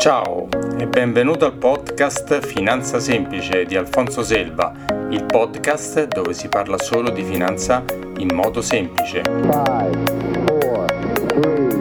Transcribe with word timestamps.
Ciao 0.00 0.48
e 0.78 0.86
benvenuto 0.86 1.44
al 1.44 1.58
podcast 1.58 2.40
Finanza 2.40 2.98
Semplice 2.98 3.66
di 3.66 3.76
Alfonso 3.76 4.22
Selva, 4.22 4.72
il 5.10 5.26
podcast 5.26 6.06
dove 6.06 6.32
si 6.32 6.48
parla 6.48 6.78
solo 6.78 7.10
di 7.10 7.22
finanza 7.22 7.84
in 8.16 8.34
modo 8.34 8.62
semplice. 8.62 9.20
Five, 9.20 9.98
four, 10.46 10.86
three, 11.26 11.80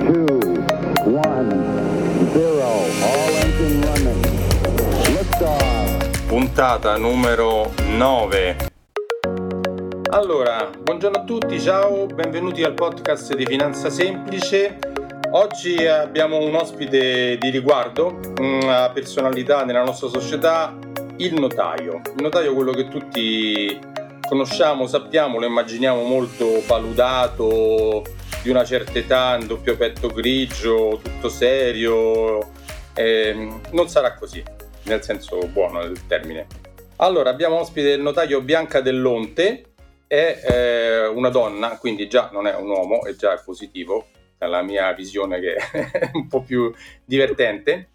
two, 0.00 0.64
Puntata 6.26 6.96
numero 6.96 7.72
9. 7.96 8.56
Allora, 10.10 10.68
buongiorno 10.82 11.18
a 11.18 11.22
tutti, 11.22 11.60
ciao, 11.60 12.06
benvenuti 12.06 12.64
al 12.64 12.74
podcast 12.74 13.36
di 13.36 13.46
Finanza 13.46 13.88
Semplice. 13.88 14.91
Oggi 15.34 15.86
abbiamo 15.86 16.36
un 16.36 16.54
ospite 16.54 17.38
di 17.38 17.48
riguardo, 17.48 18.20
una 18.38 18.90
personalità 18.90 19.64
nella 19.64 19.82
nostra 19.82 20.08
società, 20.08 20.76
il 21.16 21.32
notaio. 21.32 22.02
Il 22.14 22.22
notaio 22.22 22.50
è 22.50 22.54
quello 22.54 22.72
che 22.72 22.88
tutti 22.88 23.80
conosciamo, 24.28 24.86
sappiamo, 24.86 25.38
lo 25.38 25.46
immaginiamo 25.46 26.02
molto 26.02 26.62
palutato, 26.66 28.02
di 28.42 28.50
una 28.50 28.62
certa 28.66 28.98
età, 28.98 29.38
in 29.40 29.46
doppio 29.46 29.74
petto 29.74 30.08
grigio, 30.08 31.00
tutto 31.02 31.30
serio. 31.30 32.50
Eh, 32.92 33.48
non 33.70 33.88
sarà 33.88 34.12
così, 34.12 34.44
nel 34.82 35.02
senso 35.02 35.38
buono 35.46 35.80
del 35.80 36.06
termine. 36.06 36.46
Allora, 36.96 37.30
abbiamo 37.30 37.58
ospite 37.58 37.92
il 37.92 38.02
notaio 38.02 38.42
Bianca 38.42 38.82
Dell'Onte, 38.82 39.64
è 40.06 40.42
eh, 40.44 41.06
una 41.06 41.30
donna, 41.30 41.78
quindi 41.78 42.06
già 42.06 42.28
non 42.34 42.46
è 42.46 42.54
un 42.54 42.68
uomo, 42.68 43.06
e 43.06 43.16
già 43.16 43.32
è 43.32 43.40
positivo, 43.42 44.08
la 44.46 44.62
mia 44.62 44.92
visione 44.92 45.40
che 45.40 45.54
è 45.54 46.10
un 46.14 46.26
po' 46.28 46.42
più 46.42 46.72
divertente. 47.04 47.90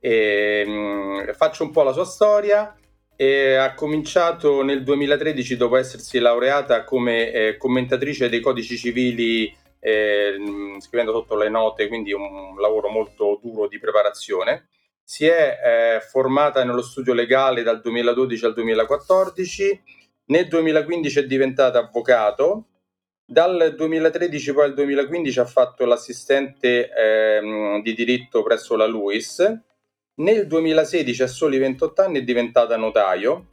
E, 0.00 0.64
mh, 0.66 0.70
mm, 0.70 1.30
faccio 1.32 1.64
un 1.64 1.70
po' 1.70 1.82
la 1.82 1.92
sua 1.92 2.04
storia. 2.04 2.76
E 3.14 3.54
ha 3.54 3.74
cominciato 3.74 4.62
nel 4.62 4.82
2013 4.82 5.56
dopo 5.56 5.76
essersi 5.76 6.18
laureata 6.18 6.82
come 6.82 7.30
eh, 7.30 7.56
commentatrice 7.56 8.28
dei 8.28 8.40
codici 8.40 8.76
civili 8.76 9.54
eh, 9.84 10.36
scrivendo 10.78 11.12
sotto 11.12 11.36
le 11.36 11.48
note, 11.48 11.88
quindi 11.88 12.12
un 12.12 12.56
lavoro 12.58 12.88
molto 12.88 13.40
duro 13.42 13.66
di 13.66 13.78
preparazione. 13.80 14.68
Si 15.02 15.26
è 15.26 15.58
eh, 15.96 16.00
formata 16.00 16.62
nello 16.62 16.82
studio 16.82 17.12
legale 17.12 17.62
dal 17.62 17.80
2012 17.80 18.44
al 18.44 18.54
2014, 18.54 19.82
nel 20.26 20.46
2015 20.46 21.18
è 21.18 21.26
diventata 21.26 21.80
avvocato 21.80 22.66
dal 23.32 23.74
2013 23.74 24.52
poi 24.52 24.64
al 24.64 24.74
2015 24.74 25.40
ha 25.40 25.46
fatto 25.46 25.86
l'assistente 25.86 26.90
ehm, 26.92 27.80
di 27.80 27.94
diritto 27.94 28.42
presso 28.42 28.76
la 28.76 28.86
LUIS. 28.86 29.60
Nel 30.16 30.46
2016, 30.46 31.22
a 31.22 31.26
soli 31.26 31.56
28 31.56 32.02
anni, 32.02 32.18
è 32.18 32.22
diventata 32.22 32.76
notaio 32.76 33.46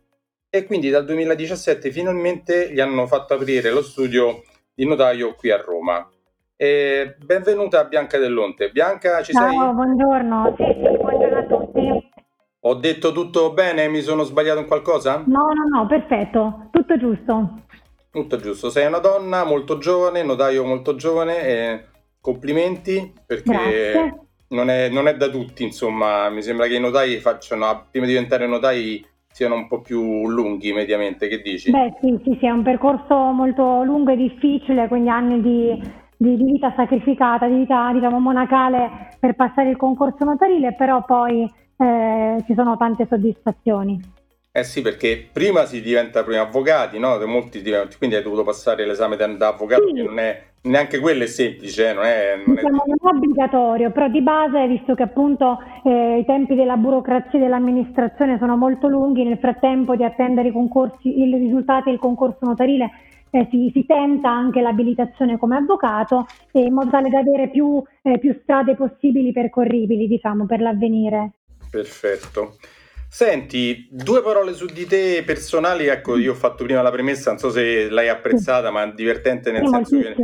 e 0.49 0.65
quindi 0.65 0.89
dal 0.89 1.05
2017 1.05 1.91
finalmente 1.91 2.73
gli 2.73 2.81
hanno 2.81 3.07
fatto 3.07 3.35
aprire 3.35 3.71
lo 3.71 3.81
studio 3.81 4.43
di 4.73 4.85
notaio 4.85 5.33
qui 5.35 5.49
a 5.49 5.57
Roma. 5.57 6.05
E 6.57 7.15
benvenuta 7.23 7.85
Bianca 7.85 8.17
Dell'Onte. 8.17 8.71
Bianca, 8.71 9.23
ci 9.23 9.31
Ciao, 9.31 9.47
sei? 9.47 9.57
Ciao, 9.57 9.73
buongiorno. 9.73 10.55
Sì, 10.57 10.63
sì, 10.65 10.97
buongiorno 10.97 11.37
a 11.37 11.43
tutti. 11.43 12.09
Ho 12.63 12.73
detto 12.73 13.13
tutto 13.13 13.53
bene? 13.53 13.87
Mi 13.87 14.01
sono 14.01 14.23
sbagliato 14.23 14.59
in 14.59 14.67
qualcosa? 14.67 15.23
No, 15.25 15.53
no, 15.53 15.77
no, 15.77 15.87
perfetto, 15.87 16.67
tutto 16.71 16.97
giusto. 16.97 17.67
Tutto 18.11 18.37
giusto, 18.37 18.69
sei 18.69 18.87
una 18.87 18.97
donna 18.97 19.43
molto 19.43 19.77
giovane, 19.77 20.23
notaio 20.23 20.65
molto 20.65 20.95
giovane 20.95 21.41
e 21.43 21.85
complimenti 22.19 23.13
perché 23.25 24.15
non 24.49 24.69
è, 24.69 24.89
non 24.89 25.07
è, 25.07 25.15
da 25.15 25.27
tutti, 25.29 25.63
insomma, 25.63 26.27
mi 26.29 26.41
sembra 26.41 26.65
che 26.65 26.75
i 26.75 26.79
notai 26.79 27.17
facciano, 27.17 27.85
prima 27.91 28.07
di 28.07 28.13
diventare 28.13 28.47
notai 28.47 29.05
siano 29.31 29.55
un 29.55 29.67
po' 29.67 29.81
più 29.81 30.27
lunghi 30.27 30.73
mediamente, 30.73 31.27
che 31.27 31.41
dici? 31.41 31.69
Beh 31.69 31.97
sì, 32.01 32.19
sì, 32.23 32.37
sì, 32.39 32.45
è 32.47 32.49
un 32.49 32.63
percorso 32.63 33.15
molto 33.31 33.83
lungo 33.83 34.11
e 34.11 34.15
difficile, 34.15 34.87
quindi 34.87 35.09
anni 35.09 35.41
di, 35.41 35.91
di, 36.17 36.35
di 36.35 36.43
vita 36.43 36.73
sacrificata, 36.75 37.47
di 37.47 37.57
vita 37.57 37.91
diciamo 37.93 38.19
monacale 38.19 39.15
per 39.19 39.35
passare 39.35 39.69
il 39.69 39.77
concorso 39.77 40.25
notarile, 40.25 40.73
però 40.73 41.05
poi 41.05 41.43
eh, 41.77 42.43
ci 42.47 42.53
sono 42.55 42.75
tante 42.75 43.05
soddisfazioni. 43.07 44.17
Eh 44.51 44.63
sì, 44.63 44.81
perché 44.81 45.29
prima 45.31 45.65
si 45.65 45.79
diventa 45.79 46.23
prima 46.23 46.41
avvocati, 46.41 46.97
no? 46.97 47.23
Molti 47.27 47.61
diventano, 47.61 47.95
quindi 47.97 48.15
hai 48.15 48.23
dovuto 48.23 48.43
passare 48.43 48.85
l'esame 48.85 49.15
da, 49.15 49.25
avvocato, 49.47 49.87
sì. 49.87 49.93
che 49.93 50.01
non 50.01 50.17
è 50.17 50.43
neanche 50.61 50.99
quello 50.99 51.23
è 51.23 51.27
semplice, 51.27 51.89
eh? 51.89 51.93
non 51.93 52.03
è, 52.03 52.35
non 52.45 52.57
è... 52.57 52.61
Diciamo, 52.61 52.83
non 52.85 52.97
è 52.99 53.15
obbligatorio, 53.15 53.91
però 53.91 54.07
di 54.07 54.21
base, 54.21 54.67
visto 54.67 54.95
che 54.95 55.03
appunto 55.03 55.59
eh, 55.83 56.17
i 56.19 56.25
tempi 56.25 56.55
della 56.55 56.77
burocrazia 56.77 57.37
e 57.37 57.41
dell'amministrazione 57.41 58.37
sono 58.39 58.57
molto 58.57 58.87
lunghi, 58.87 59.23
nel 59.23 59.37
frattempo 59.37 59.95
di 59.95 60.03
attendere 60.03 60.49
i 60.49 60.51
concorsi, 60.51 61.19
i 61.19 61.31
risultati 61.35 61.91
del 61.91 61.99
concorso 61.99 62.45
notarile 62.45 62.89
eh, 63.29 63.47
si, 63.51 63.69
si, 63.73 63.85
tenta 63.85 64.29
anche 64.29 64.61
l'abilitazione 64.61 65.37
come 65.37 65.57
avvocato 65.57 66.25
in 66.53 66.73
modo 66.73 66.89
tale 66.89 67.09
da 67.09 67.19
avere 67.19 67.49
più, 67.49 67.81
eh, 68.01 68.17
più 68.17 68.37
strade 68.41 68.75
possibili 68.75 69.31
percorribili, 69.31 70.07
diciamo, 70.07 70.45
per 70.45 70.59
l'avvenire. 70.59 71.33
Perfetto. 71.69 72.55
Senti, 73.11 73.87
due 73.89 74.21
parole 74.21 74.53
su 74.53 74.67
di 74.67 74.85
te 74.85 75.23
personali, 75.25 75.87
ecco, 75.87 76.15
io 76.15 76.33
ho 76.33 76.35
fatto 76.35 76.63
prima 76.63 76.83
la 76.83 76.91
premessa, 76.91 77.31
non 77.31 77.39
so 77.39 77.49
se 77.49 77.89
l'hai 77.89 78.07
apprezzata, 78.07 78.69
ma 78.69 78.85
divertente 78.85 79.51
nel 79.51 79.67
senso 79.67 79.97
che 79.97 80.15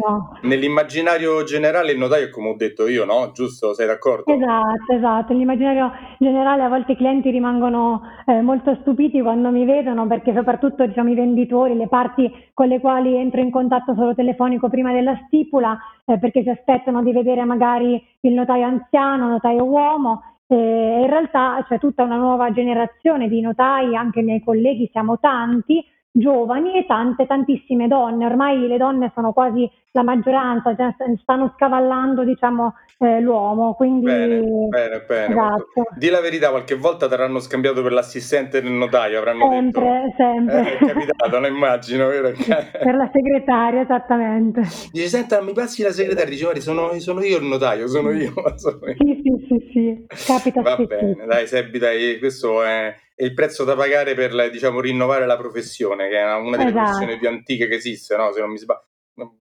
nell'immaginario 0.44 1.44
generale 1.44 1.94
il 1.94 1.98
notaio 1.98 2.28
è 2.28 2.30
come 2.30 2.50
ho 2.50 2.56
detto 2.56 2.88
io, 2.88 3.04
no? 3.04 3.32
Giusto? 3.34 3.74
Sei 3.74 3.88
d'accordo? 3.88 4.32
Esatto, 4.32 4.94
esatto. 4.96 5.34
Nell'immaginario 5.34 5.92
generale 6.20 6.62
a 6.62 6.70
volte 6.70 6.92
i 6.92 6.96
clienti 6.96 7.32
rimangono 7.32 8.02
eh, 8.28 8.42
molto 8.42 8.78
stupiti 8.82 9.20
quando 9.20 9.50
mi 9.50 9.66
vedono, 9.66 10.06
perché 10.06 10.32
soprattutto 10.36 10.86
diciamo, 10.86 11.10
i 11.10 11.16
venditori, 11.16 11.76
le 11.76 11.88
parti 11.88 12.32
con 12.54 12.68
le 12.68 12.80
quali 12.80 13.16
entro 13.16 13.42
in 13.42 13.50
contatto 13.50 13.96
solo 13.96 14.14
telefonico 14.14 14.70
prima 14.70 14.94
della 14.94 15.20
stipula, 15.26 15.76
eh, 16.06 16.20
perché 16.20 16.44
si 16.44 16.50
aspettano 16.50 17.02
di 17.02 17.12
vedere 17.12 17.46
magari 17.46 18.02
il 18.22 18.34
notaio 18.34 18.66
anziano, 18.66 19.28
notaio 19.28 19.64
uomo, 19.64 20.35
eh, 20.48 21.02
in 21.02 21.08
realtà 21.08 21.66
c'è 21.68 21.80
tutta 21.80 22.04
una 22.04 22.18
nuova 22.18 22.52
generazione 22.52 23.28
di 23.28 23.42
notai, 23.42 23.96
anche 23.96 24.20
i 24.20 24.24
miei 24.24 24.44
colleghi 24.44 24.90
siamo 24.92 25.20
tanti, 25.20 25.84
giovani 26.18 26.78
e 26.78 26.86
tante, 26.86 27.28
tantissime 27.28 27.88
donne. 27.88 28.26
Ormai 28.26 28.68
le 28.68 28.78
donne 28.78 29.12
sono 29.14 29.34
quasi 29.34 29.70
la 29.92 30.04
maggioranza, 30.04 30.76
cioè 30.76 30.94
stanno 31.22 31.54
scavallando 31.56 32.24
diciamo, 32.24 32.74
eh, 33.00 33.20
l'uomo. 33.20 33.74
Quindi... 33.74 34.06
Bene, 34.06 34.42
bene, 34.70 35.06
bene. 35.06 35.34
Esatto. 35.34 35.84
Di 35.98 36.10
la 36.10 36.22
verità, 36.22 36.50
qualche 36.50 36.76
volta 36.76 37.08
ti 37.08 37.14
avranno 37.14 37.40
scambiato 37.40 37.82
per 37.82 37.92
l'assistente 37.92 38.62
del 38.62 38.72
notaio, 38.72 39.20
avranno 39.20 39.50
sempre, 39.50 39.82
detto... 39.82 40.16
Sempre, 40.18 40.60
eh, 40.60 40.78
è 40.78 40.86
capitato, 40.86 41.40
lo 41.40 41.48
immagino, 41.48 42.08
vero? 42.08 42.32
per 42.32 42.96
la 42.96 43.10
segretaria, 43.12 43.82
esattamente. 43.82 44.62
Dice, 44.92 45.08
senta, 45.08 45.42
mi 45.42 45.54
passi 45.54 45.84
la 45.84 45.92
segretaria? 45.92 46.30
Dice, 46.30 46.62
sono, 46.62 46.98
sono 47.00 47.22
io 47.24 47.38
il 47.38 47.46
notaio, 47.46 47.88
sono 47.88 48.12
io. 48.12 48.34
Sono 48.56 48.80
io. 48.86 48.96
Sì, 48.96 49.22
sì, 49.22 49.46
sì, 49.48 49.70
sì, 49.72 50.26
capita 50.26 50.62
Va 50.62 50.78
bene, 50.78 51.26
dai, 51.26 51.46
Sebbi, 51.46 51.78
dai, 51.78 52.18
questo 52.20 52.64
è 52.64 52.96
è 53.16 53.24
il 53.24 53.34
prezzo 53.34 53.64
da 53.64 53.76
pagare 53.76 54.14
per 54.14 54.50
diciamo, 54.50 54.82
rinnovare 54.82 55.26
la 55.26 55.38
professione, 55.38 56.10
che 56.10 56.18
è 56.18 56.36
una 56.36 56.58
delle 56.58 56.70
esatto. 56.70 56.84
professioni 56.84 57.18
più 57.18 57.28
antiche 57.30 57.68
che 57.68 57.76
esiste, 57.76 58.16
no? 58.18 58.32
se 58.34 58.42
non 58.42 58.52
mi 58.52 58.58
sbaglio. 58.58 58.84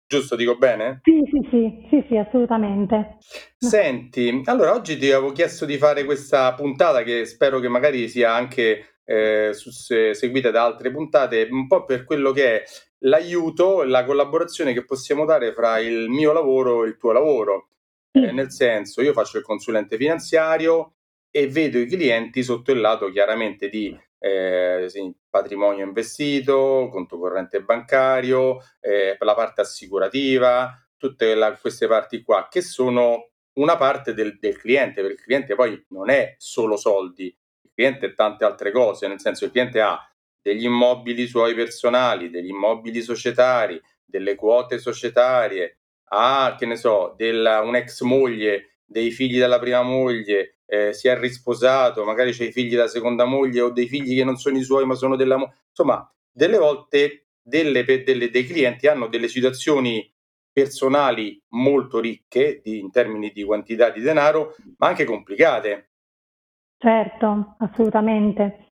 Giusto, 0.07 0.37
dico 0.37 0.57
bene? 0.57 1.01
Sì, 1.03 1.21
sì, 1.29 1.49
sì, 1.51 1.87
sì, 1.91 2.05
sì, 2.09 2.17
assolutamente. 2.17 3.17
Senti, 3.59 4.43
allora 4.45 4.73
oggi 4.73 4.97
ti 4.97 5.11
avevo 5.11 5.33
chiesto 5.33 5.65
di 5.65 5.77
fare 5.77 6.05
questa 6.05 6.55
puntata 6.55 7.03
che 7.03 7.25
spero 7.25 7.59
che 7.59 7.67
magari 7.67 8.09
sia 8.09 8.33
anche 8.33 9.01
eh, 9.05 9.51
seguita 9.53 10.53
da 10.53 10.63
altre 10.63 10.93
puntate, 10.93 11.49
un 11.51 11.67
po' 11.67 11.85
per 11.85 12.05
quello 12.05 12.31
che 12.31 12.63
è 12.63 12.65
l'aiuto 13.01 13.83
e 13.83 13.87
la 13.87 14.05
collaborazione 14.05 14.73
che 14.73 14.85
possiamo 14.85 15.25
dare 15.25 15.53
fra 15.53 15.79
il 15.79 16.09
mio 16.09 16.33
lavoro 16.33 16.85
e 16.85 16.89
il 16.89 16.97
tuo 16.97 17.11
lavoro. 17.11 17.71
Eh, 18.13 18.31
nel 18.31 18.53
senso, 18.53 19.03
io 19.03 19.13
faccio 19.13 19.39
il 19.39 19.45
consulente 19.45 19.97
finanziario, 19.97 20.94
e 21.37 21.49
vedo 21.49 21.79
i 21.79 21.87
clienti 21.89 22.45
sotto 22.45 22.71
il 22.71 22.79
lato 22.79 23.11
chiaramente 23.11 23.69
di 23.69 23.99
eh, 24.21 24.89
patrimonio 25.29 25.85
investito, 25.85 26.89
conto 26.93 27.19
corrente 27.19 27.61
bancario, 27.61 28.59
eh, 28.79 29.17
la 29.19 29.35
parte 29.35 29.63
assicurativa, 29.63 30.73
tutte 30.97 31.35
la, 31.35 31.57
queste 31.57 31.89
parti 31.89 32.23
qua 32.23 32.47
che 32.49 32.61
sono 32.61 33.31
una 33.55 33.77
parte 33.77 34.15
del, 34.15 34.39
del, 34.39 34.57
cliente, 34.57 35.01
perché 35.01 35.17
il 35.17 35.25
cliente 35.25 35.55
poi 35.57 35.85
non 35.89 36.09
è 36.09 36.37
solo 36.39 36.77
soldi, 36.77 37.25
il 37.25 37.71
cliente 37.75 38.07
è 38.07 38.15
tante 38.15 38.45
altre 38.45 38.71
cose, 38.71 39.09
nel 39.09 39.19
senso 39.19 39.45
il 39.45 39.51
cliente 39.51 39.81
ha 39.81 39.99
degli 40.41 40.67
immobili 40.67 41.27
suoi 41.27 41.53
personali, 41.55 42.31
degli 42.31 42.51
immobili 42.51 43.03
societari, 43.03 43.83
delle 44.05 44.37
quote 44.37 44.79
societarie, 44.79 45.79
ha, 46.11 46.55
che 46.57 46.67
ne 46.67 46.77
so, 46.77 47.13
della, 47.17 47.61
un'ex 47.63 48.03
moglie, 48.03 48.77
dei 48.85 49.11
figli 49.11 49.39
della 49.39 49.59
prima 49.59 49.83
moglie, 49.83 50.54
eh, 50.67 50.93
si 50.93 51.09
è 51.09 51.19
risposato, 51.19 52.05
magari 52.05 52.33
c'è 52.33 52.45
i 52.45 52.53
figli 52.53 52.71
della 52.71 52.89
seconda 52.89 53.25
moglie 53.25 53.61
o 53.61 53.71
dei 53.71 53.87
figli 53.87 54.17
che 54.17 54.25
non 54.25 54.37
sono 54.37 54.57
i 54.57 54.63
suoi 54.63 54.87
ma 54.87 54.95
sono 54.95 55.17
della 55.17 55.37
moglie. 55.37 55.55
Insomma, 55.69 56.11
delle 56.31 56.59
volte 56.59 57.27
delle, 57.43 57.85
delle, 57.85 58.31
dei 58.31 58.47
clienti 58.47 58.87
hanno 58.87 59.07
delle 59.07 59.29
situazioni 59.29 60.11
personali 60.51 61.43
molto 61.49 62.01
ricche 62.01 62.61
di, 62.63 62.79
in 62.79 62.91
termini 62.91 63.31
di 63.33 63.45
quantità 63.45 63.91
di 63.91 64.01
denaro, 64.01 64.55
ma 64.79 64.87
anche 64.87 65.05
complicate. 65.05 65.91
Certo, 66.79 67.57
assolutamente. 67.59 68.69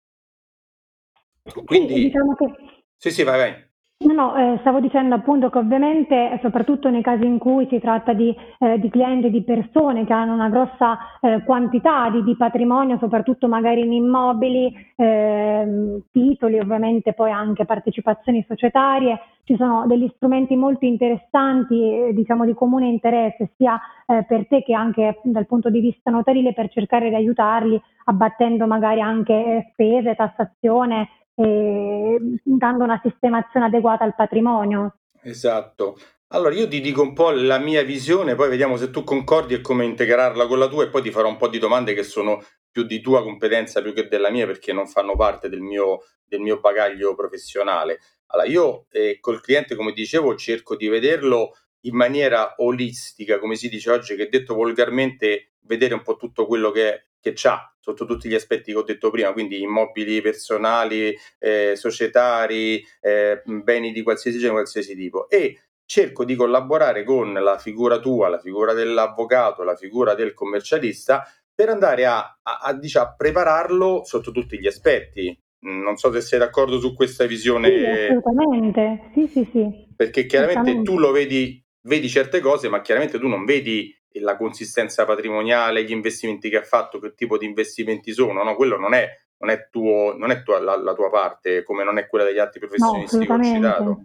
Quindi, 1.65 1.94
sì, 1.94 2.03
diciamo 2.05 2.35
che... 2.35 2.85
sì, 2.97 3.11
sì, 3.11 3.23
vai, 3.25 3.39
vai. 3.39 3.71
No, 4.05 4.15
no, 4.15 4.37
eh, 4.37 4.59
stavo 4.61 4.81
dicendo 4.81 5.15
appunto 5.15 5.49
che 5.49 5.59
ovviamente, 5.59 6.39
soprattutto 6.43 6.91
nei 6.91 7.03
casi 7.03 7.25
in 7.25 7.39
cui 7.39 7.69
si 7.69 7.79
tratta 7.79 8.13
di, 8.13 8.35
eh, 8.59 8.79
di 8.81 8.91
clienti, 8.91 9.31
di 9.31 9.43
persone 9.43 10.05
che 10.05 10.13
hanno 10.13 10.33
una 10.33 10.49
grossa 10.49 10.99
eh, 11.21 11.43
quantità 11.45 12.11
di, 12.11 12.25
di, 12.25 12.35
patrimonio, 12.35 12.99
soprattutto 12.99 13.47
magari 13.47 13.83
in 13.83 13.93
immobili, 13.93 14.75
ehm, 14.97 16.03
titoli, 16.11 16.59
ovviamente 16.59 17.13
poi 17.13 17.31
anche 17.31 17.65
partecipazioni 17.65 18.45
societarie, 18.49 19.21
ci 19.45 19.57
sono 19.57 19.87
degli 19.87 20.11
strumenti 20.17 20.57
molto 20.57 20.85
interessanti, 20.85 22.09
eh, 22.09 22.13
diciamo 22.13 22.45
di 22.45 22.55
comune 22.55 22.89
interesse, 22.89 23.51
sia 23.57 23.81
eh, 24.07 24.25
per 24.25 24.47
te 24.49 24.63
che 24.63 24.75
anche 24.75 25.21
dal 25.23 25.47
punto 25.47 25.71
di 25.71 25.81
vista 25.81 26.11
notarile, 26.11 26.53
per 26.53 26.71
cercare 26.71 27.09
di 27.09 27.15
aiutarli 27.15 27.81
abbattendo 28.05 28.67
magari 28.67 29.01
anche 29.01 29.33
eh, 29.33 29.69
spese, 29.73 30.17
tassazione 30.17 31.09
e 31.34 32.19
dando 32.43 32.84
una 32.84 33.00
sistemazione 33.02 33.67
adeguata 33.67 34.05
al 34.05 34.14
patrimonio. 34.14 34.96
Esatto. 35.23 35.96
Allora 36.29 36.55
io 36.55 36.67
ti 36.67 36.81
dico 36.81 37.02
un 37.02 37.12
po' 37.12 37.31
la 37.31 37.58
mia 37.58 37.82
visione, 37.82 38.34
poi 38.34 38.49
vediamo 38.49 38.76
se 38.76 38.90
tu 38.90 39.05
concordi 39.05 39.55
e 39.55 39.61
come 39.61 39.84
integrarla 39.84 40.46
con 40.46 40.58
la 40.58 40.67
tua 40.67 40.84
e 40.84 40.88
poi 40.88 41.02
ti 41.02 41.11
farò 41.11 41.29
un 41.29 41.37
po' 41.37 41.49
di 41.49 41.58
domande 41.58 41.93
che 41.93 42.02
sono 42.02 42.43
più 42.70 42.84
di 42.84 43.02
tua 43.02 43.23
competenza 43.23 43.82
più 43.82 43.93
che 43.93 44.08
della 44.08 44.31
mia 44.31 44.46
perché 44.46 44.73
non 44.73 44.87
fanno 44.87 45.14
parte 45.14 45.50
del 45.50 45.61
mio, 45.61 46.00
del 46.25 46.40
mio 46.40 46.58
bagaglio 46.58 47.14
professionale. 47.14 48.00
Allora 48.29 48.49
io 48.49 48.87
eh, 48.90 49.19
col 49.20 49.43
cliente, 49.43 49.75
come 49.75 49.93
dicevo, 49.93 50.34
cerco 50.34 50.75
di 50.75 50.88
vederlo 50.88 51.55
in 51.81 51.94
maniera 51.94 52.55
olistica, 52.58 53.38
come 53.38 53.56
si 53.56 53.69
dice 53.69 53.90
oggi, 53.90 54.17
che 54.17 54.29
detto 54.31 54.55
volgarmente, 54.55 55.52
vedere 55.61 55.93
un 55.93 56.02
po' 56.02 56.17
tutto 56.17 56.46
quello 56.46 56.70
che, 56.70 57.08
che 57.23 57.33
c'ha 57.35 57.73
sotto 57.81 58.05
tutti 58.05 58.29
gli 58.29 58.35
aspetti 58.35 58.73
che 58.73 58.79
ho 58.79 58.83
detto 58.83 59.11
prima, 59.11 59.33
quindi 59.33 59.63
immobili 59.63 60.21
personali, 60.21 61.17
eh, 61.39 61.73
societari, 61.75 62.85
eh, 63.01 63.43
beni 63.45 63.93
di 63.93 64.03
qualsiasi 64.03 64.37
genere, 64.37 64.61
qualsiasi 64.61 64.95
tipo. 64.95 65.29
E 65.31 65.63
cerco 65.85 66.25
di 66.25 66.35
collaborare 66.35 67.05
con 67.05 67.33
la 67.33 67.59
figura 67.59 67.99
tua, 67.99 68.29
la 68.29 68.39
figura 68.39 68.73
dell'avvocato, 68.73 69.63
la 69.63 69.77
figura 69.77 70.15
del 70.15 70.35
commercialista 70.35 71.25
per 71.55 71.69
andare 71.69 72.07
a, 72.07 72.19
a, 72.19 72.59
a, 72.63 72.73
diciamo, 72.75 73.15
prepararlo 73.17 74.03
sotto 74.05 74.31
tutti 74.33 74.59
gli 74.59 74.67
aspetti. 74.67 75.37
Non 75.61 75.97
so 75.97 76.11
se 76.13 76.21
sei 76.21 76.39
d'accordo 76.41 76.81
su 76.81 76.95
questa 76.95 77.25
visione. 77.25 77.69
Sì, 77.69 77.85
assolutamente. 77.85 79.11
Sì, 79.15 79.27
sì, 79.29 79.49
sì. 79.53 79.95
Perché 79.95 80.27
chiaramente 80.27 80.83
tu 80.83 80.99
lo 80.99 81.13
vedi, 81.13 81.63
vedi 81.83 82.09
certe 82.09 82.41
cose, 82.41 82.69
ma 82.69 82.81
chiaramente 82.81 83.19
tu 83.19 83.29
non 83.29 83.45
vedi 83.45 83.95
la 84.20 84.37
consistenza 84.37 85.05
patrimoniale, 85.05 85.85
gli 85.85 85.93
investimenti 85.93 86.50
che 86.50 86.59
ha 86.59 86.62
fatto, 86.62 86.99
che 86.99 87.14
tipo 87.14 87.38
di 87.38 87.47
investimenti 87.47 88.12
sono, 88.12 88.43
no? 88.43 88.55
quello 88.55 88.76
non 88.76 88.94
è, 88.94 89.09
non 89.38 89.50
è, 89.50 89.69
tuo, 89.70 90.17
non 90.17 90.31
è 90.31 90.43
tua, 90.43 90.61
la, 90.61 90.76
la, 90.76 90.94
tua 90.94 91.11
parte, 91.11 91.62
come 91.62 91.85
non 91.85 91.99
è 91.99 92.06
quella 92.06 92.25
degli 92.25 92.38
altri 92.38 92.61
professionisti 92.61 93.19
no, 93.19 93.25
che 93.25 93.32
ho 93.32 93.43
citato. 93.43 94.03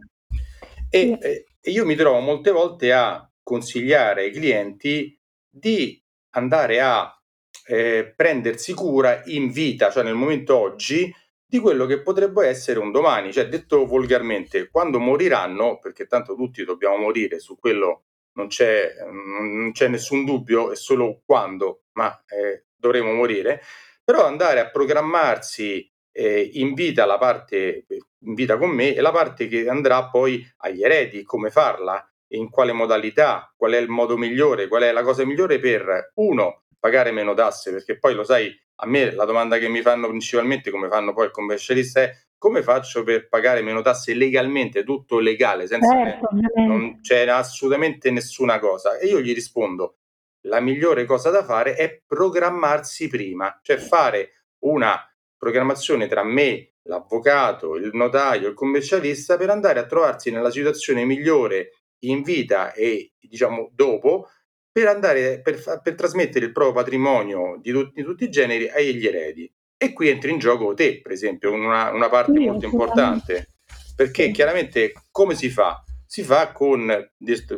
E, 0.89 1.17
sì. 1.19 1.27
e, 1.27 1.71
io 1.71 1.85
mi 1.85 1.95
trovo 1.95 2.19
molte 2.19 2.51
volte 2.51 2.93
a 2.93 3.29
consigliare 3.43 4.23
ai 4.23 4.31
clienti 4.31 5.19
di 5.49 6.01
andare 6.31 6.81
a 6.81 7.11
eh, 7.67 8.13
prendersi 8.15 8.73
cura 8.73 9.21
in 9.25 9.51
vita, 9.51 9.89
cioè 9.89 10.03
nel 10.03 10.15
momento 10.15 10.57
oggi, 10.57 11.13
di 11.49 11.59
quello 11.59 11.85
che 11.85 12.01
potrebbe 12.01 12.47
essere 12.47 12.79
un 12.79 12.91
domani. 12.91 13.31
Cioè, 13.31 13.47
detto 13.47 13.85
volgarmente, 13.85 14.69
quando 14.69 14.99
moriranno, 14.99 15.79
perché 15.79 16.05
tanto 16.07 16.35
tutti 16.35 16.63
dobbiamo 16.63 16.97
morire, 16.97 17.39
su 17.39 17.57
quello 17.57 18.06
non 18.37 18.47
c'è, 18.47 18.95
non 19.03 19.71
c'è 19.73 19.87
nessun 19.87 20.23
dubbio, 20.23 20.71
è 20.71 20.75
solo 20.75 21.21
quando, 21.25 21.85
ma 21.93 22.23
eh, 22.27 22.65
dovremo 22.75 23.11
morire, 23.11 23.61
però 24.03 24.25
andare 24.25 24.59
a 24.59 24.69
programmarsi 24.69 25.91
eh, 26.11 26.51
in 26.53 26.75
vita 26.75 27.05
la 27.05 27.17
parte, 27.17 27.85
in 28.19 28.33
vita 28.35 28.57
con 28.57 28.69
me, 28.69 28.93
e 28.93 29.01
la 29.01 29.11
parte 29.11 29.47
che 29.47 29.67
andrà 29.67 30.07
poi 30.09 30.47
agli 30.57 30.83
eredi, 30.83 31.23
come 31.23 31.49
farla, 31.49 32.01
in 32.31 32.49
quale 32.49 32.73
modalità, 32.73 33.51
qual 33.57 33.71
è 33.71 33.77
il 33.77 33.89
modo 33.89 34.17
migliore, 34.17 34.67
qual 34.67 34.83
è 34.83 34.91
la 34.91 35.03
cosa 35.03 35.25
migliore 35.25 35.59
per, 35.59 36.11
uno, 36.15 36.65
pagare 36.79 37.11
meno 37.11 37.33
tasse, 37.33 37.71
perché 37.71 37.97
poi 37.97 38.13
lo 38.13 38.23
sai, 38.23 38.55
a 38.79 38.85
me 38.85 39.11
la 39.11 39.25
domanda 39.25 39.57
che 39.57 39.67
mi 39.67 39.81
fanno 39.81 40.07
principalmente, 40.07 40.69
come 40.69 40.89
fanno 40.89 41.13
poi 41.13 41.25
il 41.25 41.31
commercialista, 41.31 42.01
è 42.01 42.13
come 42.37 42.61
faccio 42.61 43.03
per 43.03 43.27
pagare 43.27 43.61
meno 43.61 43.81
tasse 43.81 44.13
legalmente, 44.13 44.83
tutto 44.83 45.19
legale, 45.19 45.67
senza 45.67 45.91
certo, 45.91 46.29
ne, 46.31 46.65
non 46.65 47.01
c'è 47.01 47.27
assolutamente 47.27 48.11
nessuna 48.11 48.59
cosa. 48.59 48.97
E 48.97 49.07
io 49.07 49.19
gli 49.19 49.33
rispondo, 49.33 49.97
la 50.47 50.59
migliore 50.59 51.05
cosa 51.05 51.29
da 51.29 51.43
fare 51.43 51.75
è 51.75 52.01
programmarsi 52.05 53.07
prima, 53.07 53.59
cioè 53.61 53.77
fare 53.77 54.43
una 54.59 54.99
programmazione 55.37 56.07
tra 56.07 56.23
me, 56.23 56.73
l'avvocato, 56.83 57.75
il 57.75 57.91
notaio, 57.93 58.49
il 58.49 58.53
commercialista 58.53 59.37
per 59.37 59.49
andare 59.49 59.79
a 59.79 59.85
trovarsi 59.85 60.31
nella 60.31 60.51
situazione 60.51 61.05
migliore 61.05 61.71
in 61.99 62.21
vita 62.21 62.73
e 62.73 63.13
diciamo 63.19 63.71
dopo 63.73 64.29
per 64.71 64.87
andare 64.87 65.41
per, 65.41 65.81
per 65.81 65.95
trasmettere 65.95 66.45
il 66.45 66.51
proprio 66.51 66.75
patrimonio 66.75 67.57
di, 67.59 67.71
tutti, 67.71 67.93
di 67.95 68.03
tutti 68.03 68.23
i 68.25 68.29
generi 68.29 68.69
agli 68.69 69.05
eredi. 69.05 69.51
E 69.77 69.93
qui 69.93 70.09
entri 70.09 70.31
in 70.31 70.39
gioco 70.39 70.73
te, 70.73 71.01
per 71.01 71.11
esempio, 71.11 71.51
una, 71.51 71.91
una 71.91 72.09
parte 72.09 72.33
sì, 72.33 72.45
molto 72.45 72.65
importante, 72.65 73.53
perché 73.95 74.31
chiaramente 74.31 74.93
come 75.11 75.35
si 75.35 75.49
fa? 75.49 75.83
Si 76.05 76.23
fa 76.23 76.51
con, 76.51 77.11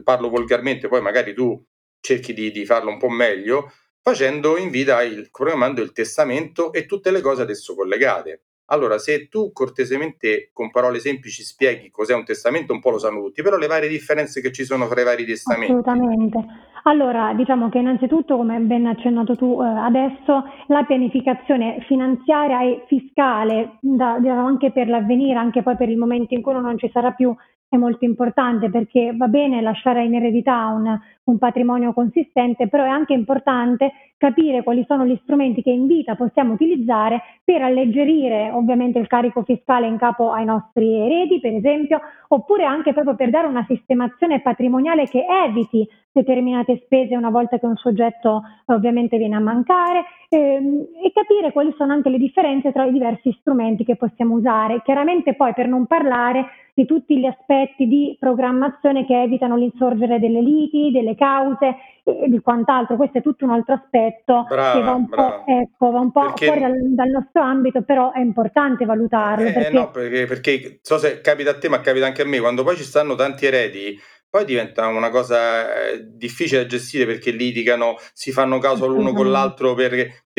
parlo 0.04 0.30
volgarmente, 0.30 0.88
poi 0.88 1.02
magari 1.02 1.34
tu 1.34 1.64
cerchi 2.02 2.34
di, 2.34 2.52
di 2.52 2.66
farlo 2.66 2.90
un 2.90 2.98
po' 2.98 3.10
meglio, 3.10 3.72
facendo 4.02 4.58
in 4.58 4.70
vita, 4.70 5.02
il, 5.02 5.30
programmando 5.32 5.82
il 5.82 5.92
testamento 5.92 6.74
e 6.74 6.86
tutte 6.86 7.12
le 7.12 7.22
cose 7.22 7.44
ad 7.44 7.50
esso 7.50 7.76
collegate. 7.76 8.44
Allora, 8.72 8.98
se 8.98 9.28
tu 9.30 9.52
cortesemente 9.52 10.50
con 10.54 10.70
parole 10.70 11.00
semplici 11.00 11.44
spieghi 11.44 11.90
cos'è 11.90 12.14
un 12.14 12.24
testamento, 12.24 12.74
un 12.74 12.80
po' 12.80 12.92
lo 12.92 13.00
sanno 13.00 13.22
tutti, 13.22 13.42
però 13.42 13.58
le 13.58 13.68
varie 13.68 13.90
differenze 13.90 14.42
che 14.42 14.52
ci 14.52 14.64
sono 14.64 14.86
fra 14.86 15.02
i 15.02 15.04
vari 15.04 15.26
testamenti. 15.26 15.72
Assolutamente. 15.72 16.46
Allora, 16.84 17.34
diciamo 17.34 17.70
che 17.70 17.80
innanzitutto, 17.80 18.38
come 18.38 18.60
ben 18.60 18.86
accennato 18.86 19.36
tu 19.36 19.62
eh, 19.62 19.66
adesso, 19.66 20.44
la 20.68 20.84
pianificazione 20.84 21.84
finanziaria 21.88 22.62
e 22.62 22.86
fiscale, 22.88 23.78
da, 23.82 24.14
anche 24.14 24.72
per 24.72 24.88
l'avvenire, 24.88 25.38
anche 25.38 25.62
poi 25.62 25.76
per 25.76 25.90
il 25.90 25.98
momento 25.98 26.34
in 26.34 26.42
cui 26.42 26.54
non 26.54 26.78
ci 26.78 26.90
sarà 26.92 27.12
più, 27.12 27.36
è 27.70 27.78
molto 27.78 28.04
importante 28.04 28.72
perché 28.72 29.14
va 29.16 29.28
bene 29.28 29.62
lasciare 29.62 30.04
in 30.04 30.16
eredità 30.16 30.66
un, 30.68 31.00
un, 31.26 31.38
patrimonio 31.38 31.94
consistente, 31.94 32.68
però 32.68 32.84
è 32.84 32.88
anche 32.88 33.14
importante 33.14 33.92
capire 34.18 34.64
quali 34.64 34.84
sono 34.88 35.06
gli 35.06 35.18
strumenti 35.22 35.62
che 35.62 35.70
in 35.70 35.86
vita 35.86 36.16
possiamo 36.16 36.54
utilizzare 36.54 37.22
per 37.44 37.62
alleggerire 37.62 38.50
ovviamente 38.52 38.98
il 38.98 39.06
carico 39.06 39.44
fiscale 39.44 39.86
in 39.86 39.98
capo 39.98 40.32
ai 40.32 40.46
nostri 40.46 40.96
eredi, 40.96 41.40
per 41.40 41.54
esempio, 41.54 42.02
oppure 42.30 42.66
anche 42.66 42.92
proprio 42.92 43.16
per 43.16 43.30
dare 43.30 43.46
una 43.46 43.66
sistemazione 43.68 44.42
patrimoniale 44.42 45.06
che 45.06 45.24
eviti 45.46 45.88
determinate 46.20 46.82
spese 46.86 47.16
una 47.16 47.30
volta 47.30 47.58
che 47.58 47.66
un 47.66 47.76
soggetto 47.78 48.44
ovviamente 48.66 49.18
viene 49.18 49.36
a 49.36 49.40
mancare 49.40 50.04
ehm, 50.30 50.88
e 51.04 51.12
capire 51.14 51.52
quali 51.52 51.74
sono 51.78 51.94
anche 51.94 52.10
le 52.10 52.18
differenze 52.18 52.72
tra 52.72 52.86
i 52.86 52.92
diversi 52.92 53.36
strumenti 53.40 53.84
che 53.84 53.96
possiamo 53.96 54.36
usare. 54.36 54.82
Chiaramente 54.84 55.36
poi 55.36 55.54
per 55.54 55.68
non 55.68 55.86
parlare 55.86 56.46
di 56.74 56.86
tutti 56.86 57.20
gli 57.20 57.26
aspetti 57.26 57.88
di 57.88 58.16
programmazione 58.18 59.06
che 59.06 59.22
evitano 59.22 59.58
l'insorgere 59.58 60.18
delle 60.18 60.42
liti, 60.42 60.92
delle 60.92 61.16
cause 61.16 61.76
e 62.04 62.30
di 62.30 62.40
quant'altro. 62.40 62.96
Questo 62.96 63.18
è 63.18 63.22
tutto 63.22 63.44
un 63.44 63.52
altro 63.52 63.74
aspetto 63.74 64.46
brava, 64.48 64.80
che 64.80 64.86
va 64.86 64.94
un 64.94 65.10
po', 65.10 65.44
ecco, 65.46 65.92
va 65.92 66.00
un 66.00 66.12
po 66.12 66.22
perché... 66.22 66.46
fuori 66.46 66.62
dal, 66.62 66.94
dal, 66.94 67.10
nostro 67.10 67.42
ambito, 67.42 67.82
però 67.82 68.14
è 68.14 68.20
importante 68.20 68.86
valutarlo. 68.86 69.48
Eh, 69.48 69.52
perché... 69.52 69.74
No, 69.74 69.92
perché, 69.92 70.26
perché 70.26 70.80
so 70.82 70.98
se 70.98 71.20
capita 71.20 71.52
a 71.52 71.58
te, 71.58 71.68
ma 71.68 71.82
capita 71.82 72.06
anche 72.06 72.22
a 72.22 72.26
me, 72.26 72.40
quando 72.40 72.64
poi 72.64 72.78
ci 72.78 72.84
stanno 72.84 73.16
tanti 73.16 73.46
eredi 73.46 73.98
poi 74.30 74.46
diventa 74.46 74.88
una 74.88 75.10
cosa 75.10 75.90
eh, 75.90 76.06
difficile 76.06 76.62
da 76.62 76.68
gestire 76.68 77.06
perché 77.06 77.32
litigano, 77.32 77.96
si 78.14 78.32
fanno 78.32 78.60
caso 78.60 78.86
l'uno 78.86 79.12
con 79.12 79.32
l'altro 79.32 79.74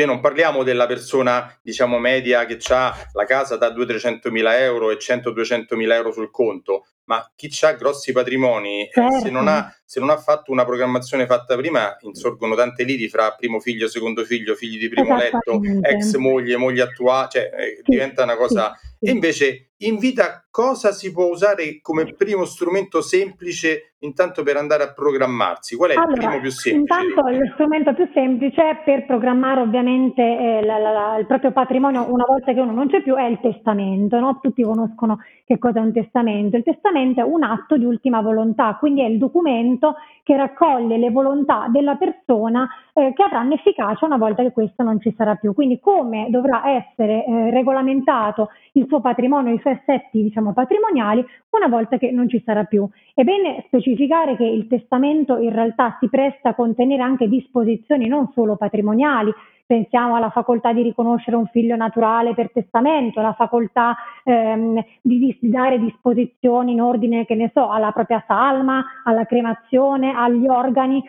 perché 0.01 0.07
non 0.07 0.21
parliamo 0.21 0.63
della 0.63 0.87
persona 0.87 1.59
diciamo 1.63 1.99
media 1.99 2.47
che 2.47 2.59
ha 2.69 2.97
la 3.13 3.25
casa 3.25 3.57
da 3.57 3.69
200-300 3.69 4.31
mila 4.31 4.59
euro 4.59 4.91
e 4.91 4.97
100-200 4.97 5.77
mila 5.77 5.95
euro 5.95 6.13
sul 6.13 6.31
conto, 6.31 6.87
ma 7.05 7.31
chi 7.35 7.51
ha 7.63 7.73
grossi 7.73 8.13
patrimoni, 8.13 8.89
certo. 8.91 9.17
eh, 9.17 9.21
se, 9.21 9.31
non 9.31 9.49
ha, 9.49 9.75
se, 9.85 10.01
non 10.01 10.11
ha, 10.11 10.17
fatto 10.17 10.53
una 10.53 10.65
programmazione 10.65 11.27
fatta 11.27 11.57
prima, 11.57 11.97
insorgono 12.01 12.55
tante 12.55 12.85
liti 12.85 13.09
fra 13.09 13.35
primo 13.35 13.61
figlio, 13.61 13.89
secondo 13.89 14.25
figlio, 14.25 14.55
figli 14.55 14.79
di 14.79 14.89
primo 14.89 15.17
letto, 15.17 15.61
ex 15.83 16.15
moglie, 16.17 16.57
moglie 16.57 16.83
attuale, 16.83 17.29
cioè 17.31 17.51
eh, 17.53 17.77
sì. 17.77 17.83
diventa 17.85 18.23
una 18.23 18.37
cosa... 18.37 18.73
Sì. 18.75 19.07
E 19.07 19.11
invece 19.13 19.71
in 19.79 19.97
vita 19.97 20.47
cosa 20.51 20.93
si 20.93 21.11
può 21.11 21.25
usare 21.25 21.81
come 21.81 22.15
primo 22.15 22.45
strumento 22.45 23.01
semplice 23.01 23.90
intanto 24.01 24.43
per 24.43 24.57
andare 24.57 24.83
a 24.83 24.93
programmarsi? 24.93 25.77
Qual 25.77 25.91
è 25.91 25.95
allora, 25.95 26.13
il 26.13 26.19
primo 26.19 26.41
più 26.41 26.51
semplice? 26.51 26.95
Intanto 26.95 27.29
lo 27.29 27.51
strumento 27.55 27.95
più 27.95 28.09
semplice 28.13 28.81
per 28.85 29.07
programmare 29.07 29.61
ovviamente 29.61 30.23
eh, 30.23 30.65
la, 30.65 30.79
la, 30.79 30.93
la, 30.93 31.17
il 31.19 31.27
proprio 31.27 31.53
patrimonio 31.53 32.13
una 32.13 32.25
volta 32.27 32.53
che 32.53 32.61
uno 32.61 32.73
non 32.73 32.89
c'è 32.89 33.03
più 33.03 33.15
è 33.15 33.25
il 33.25 33.41
testamento, 33.41 34.19
no? 34.19 34.39
tutti 34.41 34.63
conoscono 34.63 35.19
che 35.45 35.59
cosa 35.59 35.81
è 35.81 35.83
un 35.83 35.93
testamento. 35.93 36.57
Il 36.57 36.65
testamento 36.65 37.21
è 37.21 37.25
un 37.25 37.43
atto 37.43 37.77
di 37.77 37.85
ultima 37.85 38.21
volontà, 38.21 38.77
quindi 38.79 39.03
è 39.03 39.07
il 39.07 39.19
documento 39.19 39.97
che 40.23 40.37
raccoglie 40.37 40.97
le 40.97 41.11
volontà 41.11 41.67
della 41.69 41.97
persona 41.97 42.69
eh, 42.95 43.13
che 43.15 43.23
avranno 43.23 43.55
efficacia 43.55 44.07
una 44.07 44.17
volta 44.17 44.43
che 44.43 44.53
questo 44.53 44.83
non 44.83 45.01
ci 45.01 45.13
sarà 45.17 45.35
più. 45.35 45.55
Quindi 45.55 45.81
come 45.81 46.27
dovrà 46.31 46.69
essere 46.69 47.25
eh, 47.25 47.51
regolamentato 47.51 48.51
il 48.73 48.87
suo 48.87 49.01
patrimonio, 49.01 49.55
i 49.55 49.61
suoi 49.61 49.75
assetti 49.75 50.23
diciamo, 50.23 50.53
patrimoniali 50.53 51.25
una 51.51 51.69
volta 51.69 51.99
che 51.99 52.11
non 52.11 52.29
ci 52.29 52.43
sarà 52.45 52.65
più. 52.65 52.89
È 53.15 53.23
bene 53.23 53.65
specificare 53.67 54.37
che 54.37 54.45
il 54.45 54.67
testamento 54.67 55.37
in 55.39 55.53
realtà 55.53 55.97
si 56.01 56.09
presta 56.09 56.51
a 56.51 56.55
contenere 56.55 57.03
anche 57.03 57.29
disposizioni 57.29 58.09
non 58.09 58.31
solo 58.35 58.57
patrimoniali, 58.57 59.33
pensiamo 59.71 60.17
alla 60.17 60.31
facoltà 60.31 60.73
di 60.73 60.83
riconoscere 60.83 61.37
un 61.37 61.47
figlio 61.47 61.77
naturale 61.77 62.35
per 62.35 62.51
testamento, 62.51 63.21
la 63.21 63.35
facoltà 63.35 63.97
ehm, 64.25 64.85
di, 65.01 65.39
di, 65.39 65.49
dare 65.49 65.79
disposizioni 65.79 66.73
in 66.73 66.81
ordine, 66.81 67.25
che 67.25 67.37
ne 67.37 67.53
so, 67.55 67.71
alla 67.71 67.93
propria 67.93 68.25
salma, 68.27 68.85
alla 69.05 69.25
cremazione, 69.27 70.13
agli 70.13 70.49
organi, 70.49 71.01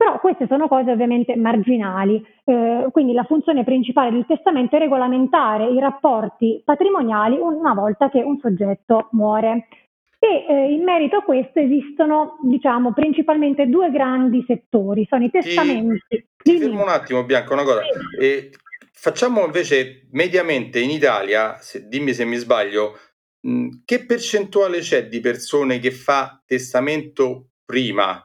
però 0.00 0.18
queste 0.18 0.46
sono 0.46 0.66
cose 0.66 0.90
ovviamente 0.90 1.36
marginali, 1.36 2.24
eh, 2.44 2.86
quindi 2.90 3.12
la 3.12 3.24
funzione 3.24 3.64
principale 3.64 4.10
del 4.10 4.24
testamento 4.26 4.76
è 4.76 4.78
regolamentare 4.78 5.68
i 5.68 5.78
rapporti 5.78 6.62
patrimoniali 6.64 7.36
una 7.38 7.74
volta 7.74 8.08
che 8.08 8.22
un 8.22 8.38
soggetto 8.40 9.08
muore. 9.10 9.68
E 10.18 10.46
eh, 10.48 10.72
in 10.72 10.84
merito 10.84 11.16
a 11.16 11.22
questo 11.22 11.60
esistono, 11.60 12.38
diciamo, 12.40 12.94
principalmente 12.94 13.66
due 13.66 13.90
grandi 13.90 14.42
settori, 14.46 15.04
sono 15.06 15.24
i 15.24 15.30
testamenti. 15.30 16.00
Ti, 16.08 16.26
ti 16.44 16.58
fermo 16.58 16.82
un 16.82 16.88
attimo, 16.88 17.22
Bianca, 17.24 17.52
una 17.52 17.64
cosa. 17.64 17.82
Sì. 17.82 18.24
Eh, 18.24 18.50
facciamo 18.94 19.44
invece 19.44 20.08
mediamente 20.12 20.80
in 20.80 20.88
Italia, 20.88 21.58
se, 21.58 21.86
dimmi 21.88 22.14
se 22.14 22.24
mi 22.24 22.36
sbaglio, 22.36 22.96
mh, 23.40 23.82
che 23.84 24.06
percentuale 24.06 24.78
c'è 24.78 25.08
di 25.08 25.20
persone 25.20 25.78
che 25.78 25.90
fa 25.90 26.42
testamento 26.46 27.50
prima 27.66 28.24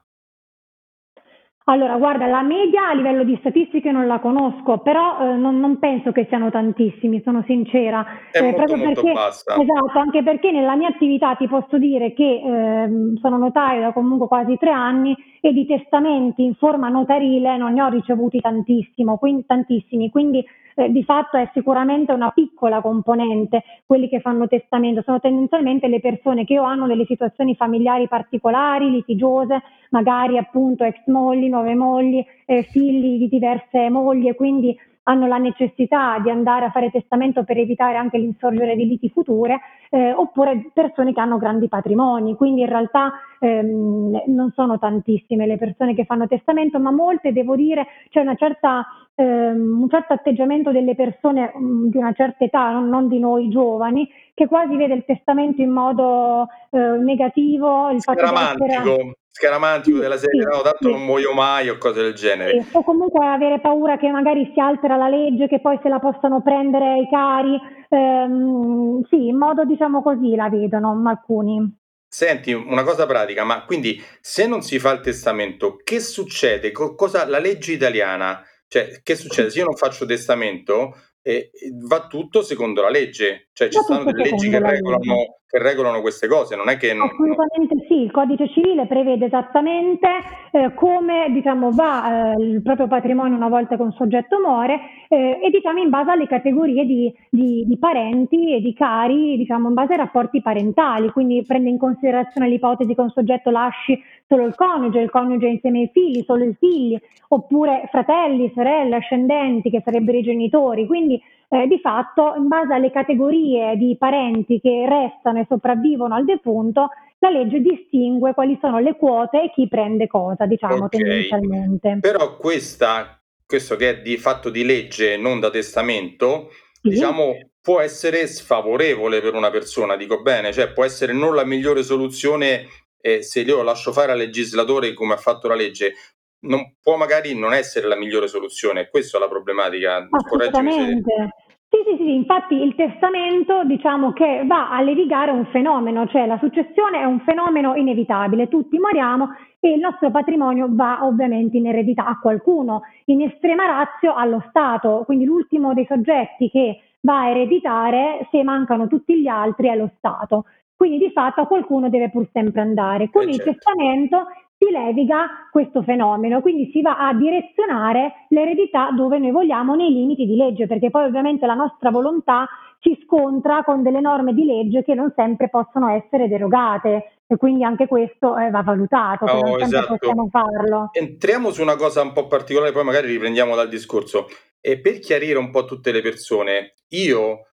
allora, 1.67 1.97
guarda, 1.97 2.27
la 2.27 2.43
media 2.43 2.89
a 2.89 2.93
livello 2.93 3.23
di 3.23 3.35
statistiche 3.39 3.91
non 3.91 4.05
la 4.05 4.19
conosco, 4.19 4.77
però 4.79 5.17
eh, 5.19 5.35
non, 5.35 5.59
non, 5.59 5.79
penso 5.79 6.11
che 6.11 6.25
siano 6.27 6.51
tantissimi, 6.51 7.21
sono 7.23 7.43
sincera. 7.47 8.05
È 8.31 8.37
eh, 8.37 8.51
molto, 8.51 8.75
molto 8.75 9.01
perché, 9.01 9.11
bassa. 9.13 9.55
Esatto, 9.55 9.97
anche 9.97 10.21
perché 10.21 10.51
nella 10.51 10.75
mia 10.75 10.89
attività 10.89 11.33
ti 11.33 11.47
posso 11.47 11.79
dire 11.79 12.13
che 12.13 12.23
eh, 12.23 12.89
sono 13.19 13.37
notaio 13.37 13.81
da 13.81 13.93
comunque 13.93 14.27
quasi 14.27 14.57
tre 14.57 14.69
anni 14.69 15.15
e 15.41 15.53
di 15.53 15.65
testamenti 15.65 16.43
in 16.43 16.53
forma 16.53 16.89
notarile 16.89 17.57
non 17.57 17.73
ne 17.73 17.81
ho 17.81 17.89
ricevuti 17.89 18.39
tantissimo, 18.39 19.17
quindi, 19.17 19.45
tantissimi, 19.47 20.11
quindi 20.11 20.45
eh, 20.75 20.89
di 20.91 21.03
fatto 21.03 21.37
è 21.37 21.49
sicuramente 21.53 22.11
una 22.11 22.31
piccola 22.31 22.81
componente 22.81 23.63
quelli 23.85 24.09
che 24.09 24.19
fanno 24.19 24.47
testamento, 24.47 25.01
sono 25.03 25.19
tendenzialmente 25.19 25.87
le 25.87 25.99
persone 25.99 26.45
che 26.45 26.59
o 26.59 26.63
hanno 26.63 26.85
delle 26.85 27.05
situazioni 27.05 27.55
familiari 27.55 28.07
particolari, 28.07 28.91
litigiose, 28.91 29.61
magari 29.89 30.37
appunto 30.37 30.83
ex 30.83 31.05
mogli, 31.07 31.47
nuove 31.55 31.75
mogli, 31.75 32.23
eh, 32.45 32.63
figli 32.63 33.17
di 33.17 33.27
diverse 33.27 33.89
mogli 33.89 34.27
e 34.27 34.35
quindi 34.35 34.77
hanno 35.07 35.27
la 35.27 35.37
necessità 35.37 36.19
di 36.19 36.29
andare 36.29 36.65
a 36.65 36.71
fare 36.71 36.89
testamento 36.89 37.43
per 37.43 37.57
evitare 37.57 37.95
anche 37.95 38.17
l'insorgere 38.17 38.75
di 38.75 38.87
liti 38.87 39.09
future, 39.09 39.59
eh, 39.89 40.11
oppure 40.11 40.71
persone 40.73 41.13
che 41.13 41.19
hanno 41.19 41.37
grandi 41.37 41.67
patrimoni. 41.67 42.35
Quindi 42.35 42.61
in 42.61 42.69
realtà 42.69 43.13
ehm, 43.39 44.23
non 44.27 44.51
sono 44.55 44.79
tantissime 44.79 45.45
le 45.45 45.57
persone 45.57 45.93
che 45.93 46.05
fanno 46.05 46.27
testamento, 46.27 46.79
ma 46.79 46.91
molte, 46.91 47.33
devo 47.33 47.55
dire, 47.55 47.85
c'è 48.09 48.23
certa, 48.35 48.85
ehm, 49.13 49.81
un 49.81 49.89
certo 49.89 50.13
atteggiamento 50.13 50.71
delle 50.71 50.95
persone 50.95 51.51
mh, 51.53 51.63
mm, 51.63 51.87
di 51.89 51.97
una 51.97 52.13
certa 52.13 52.43
età, 52.43 52.71
non, 52.71 52.89
non, 52.89 53.07
di 53.07 53.19
noi 53.19 53.49
giovani, 53.49 54.09
che 54.33 54.47
quasi 54.47 54.75
vede 54.75 54.95
il 54.95 55.05
testamento 55.05 55.61
in 55.61 55.69
modo 55.69 56.47
eh, 56.71 56.79
negativo. 56.79 57.91
Il 57.91 58.01
Scaramantico. 58.01 58.65
Essere 58.65 59.17
scaramantico 59.35 59.97
della 59.97 60.17
serie, 60.17 60.43
sì, 60.43 60.47
no, 60.47 60.61
tanto 60.61 60.77
sì. 60.79 60.89
non 60.91 61.03
muoio 61.03 61.33
mai 61.33 61.67
o 61.67 61.77
cose 61.77 62.01
del 62.01 62.13
genere. 62.13 62.63
Sì, 62.63 62.77
o 62.77 62.83
comunque 62.83 63.25
avere 63.25 63.59
paura 63.59 63.97
che 63.97 64.09
magari 64.09 64.49
si 64.53 64.61
altera 64.61 64.95
la 64.95 65.09
legge, 65.09 65.49
che 65.49 65.59
poi 65.59 65.77
se 65.83 65.89
la 65.89 65.99
possano 65.99 66.41
prendere 66.41 66.99
i 66.99 67.09
cari. 67.09 67.59
Ehm, 67.89 69.03
sì, 69.09 69.27
in 69.27 69.37
modo 69.37 69.65
diciamo 69.65 70.01
così 70.01 70.35
la 70.35 70.47
vedono 70.47 71.01
alcuni. 71.05 71.83
Senti, 72.07 72.53
una 72.53 72.83
cosa 72.83 73.05
pratica, 73.05 73.43
ma 73.43 73.65
quindi 73.65 74.01
se 74.21 74.47
non 74.47 74.61
si 74.61 74.79
fa 74.79 74.93
il 74.93 75.01
testamento, 75.01 75.75
che 75.83 75.99
succede? 75.99 76.71
Co- 76.71 76.95
cosa, 76.95 77.27
la 77.27 77.39
legge 77.39 77.73
italiana, 77.73 78.41
cioè 78.69 79.01
che 79.03 79.15
succede? 79.15 79.49
Se 79.49 79.59
io 79.59 79.65
non 79.65 79.75
faccio 79.75 80.05
testamento, 80.05 80.95
eh, 81.21 81.51
va 81.81 82.07
tutto 82.07 82.41
secondo 82.41 82.81
la 82.81 82.89
legge, 82.89 83.49
cioè 83.51 83.67
ci 83.67 83.79
sono 83.85 84.05
delle 84.05 84.29
leggi 84.29 84.49
che 84.49 84.59
regolano, 84.59 85.39
che 85.47 85.59
regolano, 85.59 86.01
queste 86.01 86.27
cose, 86.27 86.55
non 86.55 86.69
è 86.69 86.77
che... 86.77 86.93
Non, 86.93 87.07
Assolutamente 87.07 87.85
sì, 87.87 88.01
il 88.01 88.11
codice 88.11 88.49
civile 88.49 88.87
prevede 88.87 89.25
esattamente 89.25 90.07
eh, 90.51 90.73
come 90.73 91.27
diciamo, 91.31 91.69
va 91.71 92.33
eh, 92.33 92.41
il 92.41 92.61
proprio 92.63 92.87
patrimonio 92.87 93.35
una 93.35 93.47
volta 93.47 93.75
che 93.75 93.81
un 93.83 93.93
soggetto 93.93 94.39
muore 94.39 94.79
eh, 95.07 95.39
e 95.41 95.49
diciamo 95.51 95.79
in 95.79 95.89
base 95.89 96.11
alle 96.11 96.27
categorie 96.27 96.85
di, 96.85 97.13
di, 97.29 97.63
di, 97.65 97.77
parenti 97.77 98.55
e 98.55 98.59
di 98.59 98.73
cari, 98.73 99.37
diciamo 99.37 99.67
in 99.67 99.75
base 99.75 99.93
ai 99.93 99.99
rapporti 99.99 100.41
parentali, 100.41 101.11
quindi 101.11 101.43
prende 101.45 101.69
in 101.69 101.77
considerazione 101.77 102.49
l'ipotesi 102.49 102.95
che 102.95 103.01
un 103.01 103.11
soggetto 103.11 103.51
lasci 103.51 104.01
solo 104.27 104.45
il 104.45 104.55
coniuge, 104.55 104.99
il 104.99 105.11
coniuge 105.11 105.47
insieme 105.47 105.81
ai 105.81 105.89
figli, 105.93 106.23
solo 106.25 106.43
i 106.43 106.55
figli, 106.57 106.99
oppure 107.29 107.87
fratelli, 107.91 108.51
sorelle, 108.55 108.95
ascendenti 108.95 109.69
che 109.69 109.81
sarebbero 109.85 110.17
i 110.17 110.23
genitori, 110.23 110.87
quindi 110.87 111.21
eh, 111.55 111.67
di 111.67 111.79
fatto 111.79 112.33
in 112.35 112.47
base 112.47 112.73
alle 112.73 112.91
categorie 112.91 113.77
di 113.77 113.95
parenti 113.97 114.59
che 114.59 114.85
restano 114.87 115.39
e 115.39 115.45
sopravvivono 115.47 116.15
al 116.15 116.25
defunto, 116.25 116.89
la 117.19 117.29
legge 117.29 117.59
distingue 117.59 118.33
quali 118.33 118.57
sono 118.59 118.79
le 118.79 118.95
quote 118.97 119.43
e 119.43 119.51
chi 119.51 119.67
prende 119.67 120.07
cosa, 120.07 120.45
diciamo 120.45 120.85
okay. 120.85 120.99
tendenzialmente. 120.99 121.97
Però 122.01 122.35
questa, 122.37 123.19
questo 123.45 123.75
che 123.75 123.89
è 123.89 124.01
di 124.01 124.17
fatto 124.17 124.49
di 124.49 124.65
legge, 124.65 125.17
non 125.17 125.39
da 125.39 125.49
testamento, 125.49 126.49
sì. 126.81 126.89
diciamo 126.89 127.33
può 127.61 127.79
essere 127.79 128.27
sfavorevole 128.27 129.21
per 129.21 129.33
una 129.33 129.49
persona, 129.49 129.95
dico 129.95 130.21
bene, 130.21 130.53
cioè 130.53 130.71
può 130.71 130.83
essere 130.83 131.13
non 131.13 131.33
la 131.33 131.45
migliore 131.45 131.81
soluzione 131.81 132.67
eh, 133.01 133.23
se 133.23 133.41
io 133.41 133.63
lascio 133.63 133.91
fare 133.91 134.11
al 134.11 134.17
legislatore 134.17 134.93
come 134.93 135.13
ha 135.13 135.17
fatto 135.17 135.47
la 135.47 135.55
legge, 135.55 135.93
non 136.41 136.75
può 136.79 136.95
magari 136.95 137.33
non 137.37 137.53
essere 137.53 137.87
la 137.87 137.95
migliore 137.95 138.27
soluzione, 138.27 138.89
questa 138.89 139.17
è 139.17 139.19
la 139.19 139.27
problematica. 139.27 140.07
Assolutamente. 140.11 141.29
Sì, 141.75 141.97
sì, 141.97 142.03
sì, 142.03 142.15
infatti 142.15 142.55
il 142.55 142.73
testamento 142.73 143.65
diciamo 143.65 144.13
che 144.13 144.43
va 144.45 144.69
a 144.69 144.79
levigare 144.81 145.31
un 145.31 145.45
fenomeno, 145.47 146.07
cioè 146.07 146.25
la 146.25 146.37
successione 146.37 146.99
è 146.99 147.03
un 147.03 147.19
fenomeno 147.19 147.75
inevitabile, 147.75 148.47
tutti 148.47 148.79
moriamo 148.79 149.31
e 149.59 149.73
il 149.73 149.81
nostro 149.81 150.09
patrimonio 150.09 150.67
va 150.69 151.05
ovviamente 151.05 151.57
in 151.57 151.67
eredità 151.67 152.05
a 152.05 152.17
qualcuno, 152.17 152.83
in 153.05 153.23
estrema 153.23 153.65
razio 153.65 154.13
allo 154.13 154.41
Stato, 154.47 155.03
quindi 155.05 155.25
l'ultimo 155.25 155.73
dei 155.73 155.85
soggetti 155.85 156.49
che 156.49 156.79
va 157.01 157.23
a 157.23 157.29
ereditare 157.31 158.25
se 158.31 158.41
mancano 158.41 158.87
tutti 158.87 159.19
gli 159.19 159.27
altri 159.27 159.67
è 159.67 159.75
lo 159.75 159.91
Stato. 159.97 160.45
Quindi 160.77 160.97
di 160.97 161.11
fatto 161.11 161.41
a 161.41 161.45
qualcuno 161.45 161.89
deve 161.89 162.09
pur 162.09 162.27
sempre 162.31 162.61
andare. 162.61 163.09
Con 163.09 163.23
eh 163.23 163.31
il 163.31 163.35
certo. 163.35 163.51
testamento 163.51 164.27
si 164.65 164.71
leviga 164.71 165.47
questo 165.51 165.83
fenomeno, 165.83 166.41
quindi 166.41 166.69
si 166.71 166.81
va 166.81 166.97
a 166.97 167.13
direzionare 167.13 168.25
l'eredità 168.29 168.89
dove 168.91 169.19
noi 169.19 169.31
vogliamo 169.31 169.75
nei 169.75 169.91
limiti 169.91 170.25
di 170.25 170.35
legge, 170.35 170.67
perché 170.67 170.89
poi 170.89 171.05
ovviamente 171.05 171.45
la 171.45 171.53
nostra 171.53 171.91
volontà 171.91 172.47
si 172.81 172.97
scontra 173.03 173.63
con 173.63 173.81
delle 173.81 174.01
norme 174.01 174.33
di 174.33 174.45
legge 174.45 174.83
che 174.83 174.93
non 174.93 175.11
sempre 175.15 175.49
possono 175.49 175.89
essere 175.89 176.27
derogate 176.27 177.21
e 177.27 177.37
quindi 177.37 177.63
anche 177.63 177.87
questo 177.87 178.37
eh, 178.37 178.51
va 178.51 178.61
valutato, 178.61 179.25
oh, 179.25 179.41
non 179.41 179.61
esatto. 179.61 179.95
possiamo 179.97 180.27
farlo. 180.29 180.89
Entriamo 180.91 181.49
su 181.51 181.61
una 181.61 181.75
cosa 181.75 182.01
un 182.01 182.13
po' 182.13 182.27
particolare, 182.27 182.71
poi 182.71 182.83
magari 182.83 183.07
riprendiamo 183.07 183.55
dal 183.55 183.69
discorso. 183.69 184.27
E 184.61 184.79
per 184.79 184.99
chiarire 184.99 185.37
un 185.37 185.51
po' 185.51 185.65
tutte 185.65 185.91
le 185.91 186.01
persone, 186.01 186.73
io 186.89 187.49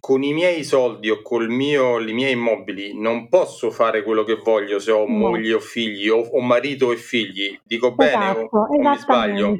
con 0.00 0.22
i 0.22 0.32
miei 0.32 0.64
soldi 0.64 1.08
o 1.08 1.22
con 1.22 1.50
i 1.50 1.54
miei 1.54 2.32
immobili 2.32 2.98
non 2.98 3.28
posso 3.28 3.70
fare 3.70 4.02
quello 4.02 4.22
che 4.22 4.38
voglio 4.42 4.78
se 4.78 4.90
ho 4.90 5.06
no. 5.06 5.16
moglie 5.16 5.54
o 5.54 5.60
figli 5.60 6.08
o, 6.08 6.18
o, 6.18 6.40
marito 6.40 6.92
e 6.92 6.96
figli. 6.96 7.58
Dico 7.64 7.94
bene 7.94 8.28
o, 8.28 8.30
esatto, 8.30 8.56
o 8.56 8.78
mi 8.78 8.96
sbaglio? 8.96 9.58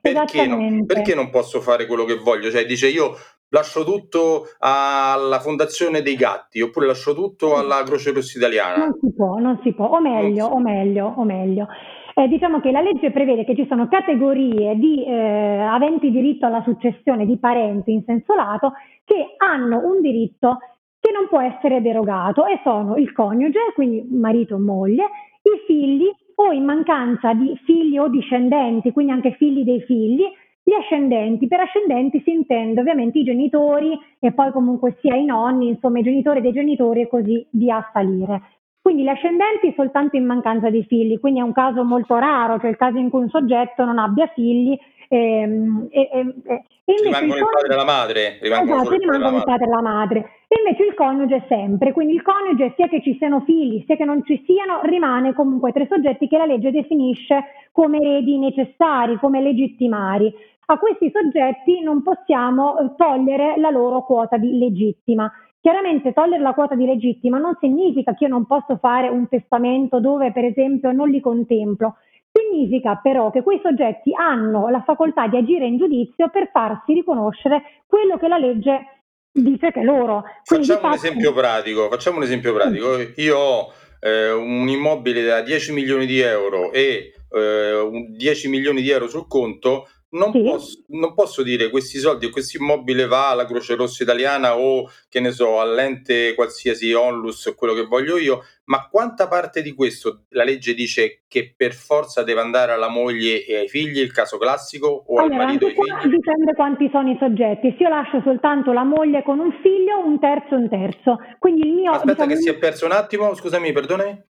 Perché, 0.00 0.46
no? 0.46 0.84
Perché 0.84 1.14
non 1.14 1.30
posso 1.30 1.60
fare 1.60 1.86
quello 1.86 2.04
che 2.04 2.16
voglio? 2.16 2.50
Cioè 2.50 2.66
dice 2.66 2.88
io 2.88 3.14
lascio 3.50 3.84
tutto 3.84 4.44
alla 4.58 5.38
Fondazione 5.38 6.02
dei 6.02 6.16
Gatti 6.16 6.60
oppure 6.60 6.86
lascio 6.86 7.14
tutto 7.14 7.56
alla 7.56 7.82
Croce 7.84 8.12
Rossa 8.12 8.38
Italiana. 8.38 8.86
Non 8.86 8.98
si 9.00 9.12
può, 9.14 9.38
non 9.38 9.60
si 9.62 9.72
può, 9.72 9.86
o 9.86 10.00
meglio, 10.00 10.46
o 10.46 10.58
meglio, 10.58 11.14
o 11.16 11.24
meglio. 11.24 11.66
Eh, 12.14 12.26
diciamo 12.26 12.60
che 12.60 12.72
la 12.72 12.80
legge 12.80 13.12
prevede 13.12 13.44
che 13.44 13.54
ci 13.54 13.64
sono 13.68 13.86
categorie 13.86 14.74
di 14.74 15.04
eh, 15.04 15.60
aventi 15.60 16.10
diritto 16.10 16.46
alla 16.46 16.62
successione 16.64 17.24
di 17.24 17.38
parenti 17.38 17.92
in 17.92 18.02
senso 18.04 18.34
lato 18.34 18.72
che 19.08 19.34
hanno 19.38 19.80
un 19.88 20.02
diritto 20.02 20.58
che 21.00 21.10
non 21.10 21.26
può 21.28 21.40
essere 21.40 21.80
derogato 21.80 22.44
e 22.44 22.60
sono 22.62 22.96
il 22.96 23.10
coniuge, 23.12 23.72
quindi 23.74 24.06
marito 24.10 24.56
o 24.56 24.58
moglie, 24.60 25.04
i 25.42 25.64
figli 25.66 26.06
o 26.34 26.52
in 26.52 26.64
mancanza 26.64 27.32
di 27.32 27.58
figli 27.64 27.96
o 27.96 28.08
discendenti, 28.08 28.92
quindi 28.92 29.12
anche 29.12 29.32
figli 29.32 29.64
dei 29.64 29.80
figli, 29.80 30.24
Gli 30.68 30.74
ascendenti, 30.74 31.48
per 31.48 31.60
ascendenti 31.60 32.20
si 32.22 32.30
intende 32.30 32.80
ovviamente 32.80 33.18
i 33.18 33.24
genitori 33.24 33.98
e 34.18 34.32
poi 34.32 34.52
comunque 34.52 34.98
sia 35.00 35.16
i 35.16 35.24
nonni, 35.24 35.68
insomma 35.68 36.00
i 36.00 36.02
genitori 36.02 36.42
dei 36.42 36.52
genitori 36.52 37.00
e 37.00 37.08
così 37.08 37.46
via 37.52 37.78
a 37.78 37.90
salire. 37.90 38.42
Quindi 38.82 39.02
gli 39.02 39.08
ascendenti 39.08 39.72
soltanto 39.74 40.16
in 40.16 40.26
mancanza 40.26 40.68
di 40.68 40.84
figli, 40.84 41.18
quindi 41.18 41.40
è 41.40 41.42
un 41.42 41.54
caso 41.54 41.84
molto 41.84 42.18
raro, 42.18 42.58
cioè 42.60 42.68
il 42.68 42.76
caso 42.76 42.98
in 42.98 43.08
cui 43.08 43.22
un 43.22 43.30
soggetto 43.30 43.86
non 43.86 43.98
abbia 43.98 44.26
figli 44.26 44.78
Ehm, 45.08 45.88
e, 45.90 46.08
e, 46.12 46.64
e, 46.84 46.94
rimangono 47.02 47.36
il 47.36 47.46
padre 47.50 47.72
e 47.72 47.76
la 47.76 47.84
madre. 47.84 48.38
Rimangono 48.40 48.80
esatto, 48.82 48.96
rimangono 48.96 49.36
il 49.38 49.44
padre 49.44 49.64
e 49.64 49.68
la 49.68 49.82
madre. 49.82 50.18
E 50.48 50.62
invece 50.64 50.84
il 50.84 50.94
coniuge 50.94 51.44
sempre, 51.48 51.92
quindi 51.92 52.14
il 52.14 52.22
coniuge 52.22 52.72
sia 52.76 52.88
che 52.88 53.02
ci 53.02 53.16
siano 53.18 53.40
figli, 53.40 53.82
sia 53.86 53.96
che 53.96 54.04
non 54.04 54.22
ci 54.24 54.42
siano, 54.46 54.80
rimane 54.82 55.34
comunque 55.34 55.72
tre 55.72 55.86
soggetti 55.90 56.28
che 56.28 56.36
la 56.36 56.46
legge 56.46 56.70
definisce 56.70 57.44
come 57.72 57.98
eredi 57.98 58.38
necessari, 58.38 59.18
come 59.18 59.40
legittimari. 59.40 60.32
A 60.66 60.78
questi 60.78 61.10
soggetti 61.10 61.80
non 61.80 62.02
possiamo 62.02 62.78
eh, 62.78 62.90
togliere 62.96 63.58
la 63.58 63.70
loro 63.70 64.04
quota 64.04 64.36
di 64.36 64.58
legittima. 64.58 65.30
Chiaramente 65.60 66.12
togliere 66.12 66.42
la 66.42 66.52
quota 66.52 66.74
di 66.74 66.84
legittima 66.84 67.38
non 67.38 67.56
significa 67.58 68.14
che 68.14 68.24
io 68.24 68.30
non 68.30 68.46
posso 68.46 68.76
fare 68.76 69.08
un 69.08 69.28
testamento 69.28 69.98
dove 69.98 70.30
per 70.30 70.44
esempio 70.44 70.92
non 70.92 71.08
li 71.08 71.20
contemplo, 71.20 71.96
Significa 72.38 73.00
però 73.02 73.30
che 73.30 73.42
quei 73.42 73.60
soggetti 73.62 74.12
hanno 74.14 74.68
la 74.68 74.82
facoltà 74.82 75.26
di 75.26 75.36
agire 75.36 75.66
in 75.66 75.76
giudizio 75.76 76.28
per 76.30 76.50
farsi 76.52 76.92
riconoscere 76.92 77.82
quello 77.86 78.16
che 78.16 78.28
la 78.28 78.38
legge 78.38 79.02
dice 79.32 79.72
che 79.72 79.82
loro. 79.82 80.24
Quindi 80.44 80.66
facciamo, 80.66 80.88
un 80.88 80.94
esempio 80.94 81.32
pratico, 81.32 81.88
facciamo 81.88 82.16
un 82.18 82.22
esempio 82.22 82.54
pratico. 82.54 82.96
Io 83.16 83.36
ho 83.36 83.72
eh, 84.00 84.30
un 84.30 84.68
immobile 84.68 85.24
da 85.24 85.40
10 85.42 85.72
milioni 85.72 86.06
di 86.06 86.20
euro 86.20 86.72
e 86.72 87.14
eh, 87.30 88.06
10 88.10 88.48
milioni 88.48 88.82
di 88.82 88.90
euro 88.90 89.08
sul 89.08 89.26
conto, 89.26 89.88
non, 90.10 90.32
sì. 90.32 90.42
posso, 90.42 90.84
non, 90.88 91.12
posso, 91.14 91.42
dire 91.42 91.68
questi 91.68 91.98
soldi 91.98 92.26
o 92.26 92.30
questo 92.30 92.56
immobile 92.56 93.06
va 93.06 93.28
alla 93.28 93.44
Croce 93.44 93.74
Rossa 93.74 94.02
Italiana 94.02 94.56
o 94.56 94.88
che 95.08 95.20
ne 95.20 95.32
so, 95.32 95.60
all'ente 95.60 96.34
qualsiasi 96.34 96.92
onlus 96.92 97.44
o 97.46 97.54
quello 97.54 97.74
che 97.74 97.84
voglio 97.84 98.16
io, 98.16 98.42
ma 98.64 98.88
quanta 98.88 99.28
parte 99.28 99.60
di 99.60 99.74
questo 99.74 100.24
la 100.30 100.44
legge 100.44 100.72
dice 100.72 101.24
che 101.28 101.52
per 101.54 101.74
forza 101.74 102.22
deve 102.22 102.40
andare 102.40 102.72
alla 102.72 102.88
moglie 102.88 103.44
e 103.44 103.56
ai 103.56 103.68
figli, 103.68 103.98
il 103.98 104.12
caso 104.12 104.38
classico, 104.38 104.86
o 104.86 105.18
allora, 105.18 105.34
al 105.34 105.46
marito 105.46 105.66
e 105.66 105.70
ai 105.70 106.00
figli? 106.00 106.12
Dipende 106.12 106.54
quanti 106.54 106.88
sono 106.90 107.10
i 107.10 107.16
soggetti. 107.18 107.74
Se 107.76 107.82
io 107.82 107.88
lascio 107.90 108.22
soltanto 108.22 108.72
la 108.72 108.84
moglie 108.84 109.22
con 109.22 109.38
un 109.40 109.52
figlio, 109.60 110.02
un 110.04 110.18
terzo, 110.18 110.54
un 110.54 110.68
terzo. 110.70 111.18
Quindi 111.38 111.66
il 111.66 111.74
mio, 111.74 111.92
Aspetta 111.92 112.24
diciamo, 112.24 112.32
che 112.32 112.36
si 112.36 112.48
è 112.48 112.56
perso 112.56 112.86
un 112.86 112.92
attimo, 112.92 113.34
scusami, 113.34 113.72
perdone? 113.72 114.28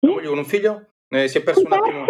La 0.00 0.12
moglie 0.12 0.28
con 0.28 0.38
un 0.38 0.44
figlio? 0.44 0.86
Eh, 1.08 1.26
si 1.26 1.38
è 1.38 1.42
perso 1.42 1.60
un, 1.60 1.66
un 1.66 1.72
attimo 1.72 2.04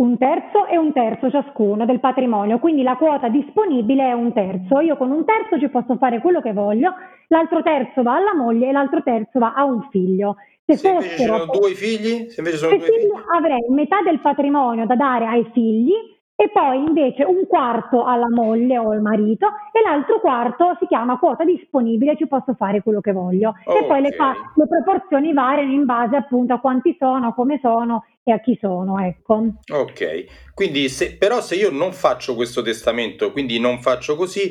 un 0.00 0.16
terzo 0.16 0.66
e 0.66 0.78
un 0.78 0.92
terzo 0.92 1.30
ciascuno 1.30 1.84
del 1.84 2.00
patrimonio, 2.00 2.58
quindi 2.58 2.82
la 2.82 2.96
quota 2.96 3.28
disponibile 3.28 4.08
è 4.08 4.12
un 4.12 4.32
terzo. 4.32 4.80
Io 4.80 4.96
con 4.96 5.10
un 5.10 5.24
terzo 5.24 5.58
ci 5.58 5.68
posso 5.68 5.96
fare 5.96 6.20
quello 6.20 6.40
che 6.40 6.52
voglio, 6.52 6.94
l'altro 7.28 7.62
terzo 7.62 8.02
va 8.02 8.16
alla 8.16 8.34
moglie 8.34 8.68
e 8.68 8.72
l'altro 8.72 9.02
terzo 9.02 9.38
va 9.38 9.52
a 9.54 9.64
un 9.64 9.86
figlio. 9.90 10.36
Se, 10.64 10.76
se 10.76 10.88
invece 10.88 11.24
sono 11.24 11.46
due 11.46 11.74
figli, 11.74 12.30
se 12.30 12.40
invece 12.40 12.56
sono 12.56 12.76
due 12.76 12.86
figli, 12.86 13.10
avrei 13.34 13.64
metà 13.68 14.02
del 14.02 14.20
patrimonio 14.20 14.86
da 14.86 14.96
dare 14.96 15.26
ai 15.26 15.44
figli 15.52 15.92
e 16.40 16.48
poi 16.48 16.78
invece 16.78 17.22
un 17.22 17.46
quarto 17.46 18.06
alla 18.06 18.30
moglie 18.30 18.78
o 18.78 18.92
al 18.92 19.02
marito 19.02 19.48
e 19.72 19.82
l'altro 19.84 20.20
quarto 20.20 20.74
si 20.78 20.86
chiama 20.86 21.18
quota 21.18 21.44
disponibile, 21.44 22.16
ci 22.16 22.26
posso 22.26 22.54
fare 22.54 22.82
quello 22.82 23.02
che 23.02 23.12
voglio. 23.12 23.54
Okay. 23.62 23.82
E 23.82 23.86
poi 23.86 24.00
le, 24.00 24.10
fa- 24.12 24.34
le, 24.54 24.66
proporzioni 24.66 25.34
variano 25.34 25.70
in 25.70 25.84
base 25.84 26.16
appunto 26.16 26.54
a 26.54 26.58
quanti 26.58 26.96
sono, 26.98 27.34
come 27.34 27.58
sono 27.60 28.06
e 28.22 28.32
a 28.32 28.40
chi 28.40 28.56
sono, 28.58 28.98
ecco. 28.98 29.48
Ok, 29.70 30.52
quindi 30.54 30.88
se, 30.88 31.18
però 31.18 31.42
se 31.42 31.56
io 31.56 31.70
non 31.70 31.92
faccio 31.92 32.34
questo 32.34 32.62
testamento, 32.62 33.32
quindi 33.32 33.60
non 33.60 33.78
faccio 33.80 34.16
così, 34.16 34.50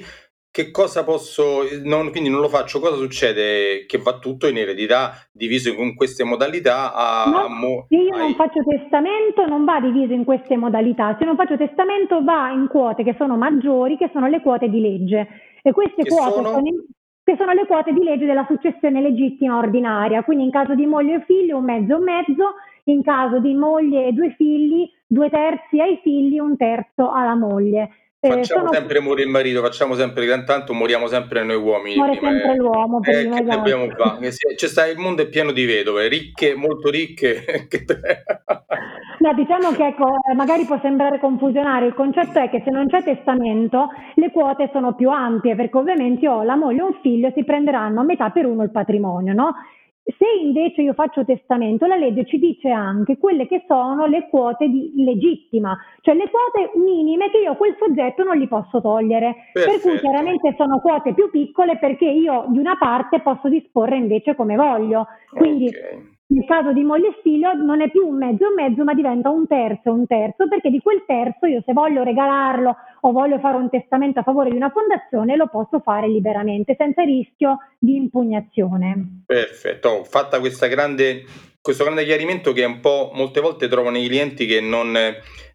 che 0.51 0.71
cosa 0.71 1.03
posso, 1.03 1.61
non, 1.83 2.09
quindi 2.09 2.29
non 2.29 2.41
lo 2.41 2.49
faccio, 2.49 2.79
cosa 2.79 2.95
succede? 2.95 3.85
Che 3.85 3.97
va 3.99 4.17
tutto 4.17 4.47
in 4.47 4.57
eredità 4.57 5.13
diviso 5.31 5.69
in 5.69 5.95
queste 5.95 6.23
modalità 6.23 6.93
a, 6.93 7.29
no, 7.29 7.39
a 7.45 7.49
mo, 7.49 7.85
se 7.87 7.95
io 7.95 8.13
ai... 8.15 8.19
non 8.19 8.33
faccio 8.35 8.63
testamento 8.63 9.45
non 9.45 9.63
va 9.63 9.79
diviso 9.79 10.13
in 10.13 10.23
queste 10.23 10.57
modalità, 10.57 11.15
se 11.19 11.25
non 11.25 11.35
faccio 11.35 11.55
testamento 11.55 12.23
va 12.23 12.51
in 12.51 12.67
quote 12.67 13.03
che 13.03 13.15
sono 13.17 13.37
maggiori, 13.37 13.97
che 13.97 14.09
sono 14.11 14.27
le 14.27 14.41
quote 14.41 14.69
di 14.69 14.81
legge. 14.81 15.27
E 15.61 15.71
queste 15.71 16.03
che 16.03 16.09
quote 16.09 16.31
sono... 16.31 16.49
sono 16.49 16.67
in, 16.67 16.75
che 17.23 17.35
sono 17.37 17.53
le 17.53 17.67
quote 17.67 17.93
di 17.93 18.03
legge 18.03 18.25
della 18.25 18.47
successione 18.49 19.01
legittima 19.01 19.57
ordinaria, 19.57 20.23
quindi 20.23 20.45
in 20.45 20.51
caso 20.51 20.73
di 20.73 20.87
moglie 20.87 21.15
e 21.15 21.23
figlio 21.25 21.57
un 21.57 21.65
mezzo 21.65 21.93
e 21.93 21.95
un 21.95 22.03
mezzo, 22.03 22.43
in 22.85 23.03
caso 23.03 23.39
di 23.39 23.53
moglie 23.53 24.07
e 24.07 24.11
due 24.13 24.33
figli 24.35 24.89
due 25.09 25.29
terzi 25.29 25.81
ai 25.81 25.99
figli, 26.03 26.39
un 26.39 26.55
terzo 26.55 27.11
alla 27.11 27.35
moglie. 27.35 27.89
Eh, 28.21 28.27
facciamo 28.27 28.67
sono... 28.67 28.73
sempre 28.73 28.99
morire 28.99 29.27
il 29.27 29.31
marito, 29.31 29.61
facciamo 29.61 29.93
sempre 29.93 30.25
che 30.25 30.43
tanto 30.43 30.73
moriamo 30.73 31.07
sempre 31.07 31.41
noi 31.43 31.55
uomini. 31.55 31.95
Muore 31.95 32.17
prima, 32.17 32.31
sempre 32.31 32.51
eh. 32.51 32.55
l'uomo 32.57 32.97
eh, 32.97 33.11
prima, 33.11 33.35
che 33.37 33.41
esatto. 33.43 33.57
dobbiamo 33.57 33.87
fare? 33.95 34.29
C'è 34.55 34.67
sta, 34.67 34.87
il 34.87 34.97
mondo 34.97 35.21
è 35.21 35.27
pieno 35.29 35.53
di 35.53 35.63
vedove, 35.63 36.09
ricche, 36.09 36.53
molto 36.53 36.89
ricche. 36.89 37.45
no, 39.19 39.33
diciamo 39.33 39.71
che 39.71 39.87
ecco, 39.87 40.05
magari 40.35 40.65
può 40.65 40.77
sembrare 40.81 41.17
confusionare, 41.19 41.85
il 41.85 41.93
concetto 41.93 42.39
è 42.39 42.49
che 42.49 42.61
se 42.65 42.71
non 42.71 42.87
c'è 42.87 43.03
testamento 43.03 43.87
le 44.15 44.31
quote 44.31 44.69
sono 44.73 44.95
più 44.95 45.09
ampie, 45.09 45.55
perché 45.55 45.77
ovviamente 45.77 46.27
ho 46.27 46.43
la 46.43 46.57
moglie 46.57 46.79
e 46.79 46.83
un 46.83 46.99
figlio 47.01 47.31
si 47.33 47.45
prenderanno 47.45 48.01
a 48.01 48.03
metà 48.03 48.31
per 48.31 48.45
uno 48.45 48.63
il 48.63 48.71
patrimonio, 48.71 49.31
no? 49.31 49.53
Se 50.17 50.25
invece 50.41 50.81
io 50.81 50.93
faccio 50.93 51.23
testamento, 51.25 51.85
la 51.85 51.95
legge 51.95 52.25
ci 52.25 52.39
dice 52.39 52.69
anche 52.69 53.17
quelle 53.17 53.47
che 53.47 53.63
sono 53.67 54.05
le 54.05 54.27
quote 54.29 54.67
di 54.67 54.91
legittima, 54.95 55.77
cioè 56.01 56.15
le 56.15 56.29
quote 56.29 56.71
minime 56.79 57.29
che 57.29 57.37
io 57.39 57.51
a 57.51 57.55
quel 57.55 57.75
soggetto 57.77 58.23
non 58.23 58.37
gli 58.37 58.47
posso 58.47 58.81
togliere. 58.81 59.35
Perfetto. 59.53 59.77
Per 59.77 59.81
cui 59.81 59.99
chiaramente 59.99 60.55
sono 60.57 60.79
quote 60.79 61.13
più 61.13 61.29
piccole 61.29 61.77
perché 61.77 62.05
io 62.05 62.45
di 62.49 62.57
una 62.57 62.77
parte 62.77 63.21
posso 63.21 63.49
disporre 63.49 63.97
invece 63.97 64.35
come 64.35 64.55
voglio. 64.55 65.07
Quindi 65.31 65.67
okay 65.67 66.17
nel 66.31 66.45
caso 66.45 66.73
di 66.73 66.83
moglie 66.83 67.07
e 67.07 67.19
figlio 67.23 67.53
non 67.53 67.81
è 67.81 67.89
più 67.89 68.05
un 68.05 68.17
mezzo 68.17 68.45
e 68.45 68.53
mezzo, 68.53 68.83
ma 68.83 68.93
diventa 68.93 69.29
un 69.29 69.47
terzo 69.47 69.89
e 69.89 69.91
un 69.91 70.05
terzo, 70.05 70.47
perché 70.47 70.69
di 70.69 70.79
quel 70.79 71.03
terzo 71.05 71.47
io 71.47 71.63
se 71.65 71.73
voglio 71.73 72.03
regalarlo 72.03 72.75
o 73.01 73.11
voglio 73.11 73.39
fare 73.39 73.57
un 73.57 73.69
testamento 73.69 74.19
a 74.19 74.23
favore 74.23 74.51
di 74.51 74.55
una 74.55 74.69
fondazione 74.69 75.35
lo 75.35 75.47
posso 75.47 75.79
fare 75.79 76.07
liberamente, 76.07 76.75
senza 76.77 77.01
rischio 77.03 77.57
di 77.79 77.95
impugnazione. 77.95 79.23
Perfetto, 79.25 80.03
fatta 80.03 80.39
questa 80.39 80.67
grande 80.67 81.23
questo 81.61 81.83
grande 81.83 82.05
chiarimento 82.05 82.53
che 82.53 82.63
un 82.63 82.79
po' 82.79 83.11
molte 83.13 83.41
volte 83.41 83.67
trovano 83.67 83.97
i 83.97 84.07
clienti 84.07 84.45
che 84.45 84.61
non, 84.61 84.95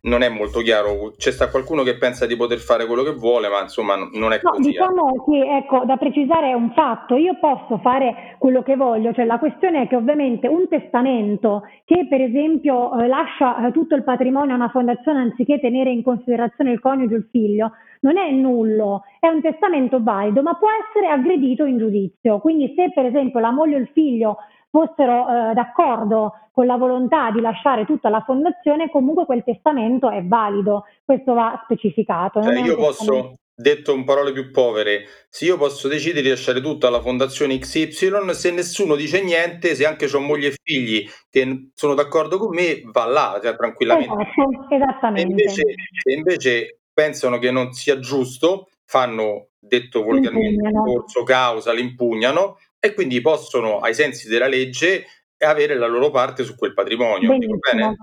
non, 0.03 0.23
è 0.23 0.29
molto 0.29 0.61
chiaro. 0.61 1.15
C'è 1.17 1.31
sta 1.31 1.49
qualcuno 1.49 1.83
che 1.83 1.97
pensa 1.97 2.27
di 2.27 2.37
poter 2.37 2.59
fare 2.59 2.85
quello 2.85 3.03
che 3.03 3.15
vuole, 3.15 3.49
ma 3.49 3.63
insomma 3.63 3.97
non 3.97 4.33
è 4.33 4.41
no, 4.43 4.51
così. 4.51 4.69
Eh. 4.69 4.73
Diciamo 4.73 5.25
che 5.25 5.57
ecco, 5.57 5.85
da 5.87 5.97
precisare 5.97 6.51
è 6.51 6.53
un 6.53 6.73
fatto, 6.75 7.17
io 7.17 7.39
posso 7.41 7.79
fare 7.79 8.37
quello 8.39 8.63
che 8.63 8.77
voglio, 8.77 9.15
cioè 9.15 9.25
la 9.25 9.39
questione 9.39 9.83
è 9.83 9.89
che 9.89 9.97
ovviamente 9.97 10.47
un 10.47 10.69
testamento 10.69 11.63
che 11.87 12.07
per 12.07 12.21
esempio 12.21 12.99
eh, 12.99 13.07
lascia 13.07 13.67
eh, 13.67 13.73
tutto 13.73 13.95
il 13.95 14.05
patrimonio 14.05 14.53
a 14.53 14.57
una 14.57 14.69
fondazione 14.69 15.21
anziché 15.21 15.59
tenere 15.59 15.91
in 15.91 16.03
considerazione 16.03 16.73
il 16.73 16.81
coniuge 16.81 17.15
o 17.15 17.19
il 17.19 17.29
figlio, 17.31 17.73
non 18.01 18.19
è 18.19 18.31
nullo, 18.31 19.05
è 19.19 19.29
un 19.29 19.41
testamento 19.41 20.03
valido, 20.03 20.43
ma 20.43 20.55
può 20.57 20.69
essere 20.87 21.11
aggredito 21.11 21.65
in 21.65 21.79
giudizio. 21.79 22.41
Quindi 22.41 22.75
se 22.77 22.93
per 22.93 23.07
esempio 23.07 23.41
la 23.41 23.51
moglie 23.51 23.77
o 23.77 23.79
il 23.79 23.89
figlio 23.95 24.37
fossero 24.75 25.29
eh, 25.29 25.55
d'accordo 25.55 26.49
con 26.51 26.67
la 26.67 26.77
volontà 26.77 27.31
di 27.31 27.41
lasciare 27.41 27.87
tutta 27.87 28.09
la 28.09 28.25
fondazione, 28.27 28.91
comunque 28.91 29.25
quel 29.25 29.45
testamento 29.45 30.11
è 30.11 30.25
valido. 30.25 30.87
Questo 31.05 31.33
va 31.33 31.61
specificato. 31.63 32.43
Cioè, 32.43 32.59
io 32.59 32.75
posso, 32.75 33.35
detto 33.55 33.95
in 33.95 34.05
parole 34.05 34.33
più 34.33 34.51
povere, 34.51 35.05
se 35.29 35.45
io 35.45 35.57
posso 35.57 35.87
decidere 35.87 36.23
di 36.23 36.29
lasciare 36.29 36.61
tutto 36.61 36.89
alla 36.89 37.01
fondazione 37.01 37.57
XY, 37.57 38.33
se 38.33 38.51
nessuno 38.51 38.97
dice 38.97 39.23
niente, 39.23 39.77
se 39.77 39.87
anche 39.87 40.09
ho 40.13 40.21
moglie 40.21 40.49
e 40.49 40.57
figli 40.61 41.09
che 41.31 41.71
sono 41.75 41.95
d'accordo 41.95 42.39
con 42.39 42.53
me, 42.53 42.83
va 42.91 43.05
là, 43.05 43.39
cioè, 43.41 43.55
tranquillamente. 43.55 44.13
Esatto, 44.13 44.75
esattamente. 44.75 45.49
Se 45.49 45.61
invece, 45.61 45.75
se 46.03 46.13
invece 46.13 46.79
pensano 46.93 47.39
che 47.39 47.53
non 47.53 47.73
sia 47.73 48.01
giusto, 48.01 48.71
fanno, 48.85 49.51
detto 49.59 50.03
volgarmente, 50.03 50.71
corso 50.73 51.23
causa, 51.23 51.73
l'impugnano 51.73 52.59
e 52.85 52.93
quindi 52.93 53.23
possono, 53.23 53.79
ai 53.79 53.95
sensi 53.95 54.29
della 54.29 54.47
legge, 54.47 55.07
avere 55.39 55.75
la 55.75 55.87
loro 55.87 56.11
parte 56.11 56.45
su 56.45 56.55
quel 56.55 56.75
patrimonio. 56.75 57.31
Benissimo, 57.31 57.59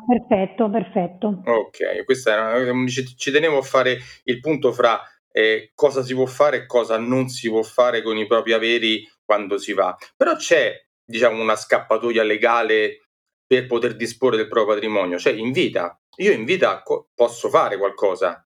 perfetto, 0.07 0.69
perfetto. 0.71 1.41
Ok, 1.45 2.03
questa 2.03 2.55
è 2.55 2.61
una, 2.63 2.87
ci, 2.87 3.15
ci 3.15 3.29
tenevo 3.29 3.59
a 3.59 3.61
fare 3.61 3.99
il 4.23 4.39
punto 4.39 4.71
fra 4.71 4.99
eh, 5.31 5.71
cosa 5.75 6.01
si 6.01 6.15
può 6.15 6.25
fare 6.25 6.57
e 6.57 6.65
cosa 6.65 6.97
non 6.97 7.27
si 7.27 7.47
può 7.47 7.61
fare 7.61 8.01
con 8.01 8.17
i 8.17 8.25
propri 8.25 8.53
averi 8.53 9.07
quando 9.23 9.59
si 9.59 9.71
va. 9.73 9.95
Però 10.17 10.35
c'è, 10.35 10.73
diciamo, 11.05 11.39
una 11.39 11.55
scappatoia 11.55 12.23
legale 12.23 13.05
per 13.45 13.67
poter 13.67 13.95
disporre 13.95 14.37
del 14.37 14.47
proprio 14.47 14.73
patrimonio, 14.73 15.19
cioè 15.19 15.33
in 15.33 15.51
vita. 15.51 15.95
Io 16.17 16.31
in 16.31 16.43
vita 16.43 16.81
co- 16.81 17.09
posso 17.13 17.49
fare 17.49 17.77
qualcosa, 17.77 18.43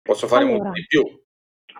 posso 0.00 0.28
fare 0.28 0.44
allora, 0.44 0.62
molto 0.62 0.78
di 0.78 0.86
più. 0.86 1.02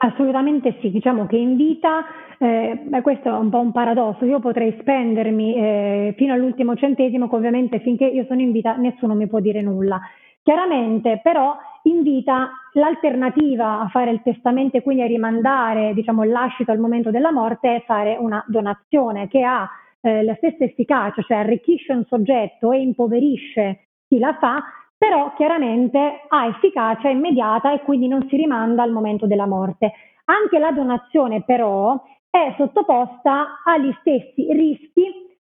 Assolutamente 0.04 0.78
sì, 0.80 0.90
diciamo 0.90 1.26
che 1.26 1.36
in 1.36 1.56
vita, 1.56 2.04
eh, 2.42 3.00
questo 3.02 3.28
è 3.28 3.32
un 3.32 3.50
po' 3.50 3.60
un 3.60 3.70
paradosso, 3.70 4.24
io 4.24 4.40
potrei 4.40 4.76
spendermi 4.80 5.54
eh, 5.54 6.14
fino 6.16 6.32
all'ultimo 6.32 6.74
centesimo, 6.74 7.28
ovviamente 7.30 7.78
finché 7.78 8.04
io 8.04 8.24
sono 8.26 8.40
in 8.40 8.50
vita 8.50 8.74
nessuno 8.74 9.14
mi 9.14 9.28
può 9.28 9.38
dire 9.38 9.62
nulla. 9.62 10.00
Chiaramente 10.42 11.20
però 11.22 11.56
invita 11.84 12.50
l'alternativa 12.72 13.80
a 13.80 13.88
fare 13.88 14.10
il 14.10 14.22
testamento 14.22 14.76
e 14.76 14.82
quindi 14.82 15.02
a 15.02 15.06
rimandare 15.06 15.94
diciamo, 15.94 16.24
lascito 16.24 16.72
al 16.72 16.78
momento 16.78 17.12
della 17.12 17.30
morte 17.30 17.76
è 17.76 17.82
fare 17.86 18.16
una 18.18 18.44
donazione 18.48 19.28
che 19.28 19.44
ha 19.44 19.68
eh, 20.00 20.24
la 20.24 20.34
stessa 20.34 20.64
efficacia, 20.64 21.22
cioè 21.22 21.36
arricchisce 21.36 21.92
un 21.92 22.04
soggetto 22.08 22.72
e 22.72 22.80
impoverisce 22.80 23.86
chi 24.08 24.18
la 24.18 24.36
fa, 24.40 24.64
però 24.98 25.32
chiaramente 25.36 26.22
ha 26.26 26.46
efficacia 26.46 27.08
immediata 27.08 27.72
e 27.72 27.82
quindi 27.82 28.08
non 28.08 28.26
si 28.28 28.36
rimanda 28.36 28.82
al 28.82 28.90
momento 28.90 29.26
della 29.26 29.46
morte. 29.46 29.92
Anche 30.24 30.58
la 30.58 30.72
donazione 30.72 31.42
però 31.42 32.00
è 32.32 32.54
sottoposta 32.56 33.60
agli 33.62 33.94
stessi 34.00 34.50
rischi 34.54 35.04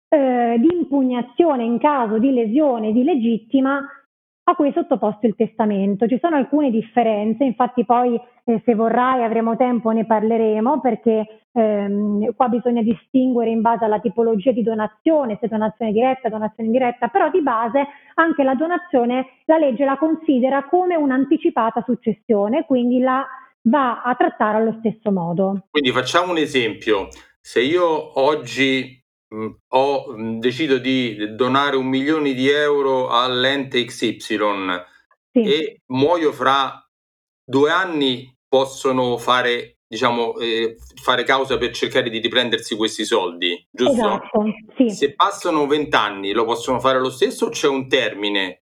eh, 0.09 0.55
di 0.57 0.67
impugnazione 0.75 1.63
in 1.63 1.77
caso 1.77 2.17
di 2.17 2.33
lesione 2.33 2.91
di 2.91 3.03
legittima 3.03 3.79
a 4.43 4.55
cui 4.55 4.69
è 4.69 4.71
sottoposto 4.73 5.27
il 5.27 5.35
testamento. 5.35 6.07
Ci 6.07 6.17
sono 6.19 6.37
alcune 6.37 6.71
differenze, 6.71 7.43
infatti 7.43 7.85
poi 7.85 8.19
eh, 8.45 8.61
se 8.65 8.73
vorrai 8.73 9.23
avremo 9.23 9.55
tempo 9.55 9.91
ne 9.91 10.07
parleremo 10.07 10.81
perché 10.81 11.43
ehm, 11.51 12.33
qua 12.33 12.49
bisogna 12.49 12.81
distinguere 12.81 13.51
in 13.51 13.61
base 13.61 13.85
alla 13.85 13.99
tipologia 13.99 14.51
di 14.51 14.63
donazione, 14.63 15.37
se 15.39 15.47
donazione 15.47 15.91
diretta, 15.91 16.29
donazione 16.29 16.69
indiretta, 16.69 17.09
però 17.09 17.29
di 17.29 17.43
base 17.43 17.85
anche 18.15 18.41
la 18.41 18.55
donazione 18.55 19.27
la 19.45 19.59
legge 19.59 19.85
la 19.85 19.97
considera 19.97 20.63
come 20.63 20.95
un'anticipata 20.95 21.83
successione, 21.85 22.65
quindi 22.65 22.97
la 22.99 23.23
va 23.63 24.01
a 24.01 24.15
trattare 24.15 24.57
allo 24.57 24.77
stesso 24.79 25.11
modo. 25.11 25.67
Quindi 25.69 25.91
facciamo 25.91 26.31
un 26.31 26.37
esempio, 26.37 27.09
se 27.39 27.61
io 27.61 28.19
oggi 28.19 29.03
mh, 29.27 29.49
ho, 29.69 30.11
mh, 30.11 30.39
decido 30.39 30.77
di 30.77 31.35
donare 31.35 31.75
un 31.75 31.87
milione 31.87 32.33
di 32.33 32.49
euro 32.49 33.09
all'ente 33.09 33.83
XY 33.83 34.27
sì. 35.31 35.41
e 35.41 35.81
muoio 35.87 36.31
fra 36.31 36.85
due 37.43 37.71
anni, 37.71 38.33
possono 38.47 39.17
fare, 39.17 39.79
diciamo, 39.87 40.37
eh, 40.37 40.77
fare 41.01 41.23
causa 41.23 41.57
per 41.57 41.71
cercare 41.71 42.09
di 42.09 42.19
riprendersi 42.19 42.75
questi 42.75 43.05
soldi, 43.05 43.65
giusto? 43.69 43.93
Esatto, 43.93 44.43
sì. 44.75 44.89
Se 44.89 45.13
passano 45.13 45.67
vent'anni, 45.67 46.31
lo 46.31 46.45
possono 46.45 46.79
fare 46.79 46.99
lo 46.99 47.09
stesso 47.09 47.45
o 47.45 47.49
c'è 47.49 47.67
un 47.67 47.87
termine? 47.87 48.60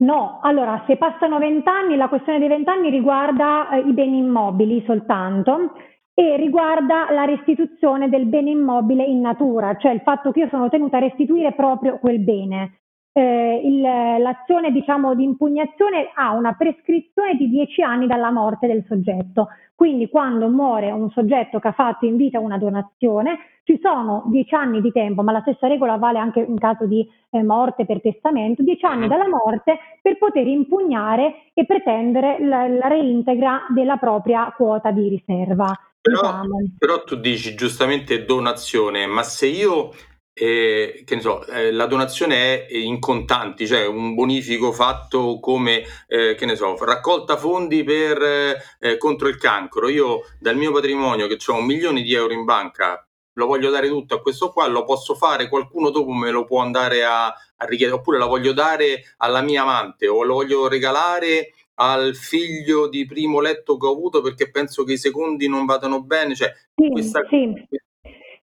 No, 0.00 0.38
allora 0.42 0.84
se 0.86 0.96
passano 0.96 1.38
vent'anni, 1.38 1.96
la 1.96 2.08
questione 2.08 2.38
dei 2.38 2.48
vent'anni 2.48 2.88
riguarda 2.88 3.70
eh, 3.70 3.80
i 3.80 3.92
beni 3.92 4.18
immobili 4.18 4.82
soltanto 4.86 5.72
e 6.14 6.36
riguarda 6.36 7.10
la 7.10 7.24
restituzione 7.24 8.08
del 8.08 8.26
bene 8.26 8.50
immobile 8.50 9.04
in 9.04 9.20
natura, 9.20 9.76
cioè 9.76 9.92
il 9.92 10.00
fatto 10.00 10.30
che 10.30 10.40
io 10.40 10.48
sono 10.48 10.68
tenuta 10.68 10.98
a 10.98 11.00
restituire 11.00 11.52
proprio 11.52 11.98
quel 11.98 12.20
bene. 12.20 12.80
Eh, 13.18 13.62
il, 13.64 13.80
l'azione 13.80 14.70
diciamo, 14.70 15.16
di 15.16 15.24
impugnazione 15.24 16.12
ha 16.14 16.30
una 16.34 16.52
prescrizione 16.52 17.34
di 17.34 17.48
10 17.48 17.82
anni 17.82 18.06
dalla 18.06 18.30
morte 18.30 18.68
del 18.68 18.84
soggetto, 18.86 19.48
quindi 19.74 20.08
quando 20.08 20.46
muore 20.46 20.92
un 20.92 21.10
soggetto 21.10 21.58
che 21.58 21.66
ha 21.66 21.72
fatto 21.72 22.06
in 22.06 22.14
vita 22.14 22.38
una 22.38 22.58
donazione 22.58 23.38
ci 23.64 23.76
sono 23.82 24.22
10 24.26 24.54
anni 24.54 24.80
di 24.80 24.92
tempo, 24.92 25.22
ma 25.22 25.32
la 25.32 25.40
stessa 25.40 25.66
regola 25.66 25.96
vale 25.96 26.20
anche 26.20 26.38
in 26.46 26.58
caso 26.58 26.86
di 26.86 27.04
eh, 27.30 27.42
morte 27.42 27.86
per 27.86 28.00
testamento, 28.00 28.62
10 28.62 28.84
anni 28.86 29.08
dalla 29.08 29.26
morte 29.26 29.78
per 30.00 30.16
poter 30.16 30.46
impugnare 30.46 31.50
e 31.54 31.66
pretendere 31.66 32.38
la, 32.38 32.68
la 32.68 32.86
reintegra 32.86 33.66
della 33.74 33.96
propria 33.96 34.54
quota 34.56 34.92
di 34.92 35.08
riserva. 35.08 35.76
Però, 36.00 36.20
diciamo. 36.20 36.56
però 36.78 37.02
tu 37.02 37.16
dici 37.16 37.56
giustamente 37.56 38.24
donazione, 38.24 39.06
ma 39.06 39.24
se 39.24 39.48
io 39.48 39.90
eh, 40.38 41.02
che 41.04 41.14
ne 41.16 41.20
so, 41.20 41.44
eh, 41.46 41.72
la 41.72 41.86
donazione 41.86 42.66
è 42.66 42.76
in 42.76 43.00
contanti, 43.00 43.66
cioè 43.66 43.86
un 43.86 44.14
bonifico 44.14 44.72
fatto 44.72 45.40
come, 45.40 45.82
eh, 46.06 46.34
che 46.36 46.46
ne 46.46 46.54
so, 46.54 46.76
raccolta 46.84 47.36
fondi 47.36 47.82
per, 47.82 48.60
eh, 48.78 48.96
contro 48.98 49.28
il 49.28 49.36
cancro. 49.36 49.88
Io 49.88 50.20
dal 50.38 50.56
mio 50.56 50.70
patrimonio 50.72 51.26
che 51.26 51.38
ho 51.46 51.54
un 51.54 51.64
milione 51.64 52.02
di 52.02 52.14
euro 52.14 52.32
in 52.32 52.44
banca, 52.44 53.04
lo 53.32 53.46
voglio 53.46 53.70
dare 53.70 53.88
tutto 53.88 54.14
a 54.14 54.20
questo 54.20 54.50
qua, 54.50 54.66
lo 54.66 54.84
posso 54.84 55.14
fare, 55.14 55.48
qualcuno 55.48 55.90
dopo 55.90 56.12
me 56.12 56.30
lo 56.30 56.44
può 56.44 56.60
andare 56.60 57.04
a, 57.04 57.26
a 57.26 57.64
richiedere, 57.66 57.98
oppure 57.98 58.18
la 58.18 58.26
voglio 58.26 58.52
dare 58.52 59.14
alla 59.18 59.42
mia 59.42 59.62
amante 59.62 60.06
o 60.06 60.22
lo 60.22 60.34
voglio 60.34 60.68
regalare 60.68 61.52
al 61.80 62.16
figlio 62.16 62.88
di 62.88 63.06
primo 63.06 63.40
letto 63.40 63.76
che 63.76 63.86
ho 63.86 63.92
avuto 63.92 64.20
perché 64.20 64.50
penso 64.50 64.82
che 64.82 64.94
i 64.94 64.98
secondi 64.98 65.48
non 65.48 65.64
vadano 65.64 66.02
bene. 66.02 66.34
Cioè, 66.34 66.52
sì, 66.74 66.88
questa... 66.90 67.22
sì. 67.28 67.52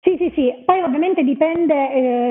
Sì, 0.05 0.17
sì, 0.19 0.31
sì, 0.35 0.62
poi 0.67 0.83
ovviamente 0.83 1.23
dipende 1.25 1.75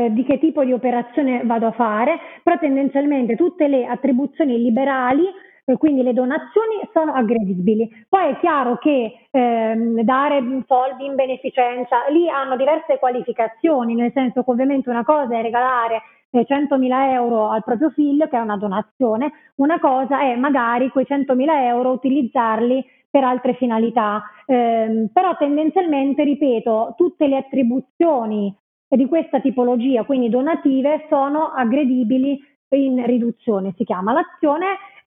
eh, 0.05 0.07
di 0.11 0.23
che 0.25 0.37
tipo 0.37 0.63
di 0.63 0.71
operazione 0.73 1.41
vado 1.43 1.65
a 1.67 1.71
fare, 1.71 2.19
però 2.43 2.59
tendenzialmente 2.59 3.35
tutte 3.35 3.67
le 3.67 3.87
attribuzioni 3.87 4.61
liberali 4.61 5.23
e 5.65 5.75
quindi 5.77 6.03
le 6.03 6.13
donazioni 6.13 6.87
sono 6.93 7.13
aggredibili. 7.13 7.89
Poi 8.07 8.29
è 8.33 8.37
chiaro 8.39 8.77
che 8.77 9.27
ehm, 9.31 10.01
dare 10.03 10.43
soldi 10.67 11.05
in 11.05 11.15
beneficenza, 11.15 12.05
lì 12.09 12.29
hanno 12.29 12.55
diverse 12.57 12.99
qualificazioni, 12.99 13.95
nel 13.95 14.11
senso 14.13 14.43
che 14.43 14.51
ovviamente 14.51 14.89
una 14.91 15.03
cosa 15.03 15.35
è 15.35 15.41
regalare 15.41 16.01
100.000 16.45 17.11
euro 17.11 17.49
al 17.49 17.63
proprio 17.63 17.89
figlio, 17.89 18.27
che 18.27 18.37
è 18.37 18.39
una 18.41 18.57
donazione, 18.57 19.31
una 19.55 19.79
cosa 19.79 20.19
è 20.21 20.35
magari 20.35 20.89
quei 20.89 21.05
100.000 21.05 21.63
euro 21.65 21.89
utilizzarli 21.91 22.85
per 23.13 23.23
altre 23.23 23.53
finalità, 23.53 24.23
eh, 24.47 25.07
però 25.13 25.37
tendenzialmente, 25.37 26.23
ripeto, 26.23 26.95
tutte 26.97 27.27
le 27.27 27.37
attribuzioni 27.37 28.51
di 28.87 29.05
questa 29.05 29.39
tipologia, 29.39 30.03
quindi 30.03 30.29
donative, 30.29 31.05
sono 31.09 31.51
aggredibili 31.55 32.41
in 32.69 33.05
riduzione, 33.05 33.75
si 33.77 33.83
chiama 33.83 34.13
l'azione 34.13 34.65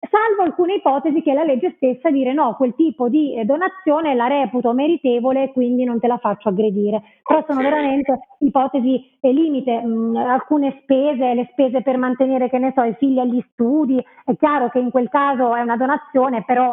salvo 0.08 0.42
alcune 0.42 0.74
ipotesi 0.74 1.20
che 1.20 1.32
la 1.32 1.42
legge 1.42 1.72
stessa 1.76 2.10
dire 2.10 2.32
no, 2.32 2.54
quel 2.54 2.76
tipo 2.76 3.08
di 3.08 3.34
eh, 3.34 3.44
donazione 3.44 4.14
la 4.14 4.28
reputo 4.28 4.72
meritevole 4.72 5.44
e 5.44 5.52
quindi 5.52 5.82
non 5.82 5.98
te 5.98 6.06
la 6.06 6.18
faccio 6.18 6.50
aggredire. 6.50 7.02
Però 7.24 7.44
sono 7.44 7.60
veramente 7.60 8.20
ipotesi 8.38 9.18
e 9.20 9.32
limite, 9.32 9.80
mh, 9.80 10.16
alcune 10.16 10.78
spese, 10.82 11.34
le 11.34 11.48
spese 11.50 11.82
per 11.82 11.96
mantenere, 11.96 12.48
che 12.48 12.58
ne 12.58 12.72
so, 12.76 12.82
i 12.82 12.94
figli 12.94 13.18
agli 13.18 13.42
studi, 13.52 14.00
è 14.24 14.36
chiaro 14.36 14.68
che 14.68 14.78
in 14.78 14.90
quel 14.90 15.08
caso 15.08 15.56
è 15.56 15.60
una 15.60 15.76
donazione, 15.76 16.44
però 16.44 16.72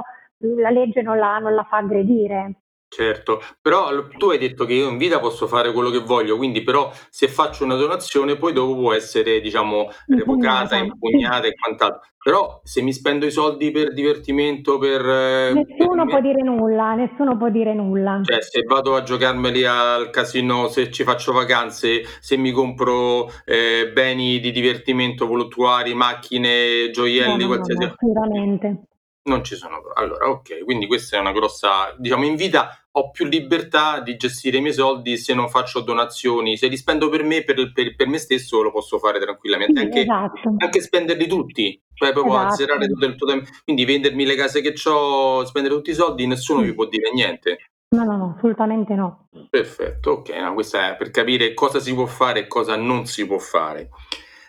la 0.58 0.70
legge 0.70 1.02
non 1.02 1.18
la, 1.18 1.38
non 1.38 1.54
la 1.54 1.64
fa 1.64 1.78
aggredire. 1.78 2.58
Certo, 2.94 3.42
però 3.60 3.90
tu 4.20 4.30
hai 4.30 4.38
detto 4.38 4.66
che 4.66 4.74
io 4.74 4.88
in 4.88 5.00
vita 5.00 5.20
posso 5.20 5.48
fare 5.48 5.72
quello 5.72 5.90
che 5.90 5.98
voglio, 5.98 6.38
quindi 6.38 6.62
però 6.62 6.92
se 7.10 7.28
faccio 7.28 7.64
una 7.64 7.74
donazione 7.74 8.36
poi 8.36 8.54
dopo 8.54 8.76
può 8.76 8.94
essere, 8.94 9.42
diciamo, 9.42 9.90
revocata, 10.06 10.76
impugnata 10.76 11.48
e 11.48 11.56
quant'altro. 11.56 12.02
Però 12.24 12.62
se 12.64 12.84
mi 12.84 12.94
spendo 12.94 13.26
i 13.26 13.32
soldi 13.32 13.72
per 13.72 13.94
divertimento, 13.94 14.78
per... 14.78 15.02
Eh, 15.02 15.54
nessuno 15.54 16.06
per... 16.06 16.14
può 16.14 16.20
dire 16.22 16.44
nulla, 16.44 16.94
nessuno 16.94 17.36
può 17.36 17.50
dire 17.50 17.74
nulla. 17.74 18.22
Cioè, 18.24 18.44
se 18.44 18.62
vado 18.62 18.96
a 18.96 19.02
giocarmeli 19.02 19.66
al 19.66 20.12
casino, 20.12 20.68
se 20.68 20.92
ci 20.92 21.04
faccio 21.04 21.32
vacanze, 21.32 22.04
se 22.20 22.38
mi 22.38 22.52
compro 22.52 23.28
eh, 23.44 23.90
beni 23.92 24.40
di 24.40 24.52
divertimento 24.52 25.26
voluttuari, 25.26 25.96
macchine, 25.96 26.92
gioielli, 26.92 27.44
no, 27.44 27.48
no, 27.48 27.48
qualsiasi... 27.48 27.86
No, 27.86 27.96
sicuramente. 27.98 28.82
Non 29.26 29.44
ci 29.44 29.56
sono. 29.56 29.82
Allora, 29.94 30.30
ok, 30.30 30.64
quindi 30.66 30.86
questa 30.86 31.18
è 31.18 31.20
una 31.20 31.32
grossa, 31.32 31.96
diciamo, 31.98 32.26
in 32.26 32.36
vita 32.36 32.84
ho 32.96 33.10
più 33.10 33.26
libertà 33.26 34.02
di 34.02 34.18
gestire 34.18 34.58
i 34.58 34.62
miei 34.62 34.74
soldi 34.74 35.18
se 35.18 35.34
non 35.34 35.50
faccio 35.50 35.80
donazioni, 35.80 36.58
se 36.58 36.68
li 36.68 36.78
spendo 36.78 37.10
per 37.10 37.24
me, 37.24 37.44
per, 37.44 37.72
per, 37.72 37.96
per 37.96 38.08
me 38.08 38.18
stesso, 38.18 38.62
lo 38.62 38.72
posso 38.72 39.00
fare 39.00 39.20
tranquillamente, 39.20 39.80
sì, 39.80 39.86
anche, 39.86 40.02
esatto. 40.02 40.56
anche, 40.58 40.82
spenderli 40.82 41.26
tutti, 41.26 41.82
cioè 41.94 42.12
proprio 42.12 42.36
esatto. 42.36 42.54
azzerare 42.54 42.88
tutto 42.88 43.06
il 43.06 43.16
tuo 43.16 43.28
tempo, 43.28 43.50
quindi 43.64 43.86
vendermi 43.86 44.26
le 44.26 44.36
case 44.36 44.62
che 44.62 44.74
ho, 44.88 45.44
spendere 45.46 45.74
tutti 45.74 45.90
i 45.90 45.96
soldi, 45.96 46.28
nessuno 46.28 46.60
sì. 46.60 46.66
vi 46.66 46.74
può 46.74 46.86
dire 46.86 47.12
niente. 47.14 47.58
No, 47.96 48.04
no, 48.04 48.18
no, 48.18 48.34
assolutamente 48.38 48.94
no. 48.94 49.30
Perfetto, 49.50 50.12
ok, 50.12 50.30
no, 50.30 50.54
questo 50.54 50.78
è 50.78 50.96
per 50.96 51.12
capire 51.12 51.54
cosa 51.54 51.80
si 51.80 51.94
può 51.94 52.06
fare 52.06 52.42
e 52.42 52.48
cosa 52.48 52.76
non 52.76 53.06
si 53.06 53.26
può 53.26 53.40
fare. 53.40 53.90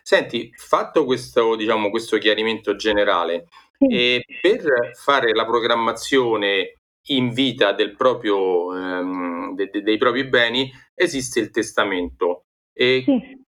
Senti, 0.02 0.52
fatto 0.54 1.06
questo, 1.06 1.56
diciamo, 1.56 1.88
questo 1.88 2.18
chiarimento 2.18 2.76
generale, 2.76 3.48
e 3.78 4.24
per 4.40 4.90
fare 4.94 5.32
la 5.32 5.44
programmazione 5.44 6.78
in 7.08 7.30
vita 7.30 7.72
del 7.72 7.96
proprio, 7.96 8.74
ehm, 8.74 9.54
de- 9.54 9.70
de- 9.70 9.82
dei 9.82 9.98
propri 9.98 10.24
beni 10.24 10.70
esiste 10.94 11.40
il 11.40 11.50
testamento. 11.50 12.44
E 12.72 13.02
sì. 13.04 13.42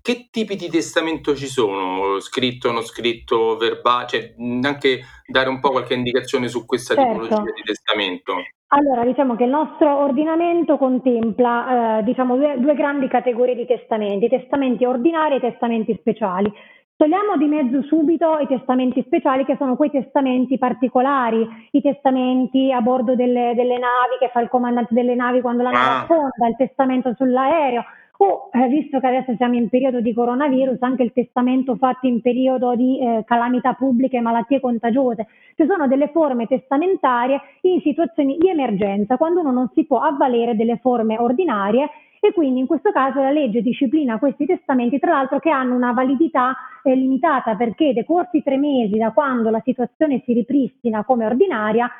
Che 0.00 0.28
tipi 0.30 0.54
di 0.54 0.68
testamento 0.68 1.34
ci 1.34 1.48
sono? 1.48 2.20
Scritto, 2.20 2.70
non 2.70 2.82
scritto, 2.82 3.56
verbale? 3.56 4.06
Cioè, 4.06 4.34
anche 4.62 5.00
dare 5.26 5.48
un 5.48 5.58
po' 5.58 5.70
qualche 5.70 5.94
indicazione 5.94 6.46
su 6.46 6.64
questa 6.64 6.94
certo. 6.94 7.10
tipologia 7.10 7.52
di 7.52 7.62
testamento. 7.64 8.34
Allora, 8.68 9.04
diciamo 9.04 9.34
che 9.34 9.42
il 9.42 9.50
nostro 9.50 10.04
ordinamento 10.04 10.76
contempla 10.76 11.98
eh, 11.98 12.02
diciamo, 12.04 12.36
due, 12.36 12.54
due, 12.60 12.74
grandi 12.74 13.08
categorie 13.08 13.56
di 13.56 13.66
testamenti, 13.66 14.28
testamenti 14.28 14.84
ordinari 14.84 15.34
e 15.36 15.40
testamenti 15.40 15.96
speciali. 15.98 16.52
Togliamo 16.98 17.36
di 17.36 17.44
mezzo 17.44 17.82
subito 17.82 18.38
i 18.38 18.46
testamenti 18.46 19.02
speciali 19.02 19.44
che 19.44 19.56
sono 19.58 19.76
quei 19.76 19.90
testamenti 19.90 20.56
particolari, 20.56 21.46
i 21.72 21.82
testamenti 21.82 22.72
a 22.72 22.80
bordo 22.80 23.14
delle, 23.14 23.52
delle 23.54 23.76
navi 23.76 24.16
che 24.18 24.30
fa 24.32 24.40
il 24.40 24.48
comandante 24.48 24.94
delle 24.94 25.14
navi 25.14 25.42
quando 25.42 25.62
la 25.62 25.72
nave 25.72 25.88
ah. 25.88 26.00
affonda, 26.00 26.48
il 26.48 26.56
testamento 26.56 27.12
sull'aereo. 27.14 27.84
o, 28.16 28.48
eh, 28.50 28.68
visto 28.68 28.98
che 28.98 29.06
adesso 29.08 29.34
siamo 29.36 29.56
in 29.56 29.68
periodo 29.68 30.00
di 30.00 30.14
coronavirus, 30.14 30.80
anche 30.80 31.02
il 31.02 31.12
testamento 31.12 31.76
fatto 31.76 32.06
in 32.06 32.22
periodo 32.22 32.74
di 32.74 32.98
eh, 32.98 33.24
calamità 33.26 33.74
pubbliche 33.74 34.16
e 34.16 34.22
malattie 34.22 34.60
contagiose. 34.60 35.26
Ci 35.54 35.66
sono 35.66 35.86
delle 35.86 36.08
forme 36.08 36.46
testamentarie 36.46 37.38
in 37.62 37.82
situazioni 37.82 38.38
di 38.38 38.48
emergenza, 38.48 39.18
quando 39.18 39.40
uno 39.40 39.52
non 39.52 39.70
si 39.74 39.84
può 39.84 40.00
avvalere 40.00 40.56
delle 40.56 40.78
forme 40.78 41.18
ordinarie 41.18 41.90
e 42.26 42.32
quindi 42.32 42.60
in 42.60 42.66
questo 42.66 42.92
caso 42.92 43.20
la 43.20 43.30
legge 43.30 43.62
disciplina 43.62 44.18
questi 44.18 44.46
testamenti, 44.46 44.98
tra 44.98 45.12
l'altro 45.12 45.38
che 45.38 45.50
hanno 45.50 45.74
una 45.74 45.92
validità 45.92 46.54
eh, 46.82 46.94
limitata 46.94 47.54
perché 47.54 47.92
decorsi 47.92 48.42
tre 48.42 48.56
mesi 48.56 48.96
da 48.96 49.12
quando 49.12 49.50
la 49.50 49.62
situazione 49.64 50.22
si 50.24 50.32
ripristina 50.32 51.04
come 51.04 51.26
ordinaria, 51.26 51.90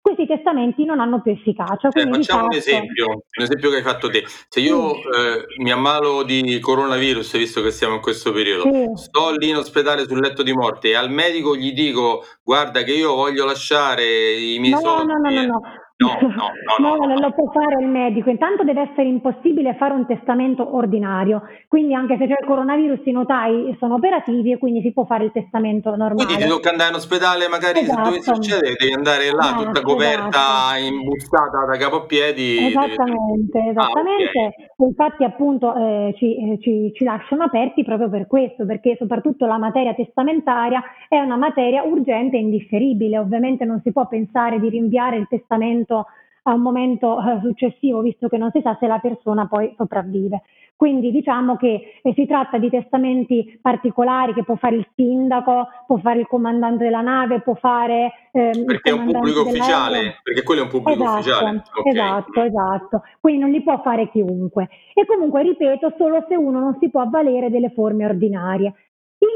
questi 0.00 0.26
testamenti 0.26 0.84
non 0.84 1.00
hanno 1.00 1.22
più 1.22 1.32
efficacia. 1.32 1.88
Eh, 1.88 2.06
facciamo 2.06 2.44
un 2.44 2.52
esempio, 2.52 3.06
un 3.08 3.42
esempio 3.42 3.70
che 3.70 3.76
hai 3.76 3.82
fatto 3.82 4.10
te. 4.10 4.22
Se 4.26 4.60
io 4.60 4.90
sì. 4.96 5.00
eh, 5.00 5.62
mi 5.62 5.72
ammalo 5.72 6.22
di 6.24 6.60
coronavirus, 6.60 7.38
visto 7.38 7.62
che 7.62 7.70
siamo 7.70 7.94
in 7.94 8.00
questo 8.02 8.30
periodo, 8.30 8.70
sì. 8.70 8.90
sto 9.02 9.34
lì 9.34 9.48
in 9.48 9.56
ospedale 9.56 10.04
sul 10.04 10.20
letto 10.20 10.42
di 10.42 10.52
morte 10.52 10.90
e 10.90 10.94
al 10.94 11.10
medico 11.10 11.56
gli 11.56 11.72
dico 11.72 12.22
guarda 12.42 12.82
che 12.82 12.92
io 12.92 13.14
voglio 13.14 13.46
lasciare 13.46 14.04
i 14.34 14.58
miei 14.58 14.74
no, 14.74 14.80
soldi. 14.80 15.06
No, 15.06 15.18
no, 15.18 15.30
no, 15.30 15.40
no. 15.40 15.46
No, 15.46 15.60
no, 15.96 16.18
no, 16.18 16.96
no, 16.96 17.06
non 17.06 17.20
lo 17.20 17.30
può 17.30 17.52
fare 17.52 17.80
il 17.80 17.86
medico. 17.86 18.28
Intanto 18.28 18.64
deve 18.64 18.90
essere 18.90 19.06
impossibile 19.06 19.76
fare 19.76 19.94
un 19.94 20.06
testamento 20.06 20.74
ordinario. 20.74 21.42
Quindi 21.68 21.94
anche 21.94 22.16
se 22.18 22.26
c'è 22.26 22.34
il 22.40 22.46
coronavirus 22.46 22.98
i 23.04 23.12
notai 23.12 23.76
sono 23.78 23.94
operativi 23.94 24.50
e 24.50 24.58
quindi 24.58 24.80
si 24.80 24.92
può 24.92 25.04
fare 25.04 25.24
il 25.24 25.32
testamento 25.32 25.90
normale. 25.94 26.24
Quindi 26.24 26.42
ti 26.42 26.48
tocca 26.48 26.70
andare 26.70 26.90
in 26.90 26.96
ospedale, 26.96 27.48
magari 27.48 27.80
esatto. 27.80 27.96
se 27.96 28.10
dovesse 28.10 28.34
succedere 28.34 28.74
devi 28.76 28.92
andare 28.92 29.30
là 29.30 29.44
esatto, 29.44 29.64
tutta 29.64 29.80
coperta, 29.82 30.28
esatto. 30.74 30.94
imbustata 30.94 31.64
da 31.64 31.76
capo 31.76 31.96
a 31.96 32.06
piedi. 32.06 32.66
Esattamente, 32.66 33.58
esattamente. 33.70 34.38
Ah, 34.38 34.46
okay. 34.48 34.86
Infatti 34.88 35.22
appunto 35.22 35.74
eh, 35.76 36.14
ci, 36.16 36.36
eh, 36.36 36.58
ci, 36.60 36.92
ci 36.92 37.04
lasciano 37.04 37.44
aperti 37.44 37.84
proprio 37.84 38.10
per 38.10 38.26
questo, 38.26 38.66
perché 38.66 38.96
soprattutto 38.98 39.46
la 39.46 39.58
materia 39.58 39.94
testamentaria 39.94 40.82
è 41.08 41.20
una 41.20 41.36
materia 41.36 41.84
urgente 41.84 42.36
e 42.36 42.40
indifferibile. 42.40 43.18
Ovviamente 43.18 43.64
non 43.64 43.80
si 43.84 43.92
può 43.92 44.08
pensare 44.08 44.58
di 44.58 44.68
rinviare 44.68 45.18
il 45.18 45.28
testamento 45.28 45.83
momento, 45.86 46.06
a 46.46 46.54
un 46.54 46.60
momento 46.60 47.18
eh, 47.20 47.40
successivo, 47.42 48.00
visto 48.00 48.28
che 48.28 48.36
non 48.36 48.50
si 48.50 48.60
sa 48.62 48.76
se 48.78 48.86
la 48.86 48.98
persona 48.98 49.46
poi 49.46 49.72
sopravvive. 49.76 50.42
Quindi 50.76 51.12
diciamo 51.12 51.56
che 51.56 52.00
eh, 52.02 52.12
si 52.14 52.26
tratta 52.26 52.58
di 52.58 52.68
testamenti 52.68 53.58
particolari 53.62 54.34
che 54.34 54.42
può 54.42 54.56
fare 54.56 54.76
il 54.76 54.88
sindaco, 54.94 55.68
può 55.86 55.98
fare 55.98 56.20
il 56.20 56.26
comandante 56.26 56.84
della 56.84 57.00
nave, 57.00 57.40
può 57.40 57.54
fare... 57.54 58.12
Ehm, 58.32 58.64
perché 58.64 58.90
è 58.90 58.92
un 58.92 59.10
pubblico 59.10 59.42
ufficiale, 59.42 60.18
perché 60.22 60.42
quello 60.42 60.62
è 60.62 60.64
un 60.64 60.70
pubblico 60.70 61.02
esatto, 61.02 61.18
ufficiale. 61.20 61.62
Okay. 61.72 61.92
Esatto, 61.92 62.42
esatto. 62.42 63.02
Quindi 63.20 63.40
non 63.40 63.50
li 63.50 63.62
può 63.62 63.80
fare 63.82 64.10
chiunque. 64.10 64.68
E 64.94 65.06
comunque, 65.06 65.42
ripeto, 65.42 65.94
solo 65.96 66.24
se 66.28 66.34
uno 66.34 66.58
non 66.58 66.76
si 66.80 66.90
può 66.90 67.02
avvalere 67.02 67.50
delle 67.50 67.70
forme 67.70 68.04
ordinarie. 68.04 68.74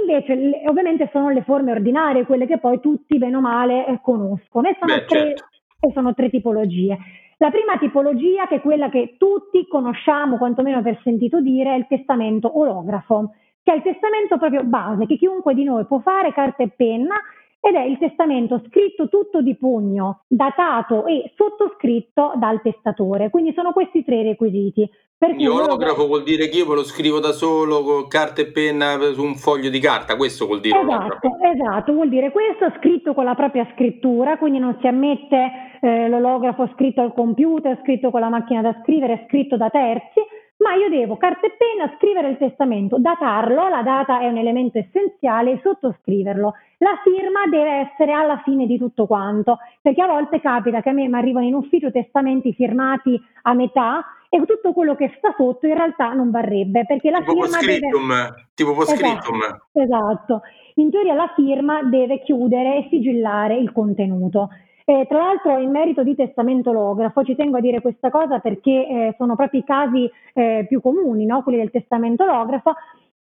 Invece, 0.03 0.61
ovviamente 0.67 1.09
sono 1.13 1.31
le 1.31 1.43
forme 1.43 1.71
ordinarie, 1.71 2.27
quelle 2.27 2.47
che 2.47 2.59
poi 2.59 2.81
tutti, 2.81 3.17
bene 3.17 3.37
o 3.37 3.41
male, 3.41 3.87
eh, 3.87 4.01
conoscono. 4.03 4.69
E 4.69 4.77
sono 4.79 4.93
Beh, 4.93 5.05
tre, 5.07 5.19
certo 5.19 5.48
e 5.81 5.93
sono 5.93 6.15
tre 6.15 6.29
tipologie. 6.31 6.99
La 7.39 7.51
prima 7.51 7.79
tipologia, 7.79 8.49
che 8.49 8.57
è 8.57 8.61
quella 8.61 8.89
che 8.89 9.15
tutti 9.17 9.67
conosciamo, 9.69 10.39
quantomeno 10.39 10.83
per 10.83 11.01
sentito 11.05 11.41
dire, 11.41 11.75
è 11.75 11.77
il 11.77 11.87
testamento 11.89 12.59
olografo, 12.59 13.35
che 13.63 13.73
è 13.73 13.77
il 13.77 13.83
testamento 13.83 14.39
proprio 14.39 14.65
base, 14.65 15.07
che 15.07 15.17
chiunque 15.17 15.55
di 15.55 15.63
noi 15.63 15.85
può 15.87 16.01
fare 16.01 16.33
carta 16.33 16.65
e 16.65 16.71
penna, 16.75 17.15
ed 17.61 17.75
è 17.75 17.83
il 17.83 17.99
testamento 17.99 18.63
scritto 18.69 19.09
tutto 19.09 19.43
di 19.43 19.57
pugno, 19.57 20.23
datato 20.29 21.07
e 21.07 21.33
sottoscritto 21.37 22.33
dal 22.37 22.63
testatore. 22.63 23.31
Quindi 23.31 23.53
sono 23.55 23.73
questi 23.73 24.05
tre 24.05 24.23
requisiti. 24.23 24.89
Perché 25.19 25.49
olografo 25.49 26.07
vuol 26.07 26.23
dire 26.23 26.49
che 26.49 26.59
io 26.59 26.69
me 26.69 26.77
lo 26.77 26.85
scrivo 26.85 27.19
da 27.19 27.33
solo 27.33 27.83
con 27.83 28.07
carta 28.07 28.41
e 28.41 28.53
penna 28.53 28.97
su 29.13 29.25
un 29.25 29.35
foglio 29.35 29.69
di 29.69 29.81
carta, 29.81 30.15
questo 30.15 30.47
vuol 30.47 30.61
dire 30.61 30.79
esatto, 30.79 31.29
esatto, 31.43 31.93
vuol 31.93 32.09
dire 32.09 32.31
questo 32.31 32.73
scritto 32.79 33.15
con 33.15 33.25
la 33.25 33.35
propria 33.35 33.67
scrittura, 33.75 34.39
quindi 34.39 34.61
non 34.61 34.79
si 34.81 34.87
ammette 34.87 35.51
eh, 35.81 36.09
l'olografo 36.09 36.71
scritto 36.73 37.01
al 37.01 37.13
computer, 37.15 37.81
scritto 37.83 38.13
con 38.13 38.21
la 38.21 38.29
macchina 38.29 38.63
da 38.63 38.79
scrivere, 38.85 39.25
scritto 39.27 39.57
da 39.57 39.69
terzi, 39.71 40.21
ma 40.69 40.75
io 40.75 40.91
devo 40.91 41.17
carta 41.17 41.47
e 41.47 41.57
penna 41.57 41.91
scrivere 41.97 42.29
il 42.29 42.37
testamento, 42.37 42.99
datarlo, 42.99 43.69
la 43.69 43.81
data 43.81 44.21
è 44.21 44.29
un 44.29 44.37
elemento 44.37 44.77
essenziale, 44.77 45.61
sottoscriverlo. 45.63 46.53
La 46.79 47.01
firma 47.03 47.47
deve 47.49 47.89
essere 47.89 48.13
alla 48.13 48.43
fine 48.45 48.67
di 48.67 48.77
tutto 48.77 49.07
quanto, 49.07 49.57
perché 49.81 50.03
a 50.03 50.07
volte 50.07 50.43
capita 50.43 50.83
che 50.83 50.91
a 50.91 50.93
me 50.93 51.09
mi 51.09 51.17
arrivano 51.17 51.47
in 51.47 51.55
ufficio 51.55 51.91
testamenti 51.91 52.53
firmati 52.53 53.19
a 53.43 53.55
metà 53.55 54.05
e 54.29 54.45
tutto 54.45 54.75
quello 54.75 54.95
che 54.95 55.15
sta 55.17 55.35
sotto 55.39 55.67
in 55.67 55.75
realtà 55.75 56.13
non 56.13 56.31
varrebbe, 56.31 56.85
perché 56.85 57.09
la 57.11 57.23
tipo 57.23 57.45
firma 57.45 57.61
deve... 57.61 58.49
tipo 58.55 58.75
postscriptum. 58.75 59.41
Esatto, 59.41 59.63
esatto. 59.73 60.41
In 60.75 60.91
teoria 60.91 61.15
la 61.15 61.33
firma 61.35 61.83
deve 61.83 62.21
chiudere 62.21 62.77
e 62.77 62.89
sigillare 62.91 63.57
il 63.57 63.73
contenuto. 63.73 64.51
Eh, 64.89 65.05
tra 65.07 65.19
l'altro 65.19 65.59
in 65.59 65.71
merito 65.71 66.03
di 66.03 66.15
testamento 66.15 66.71
olografo 66.71 67.23
ci 67.23 67.37
tengo 67.37 67.59
a 67.59 67.61
dire 67.61 67.83
questa 67.83 68.09
cosa 68.09 68.39
perché 68.39 68.71
eh, 68.71 69.15
sono 69.19 69.37
proprio 69.37 69.61
i 69.61 69.65
casi 69.65 70.11
eh, 70.33 70.65
più 70.67 70.81
comuni, 70.81 71.27
no? 71.27 71.43
quelli 71.43 71.59
del 71.59 71.71
testamento 71.71 72.23
olografo, 72.23 72.73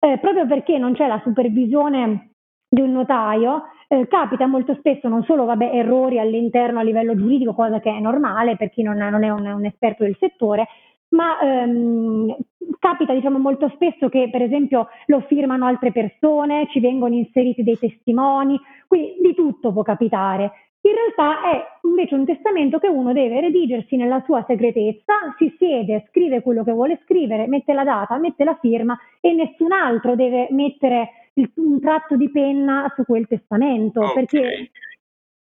eh, 0.01 0.19
proprio 0.19 0.45
perché 0.45 0.77
non 0.77 0.95
c'è 0.95 1.07
la 1.07 1.21
supervisione 1.23 2.33
di 2.69 2.81
un 2.81 2.91
notaio, 2.91 3.67
eh, 3.87 4.09
capita 4.09 4.49
molto 4.49 4.75
spesso 4.75 5.07
non 5.07 5.23
solo 5.23 5.45
vabbè, 5.45 5.71
errori 5.73 6.19
all'interno 6.19 6.81
a 6.81 6.83
livello 6.83 7.15
giuridico, 7.15 7.55
cosa 7.55 7.79
che 7.79 7.97
è 7.97 8.01
normale 8.01 8.57
per 8.57 8.71
chi 8.71 8.83
non, 8.83 8.97
non 8.97 9.23
è 9.23 9.31
un, 9.31 9.47
un 9.47 9.65
esperto 9.65 10.03
del 10.03 10.17
settore, 10.19 10.67
ma 11.11 11.39
ehm, 11.39 12.37
capita 12.81 13.15
diciamo 13.15 13.39
molto 13.39 13.71
spesso 13.75 14.09
che 14.09 14.29
per 14.33 14.43
esempio 14.43 14.89
lo 15.07 15.21
firmano 15.29 15.67
altre 15.67 15.93
persone, 15.93 16.67
ci 16.73 16.81
vengono 16.81 17.15
inseriti 17.15 17.63
dei 17.63 17.79
testimoni, 17.79 18.59
quindi 18.89 19.15
di 19.21 19.35
tutto 19.37 19.73
può 19.73 19.83
capitare. 19.85 20.51
In 20.85 20.95
realtà 20.95 21.49
è 21.49 21.79
invece 21.83 22.15
un 22.17 22.25
testamento 22.25 22.79
che 22.81 22.89
uno 22.89 23.13
deve 23.13 23.41
redigersi 23.41 23.95
nella 23.95 24.21
sua 24.25 24.45
segretezza, 24.49 25.15
si 25.39 25.55
siede, 25.57 26.07
scrive 26.09 26.43
quello 26.43 26.65
che 26.65 26.73
vuole 26.73 27.01
scrivere, 27.05 27.47
mette 27.47 27.73
la 27.73 27.85
data, 27.85 28.19
mette 28.19 28.43
la 28.43 28.59
firma 28.61 28.99
e 29.21 29.33
nessun 29.33 29.71
altro 29.71 30.17
deve 30.17 30.49
mettere 30.51 31.31
il, 31.35 31.49
un 31.57 31.81
tratto 31.81 32.17
di 32.17 32.29
penna 32.33 32.93
su 32.97 33.05
quel 33.05 33.29
testamento 33.29 34.01
okay. 34.01 34.15
perché 34.15 34.71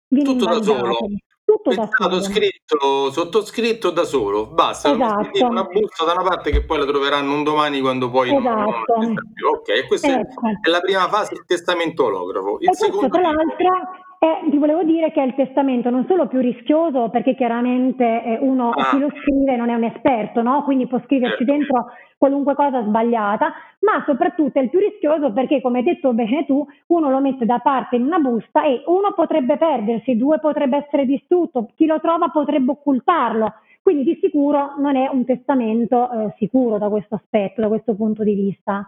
viene 0.10 0.30
tutto 0.30 0.46
da 0.46 0.62
solo. 0.62 0.98
Tutto 1.44 1.72
è 1.72 1.88
stato 1.88 2.22
scritto, 2.22 3.12
sottoscritto 3.12 3.90
da 3.90 4.04
solo, 4.04 4.46
basta, 4.46 4.94
esatto. 4.94 5.46
una 5.48 5.64
busta 5.64 6.06
da 6.06 6.14
una 6.14 6.24
parte 6.24 6.52
che 6.52 6.64
poi 6.64 6.78
la 6.78 6.86
troveranno 6.86 7.34
un 7.34 7.44
domani 7.44 7.82
quando 7.82 8.10
poi 8.10 8.34
esatto. 8.34 8.84
non, 8.96 9.14
non 9.14 9.16
Ok, 9.56 9.88
questa 9.88 10.20
ecco. 10.20 10.48
è 10.62 10.70
la 10.70 10.80
prima 10.80 11.10
fase, 11.10 11.34
il 11.34 11.44
testamento 11.46 12.06
olografo. 12.06 12.58
Il 12.62 12.70
e 12.70 12.74
secondo 12.74 13.10
questo, 13.10 13.18
tra 13.18 13.32
l'altro, 13.32 13.68
eh, 14.24 14.52
ti 14.52 14.58
volevo 14.58 14.84
dire 14.84 15.12
che 15.12 15.20
è 15.20 15.26
il 15.26 15.34
testamento 15.34 15.90
non 15.90 16.06
solo 16.08 16.28
più 16.28 16.42
rischioso 16.42 17.10
perché 17.10 17.34
chiaramente 17.34 18.04
eh, 18.24 18.38
uno 18.40 18.70
ah. 18.70 18.92
chi 18.92 19.00
lo 19.00 19.10
scrive 19.10 19.56
non 19.56 19.72
è 19.72 19.74
un 19.74 19.84
esperto, 19.84 20.44
no? 20.44 20.64
quindi 20.64 20.86
può 20.86 21.02
scriverci 21.04 21.38
certo. 21.38 21.52
dentro 21.52 21.86
qualunque 22.20 22.54
cosa 22.54 22.84
sbagliata, 22.84 23.52
ma 23.80 24.04
soprattutto 24.06 24.60
è 24.60 24.62
il 24.62 24.70
più 24.70 24.78
rischioso 24.78 25.32
perché 25.32 25.60
come 25.60 25.80
hai 25.80 25.86
detto 25.86 26.14
bene 26.14 26.46
tu, 26.46 26.64
uno 26.88 27.10
lo 27.10 27.20
mette 27.20 27.48
da 27.48 27.58
parte 27.58 27.96
in 27.96 28.04
una 28.04 28.20
busta 28.20 28.64
e 28.64 28.84
uno 28.86 29.12
potrebbe 29.16 29.58
perdersi, 29.58 30.16
due 30.16 30.38
potrebbe 30.38 30.78
essere 30.86 31.08
distrutto, 31.08 31.72
chi 31.76 31.88
lo 31.88 32.00
trova 32.00 32.30
potrebbe 32.30 32.74
occultarlo. 32.74 33.52
Quindi 33.82 34.04
di 34.04 34.20
sicuro 34.22 34.76
non 34.78 34.98
è 34.98 35.10
un 35.12 35.26
testamento 35.26 36.12
eh, 36.12 36.36
sicuro 36.38 36.78
da 36.78 36.90
questo 36.90 37.16
aspetto, 37.16 37.62
da 37.62 37.70
questo 37.70 37.96
punto 37.96 38.24
di 38.24 38.36
vista. 38.36 38.86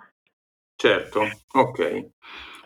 Certo, 0.76 1.22
ok. 1.54 2.10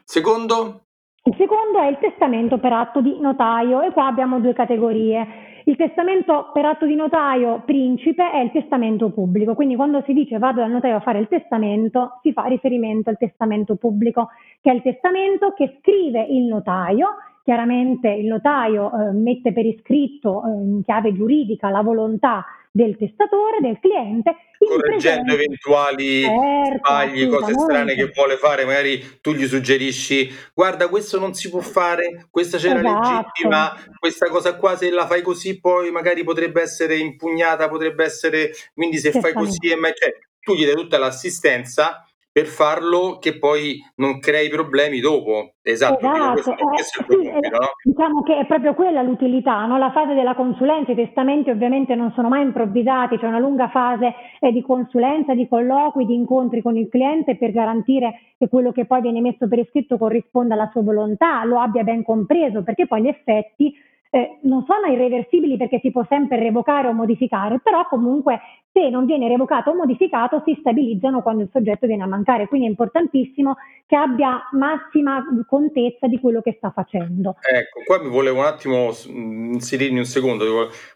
Secondo? 0.03 0.86
Il 1.27 1.35
secondo 1.35 1.81
è 1.81 1.87
il 1.87 1.97
testamento 1.99 2.57
per 2.57 2.71
atto 2.71 3.01
di 3.01 3.19
notaio 3.19 3.81
e 3.81 3.91
qua 3.91 4.07
abbiamo 4.07 4.39
due 4.39 4.53
categorie. 4.53 5.27
Il 5.65 5.75
testamento 5.75 6.51
per 6.53 6.63
atto 6.63 6.85
di 6.85 6.95
notaio 6.95 7.63
principe 7.65 8.31
è 8.31 8.39
il 8.39 8.51
testamento 8.51 9.09
pubblico, 9.09 9.53
quindi 9.53 9.75
quando 9.75 10.01
si 10.05 10.13
dice 10.13 10.37
vado 10.37 10.61
dal 10.61 10.71
notaio 10.71 10.95
a 10.95 10.99
fare 11.01 11.19
il 11.19 11.27
testamento 11.27 12.19
si 12.21 12.31
fa 12.31 12.43
riferimento 12.43 13.09
al 13.09 13.17
testamento 13.17 13.75
pubblico, 13.75 14.29
che 14.61 14.71
è 14.71 14.73
il 14.73 14.81
testamento 14.81 15.51
che 15.51 15.79
scrive 15.81 16.21
il 16.21 16.45
notaio 16.45 17.09
Chiaramente 17.47 18.09
il 18.09 18.25
notaio 18.25 18.91
eh, 18.91 19.13
mette 19.13 19.53
per 19.53 19.65
iscritto 19.65 20.43
eh, 20.43 20.49
in 20.49 20.83
chiave 20.83 21.13
giuridica 21.13 21.69
la 21.69 21.81
volontà 21.81 22.45
del 22.69 22.97
testatore, 22.97 23.61
del 23.61 23.79
cliente. 23.79 24.35
Correggendo 24.57 25.33
eventuali 25.33 26.23
certo, 26.23 26.77
sbagli, 26.77 27.29
cose 27.29 27.53
strane 27.53 27.95
che 27.95 28.11
vuole 28.13 28.35
fare, 28.35 28.65
magari 28.65 29.01
tu 29.21 29.31
gli 29.31 29.47
suggerisci 29.47 30.29
guarda 30.53 30.89
questo 30.89 31.19
non 31.19 31.35
si 31.35 31.49
può 31.49 31.61
fare, 31.61 32.27
questa 32.29 32.57
c'era 32.57 32.79
esatto. 32.79 33.07
legittima, 33.07 33.73
questa 33.97 34.27
cosa 34.27 34.57
qua 34.57 34.75
se 34.75 34.91
la 34.91 35.07
fai 35.07 35.21
così 35.21 35.57
poi 35.61 35.89
magari 35.89 36.25
potrebbe 36.25 36.61
essere 36.61 36.97
impugnata, 36.97 37.69
potrebbe 37.69 38.03
essere, 38.03 38.51
quindi 38.73 38.97
se 38.97 39.11
fai 39.11 39.31
così, 39.31 39.69
cioè, 39.69 40.17
tu 40.41 40.53
gli 40.53 40.65
dai 40.65 40.75
tutta 40.75 40.97
l'assistenza 40.97 42.06
per 42.37 42.45
farlo 42.45 43.17
che 43.19 43.39
poi 43.39 43.83
non 43.95 44.19
crei 44.19 44.47
problemi 44.47 44.99
dopo. 44.99 45.53
Esatto, 45.63 46.05
esatto. 46.05 46.33
Questo, 46.33 46.51
eh, 46.51 46.55
questo 46.55 47.05
sì, 47.09 47.15
compito, 47.15 47.57
no? 47.57 47.67
diciamo 47.81 48.21
che 48.21 48.37
è 48.37 48.45
proprio 48.45 48.75
quella 48.75 49.01
l'utilità, 49.01 49.65
no? 49.65 49.79
la 49.79 49.89
fase 49.89 50.13
della 50.13 50.35
consulenza, 50.35 50.91
i 50.91 50.95
testamenti 50.95 51.49
ovviamente 51.49 51.95
non 51.95 52.11
sono 52.13 52.29
mai 52.29 52.43
improvvisati, 52.43 53.17
c'è 53.17 53.25
una 53.25 53.39
lunga 53.39 53.69
fase 53.69 54.13
eh, 54.39 54.51
di 54.51 54.61
consulenza, 54.61 55.33
di 55.33 55.47
colloqui, 55.47 56.05
di 56.05 56.13
incontri 56.13 56.61
con 56.61 56.77
il 56.77 56.89
cliente 56.89 57.37
per 57.37 57.51
garantire 57.51 58.19
che 58.37 58.47
quello 58.47 58.71
che 58.71 58.85
poi 58.85 59.01
viene 59.01 59.19
messo 59.19 59.47
per 59.47 59.57
iscritto 59.57 59.97
corrisponda 59.97 60.53
alla 60.53 60.69
sua 60.71 60.83
volontà, 60.83 61.43
lo 61.43 61.59
abbia 61.59 61.81
ben 61.81 62.03
compreso, 62.03 62.61
perché 62.61 62.85
poi 62.85 63.01
gli 63.01 63.07
effetti 63.07 63.73
eh, 64.17 64.39
non 64.43 64.65
sono 64.65 64.91
irreversibili 64.91 65.57
perché 65.57 65.79
si 65.79 65.91
può 65.91 66.03
sempre 66.09 66.39
revocare 66.39 66.87
o 66.87 66.93
modificare, 66.93 67.59
però 67.61 67.85
comunque 67.87 68.39
se 68.71 68.89
non 68.89 69.05
viene 69.05 69.27
revocato 69.27 69.69
o 69.69 69.75
modificato 69.75 70.41
si 70.43 70.57
stabilizzano 70.59 71.21
quando 71.21 71.43
il 71.43 71.49
soggetto 71.51 71.85
viene 71.85 72.03
a 72.03 72.07
mancare, 72.07 72.47
quindi 72.47 72.65
è 72.65 72.69
importantissimo 72.69 73.57
che 73.85 73.95
abbia 73.95 74.41
massima 74.53 75.23
contezza 75.47 76.07
di 76.07 76.19
quello 76.19 76.41
che 76.41 76.55
sta 76.57 76.71
facendo. 76.71 77.35
Ecco, 77.41 77.81
qua 77.85 78.01
mi 78.01 78.09
volevo 78.09 78.39
un 78.39 78.45
attimo 78.45 78.89
inserirmi 79.07 79.99
un 79.99 80.05
secondo, 80.05 80.45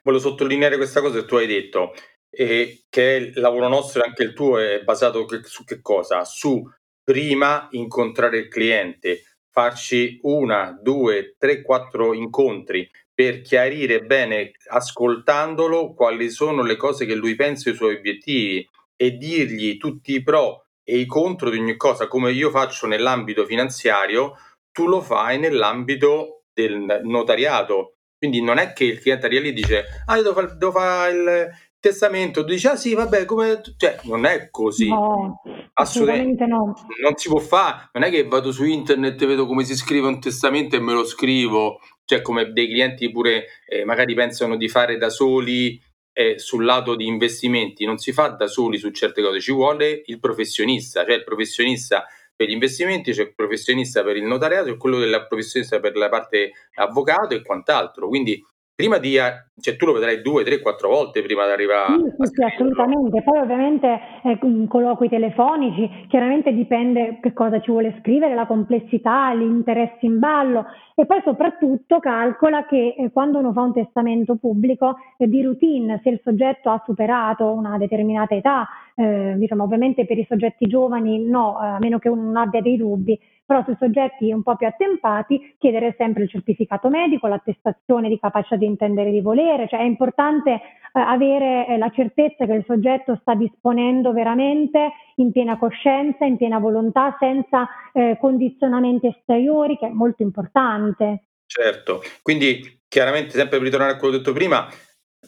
volevo 0.02 0.24
sottolineare 0.24 0.78
questa 0.78 1.02
cosa 1.02 1.20
che 1.20 1.26
tu 1.26 1.36
hai 1.36 1.48
detto, 1.48 1.94
eh, 2.32 2.86
che 2.90 3.32
il 3.36 3.40
lavoro 3.40 3.68
nostro 3.68 4.02
e 4.02 4.08
anche 4.08 4.24
il 4.24 4.34
tuo 4.34 4.58
è 4.58 4.82
basato 4.84 5.28
su 5.44 5.64
che 5.64 5.80
cosa? 5.82 6.26
Su 6.26 6.64
prima 7.04 7.68
incontrare 7.72 8.38
il 8.38 8.48
cliente, 8.48 9.22
farci 9.52 10.20
una, 10.24 10.78
due, 10.82 11.36
tre, 11.38 11.62
quattro 11.62 12.14
incontri 12.14 12.90
per 13.22 13.42
chiarire 13.42 14.02
bene, 14.02 14.54
ascoltandolo, 14.70 15.94
quali 15.94 16.32
sono 16.32 16.64
le 16.64 16.76
cose 16.76 17.06
che 17.06 17.14
lui 17.14 17.36
pensa 17.36 17.70
i 17.70 17.76
suoi 17.76 17.98
obiettivi 17.98 18.68
e 18.96 19.12
dirgli 19.12 19.78
tutti 19.78 20.14
i 20.16 20.24
pro 20.24 20.66
e 20.84 20.98
i 20.98 21.06
contro 21.06 21.52
di 21.52 21.60
ogni 21.60 21.78
cosa, 21.78 22.08
come 22.08 22.32
io 22.32 22.50
faccio 22.50 22.88
nell'ambito 22.88 23.46
finanziario, 23.46 24.34
tu 24.72 24.88
lo 24.88 25.02
fai 25.02 25.38
nell'ambito 25.38 26.46
del 26.52 27.02
notariato. 27.04 27.98
Quindi 28.18 28.42
non 28.42 28.58
è 28.58 28.74
che 28.74 28.86
il 28.86 29.00
cliente 29.00 29.28
arriva 29.28 29.44
lì 29.44 29.50
e 29.50 29.54
dice, 29.54 29.84
ah, 30.08 30.16
io 30.16 30.24
devo 30.24 30.34
fare, 30.34 30.56
devo 30.58 30.72
fare 30.72 31.12
il 31.12 31.50
testamento, 31.80 32.44
tu 32.44 32.54
dici, 32.54 32.66
ah 32.66 32.76
sì, 32.76 32.96
vabbè, 32.96 33.26
come... 33.26 33.62
Cioè, 33.78 34.00
non 34.06 34.26
è 34.26 34.50
così. 34.50 34.88
No, 34.88 35.42
assolutamente, 35.74 36.44
assolutamente 36.44 36.46
no. 36.48 36.74
Non 37.04 37.18
si 37.18 37.30
può 37.30 37.40
fare, 37.40 37.90
non 37.94 38.02
è 38.02 38.10
che 38.10 38.24
vado 38.24 38.52
su 38.52 38.66
internet 38.66 39.22
e 39.22 39.26
vedo 39.28 39.46
come 39.46 39.64
si 39.64 39.76
scrive 39.76 40.08
un 40.08 40.20
testamento 40.20 40.76
e 40.76 40.80
me 40.80 40.94
lo 40.94 41.06
scrivo 41.06 41.80
cioè 42.12 42.22
come 42.22 42.52
dei 42.52 42.68
clienti 42.68 43.10
pure 43.10 43.46
eh, 43.66 43.86
magari 43.86 44.14
pensano 44.14 44.58
di 44.58 44.68
fare 44.68 44.98
da 44.98 45.10
soli 45.10 45.82
eh, 46.12 46.38
sul 46.38 46.66
lato 46.66 46.96
di 46.96 47.08
investimenti, 47.08 47.86
non 47.86 48.00
si 48.00 48.12
fa 48.12 48.28
da 48.28 48.48
soli 48.48 48.78
su 48.78 48.92
certe 48.92 49.22
cose, 49.22 49.40
ci 49.40 49.54
vuole 49.54 50.02
il 50.08 50.20
professionista, 50.20 51.06
cioè 51.06 51.16
il 51.16 51.24
professionista 51.24 52.06
per 52.36 52.50
gli 52.50 52.52
investimenti, 52.52 53.14
c'è 53.14 53.22
il 53.22 53.34
professionista 53.34 54.04
per 54.04 54.18
il 54.18 54.24
notariato 54.24 54.68
e 54.68 54.76
quello 54.76 55.00
del 55.00 55.26
professionista 55.30 55.80
per 55.80 55.96
la 55.96 56.10
parte 56.10 56.52
avvocato 56.76 57.34
e 57.34 57.44
quant'altro. 57.44 58.10
Quindi 58.10 58.44
prima 58.82 58.98
di, 58.98 59.14
cioè 59.60 59.76
tu 59.76 59.86
lo 59.86 59.94
vedrai 59.94 60.22
due, 60.22 60.44
tre, 60.44 60.60
quattro 60.60 60.90
volte 60.90 61.22
prima 61.22 61.46
di 61.46 61.52
arrivare 61.52 61.94
sì, 61.94 62.26
sì, 62.26 62.32
sì 62.34 62.44
assolutamente. 62.44 63.22
Poi 63.22 63.40
ovviamente 63.40 64.00
eh, 64.24 64.40
colloqui 64.68 65.08
telefonici, 65.08 66.08
chiaramente 66.08 66.52
dipende 66.52 67.20
che 67.22 67.32
cosa 67.34 67.60
ci 67.62 67.70
vuole 67.70 67.98
scrivere, 68.00 68.34
la 68.34 68.48
complessità, 68.48 69.34
gli 69.36 69.44
interessi 69.44 70.08
in 70.08 70.20
ballo 70.20 70.66
e 70.96 71.06
poi 71.06 71.22
soprattutto 71.24 72.00
calcola 72.00 72.66
che 72.66 72.96
eh, 72.98 73.12
quando 73.12 73.40
uno 73.40 73.54
fa 73.54 73.62
un 73.62 73.74
testamento 73.74 74.36
pubblico 74.36 74.98
eh, 75.18 75.28
di 75.28 75.42
routine, 75.44 76.00
se 76.04 76.10
il 76.10 76.20
soggetto 76.24 76.70
ha 76.70 76.82
superato 76.86 77.52
una 77.52 77.78
determinata 77.78 78.36
età, 78.36 78.68
eh, 79.02 79.34
diciamo 79.38 79.64
ovviamente 79.64 80.06
per 80.06 80.18
i 80.18 80.26
soggetti 80.30 80.68
giovani 80.68 81.24
no, 81.26 81.58
a 81.58 81.80
meno 81.80 81.98
che 81.98 82.10
uno 82.10 82.22
non 82.22 82.38
abbia 82.38 82.62
dei 82.62 82.78
dubbi, 82.78 83.20
però 83.44 83.64
sui 83.64 83.76
soggetti 83.80 84.32
un 84.32 84.44
po' 84.44 84.56
più 84.56 84.68
attempati 84.68 85.56
chiedere 85.58 85.96
sempre 85.98 86.24
il 86.24 86.30
certificato 86.30 86.90
medico, 86.90 87.28
l'attestazione 87.28 88.10
di 88.10 88.20
capacità 88.20 88.56
di 88.56 88.66
intendere 88.66 89.10
di 89.10 89.22
volere, 89.22 89.68
cioè 89.68 89.80
è 89.80 89.84
importante 89.84 90.52
eh, 90.52 90.60
avere 90.94 91.68
eh, 91.68 91.78
la 91.78 91.90
certezza 91.90 92.46
che 92.46 92.54
il 92.54 92.64
soggetto 92.66 93.18
sta 93.22 93.34
disponendo 93.34 94.14
veramente 94.14 94.92
in 95.16 95.32
piena 95.32 95.58
coscienza, 95.58 96.26
in 96.26 96.38
piena 96.38 96.60
volontà, 96.60 97.18
senza 97.20 97.68
eh, 97.94 98.18
condizionamenti 98.20 99.08
esteriori, 99.08 99.78
che 99.78 99.88
è 99.88 99.92
molto 99.92 100.22
importante. 100.22 101.24
Certo, 101.46 102.02
quindi 102.22 102.80
chiaramente 102.88 103.32
sempre 103.32 103.58
per 103.58 103.66
ritornare 103.66 103.94
a 103.94 103.98
quello 103.98 104.18
detto 104.18 104.32
prima, 104.32 104.68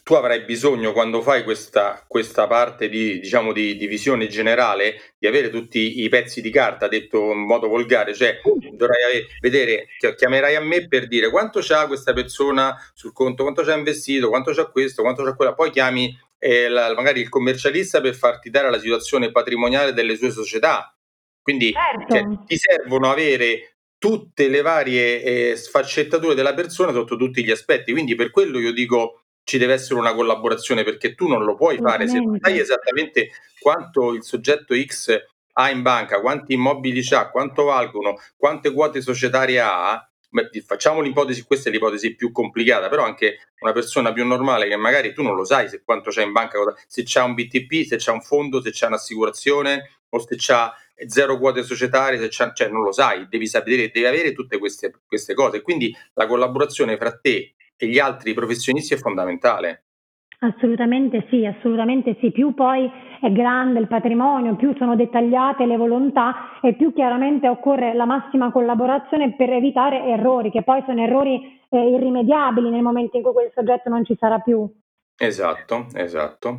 tu 0.02 0.14
avrai 0.14 0.42
bisogno 0.44 0.92
quando 0.92 1.22
fai 1.22 1.44
questa, 1.44 2.04
questa 2.06 2.46
parte 2.46 2.88
di, 2.88 3.20
diciamo, 3.20 3.52
di, 3.52 3.76
di, 3.76 3.86
visione 3.86 4.26
generale 4.26 5.14
di 5.16 5.26
avere 5.26 5.50
tutti 5.50 6.02
i 6.02 6.08
pezzi 6.08 6.40
di 6.40 6.50
carta, 6.50 6.88
detto 6.88 7.32
in 7.32 7.46
modo 7.46 7.68
volgare, 7.68 8.12
cioè 8.12 8.40
dovrai 8.72 9.24
vedere, 9.40 9.86
chiamerai 10.16 10.56
a 10.56 10.60
me 10.60 10.88
per 10.88 11.06
dire 11.06 11.30
quanto 11.30 11.60
c'ha 11.62 11.86
questa 11.86 12.12
persona 12.12 12.76
sul 12.92 13.12
conto, 13.12 13.44
quanto 13.44 13.62
c'ha 13.62 13.76
investito, 13.76 14.28
quanto 14.28 14.52
c'ha 14.52 14.66
questo, 14.66 15.02
quanto 15.02 15.22
c'ha 15.22 15.34
quella, 15.34 15.54
poi 15.54 15.70
chiami 15.70 16.14
eh, 16.38 16.68
la, 16.68 16.92
magari 16.92 17.20
il 17.20 17.28
commercialista 17.28 18.00
per 18.00 18.14
farti 18.14 18.50
dare 18.50 18.70
la 18.70 18.80
situazione 18.80 19.30
patrimoniale 19.30 19.92
delle 19.92 20.16
sue 20.16 20.30
società. 20.30 20.94
Quindi 21.40 21.72
certo. 21.72 22.14
cioè, 22.14 22.46
ti 22.46 22.56
servono 22.58 23.10
avere 23.10 23.76
tutte 23.96 24.48
le 24.48 24.60
varie 24.60 25.22
eh, 25.22 25.56
sfaccettature 25.56 26.34
della 26.34 26.52
persona 26.52 26.92
sotto 26.92 27.16
tutti 27.16 27.42
gli 27.42 27.50
aspetti. 27.50 27.92
Quindi 27.92 28.14
per 28.14 28.30
quello 28.30 28.58
io 28.58 28.72
dico 28.72 29.23
ci 29.44 29.58
deve 29.58 29.74
essere 29.74 30.00
una 30.00 30.14
collaborazione 30.14 30.82
perché 30.82 31.14
tu 31.14 31.28
non 31.28 31.44
lo 31.44 31.54
puoi 31.54 31.76
fare 31.78 32.08
se 32.08 32.18
non 32.18 32.38
sai 32.40 32.58
esattamente 32.58 33.30
quanto 33.60 34.12
il 34.12 34.24
soggetto 34.24 34.74
X 34.74 35.22
ha 35.56 35.70
in 35.70 35.82
banca, 35.82 36.20
quanti 36.20 36.54
immobili 36.54 37.06
ha, 37.14 37.30
quanto 37.30 37.64
valgono, 37.64 38.18
quante 38.36 38.72
quote 38.72 39.00
societarie 39.00 39.60
ha. 39.60 40.08
Beh, 40.28 40.50
facciamo 40.66 41.00
l'ipotesi, 41.00 41.44
questa 41.44 41.68
è 41.68 41.72
l'ipotesi 41.72 42.16
più 42.16 42.32
complicata, 42.32 42.88
però 42.88 43.04
anche 43.04 43.50
una 43.60 43.70
persona 43.70 44.12
più 44.12 44.26
normale 44.26 44.66
che 44.66 44.74
magari 44.74 45.14
tu 45.14 45.22
non 45.22 45.36
lo 45.36 45.44
sai 45.44 45.68
se 45.68 45.82
quanto 45.84 46.10
c'è 46.10 46.24
in 46.24 46.32
banca, 46.32 46.58
se 46.88 47.04
c'è 47.04 47.22
un 47.22 47.34
BTP, 47.34 47.86
se 47.86 47.96
c'è 47.96 48.10
un 48.10 48.20
fondo, 48.20 48.60
se 48.60 48.70
c'è 48.70 48.86
un'assicurazione 48.86 50.00
o 50.08 50.18
se 50.18 50.34
c'è 50.34 50.70
zero 51.06 51.38
quote 51.38 51.62
societarie, 51.62 52.18
se 52.18 52.28
c'è, 52.28 52.52
cioè 52.52 52.68
non 52.68 52.82
lo 52.82 52.90
sai, 52.90 53.28
devi 53.28 53.46
sapere, 53.46 53.90
devi 53.92 54.06
avere 54.06 54.32
tutte 54.32 54.58
queste, 54.58 54.92
queste 55.06 55.34
cose. 55.34 55.62
Quindi 55.62 55.94
la 56.14 56.26
collaborazione 56.26 56.96
fra 56.96 57.16
te 57.16 57.54
gli 57.76 57.98
altri 57.98 58.34
professionisti 58.34 58.94
è 58.94 58.96
fondamentale. 58.96 59.84
Assolutamente 60.40 61.26
sì, 61.30 61.46
assolutamente 61.46 62.16
sì. 62.20 62.30
Più 62.30 62.54
poi 62.54 62.90
è 63.20 63.32
grande 63.32 63.80
il 63.80 63.86
patrimonio, 63.86 64.56
più 64.56 64.74
sono 64.76 64.94
dettagliate 64.94 65.64
le 65.64 65.76
volontà 65.76 66.60
e 66.60 66.74
più 66.74 66.92
chiaramente 66.92 67.48
occorre 67.48 67.94
la 67.94 68.04
massima 68.04 68.50
collaborazione 68.50 69.34
per 69.34 69.50
evitare 69.50 70.04
errori, 70.04 70.50
che 70.50 70.62
poi 70.62 70.82
sono 70.84 71.02
errori 71.02 71.60
eh, 71.70 71.88
irrimediabili 71.90 72.68
nel 72.68 72.82
momento 72.82 73.16
in 73.16 73.22
cui 73.22 73.32
quel 73.32 73.50
soggetto 73.54 73.88
non 73.88 74.04
ci 74.04 74.16
sarà 74.18 74.38
più. 74.38 74.68
Esatto, 75.16 75.86
esatto. 75.94 76.58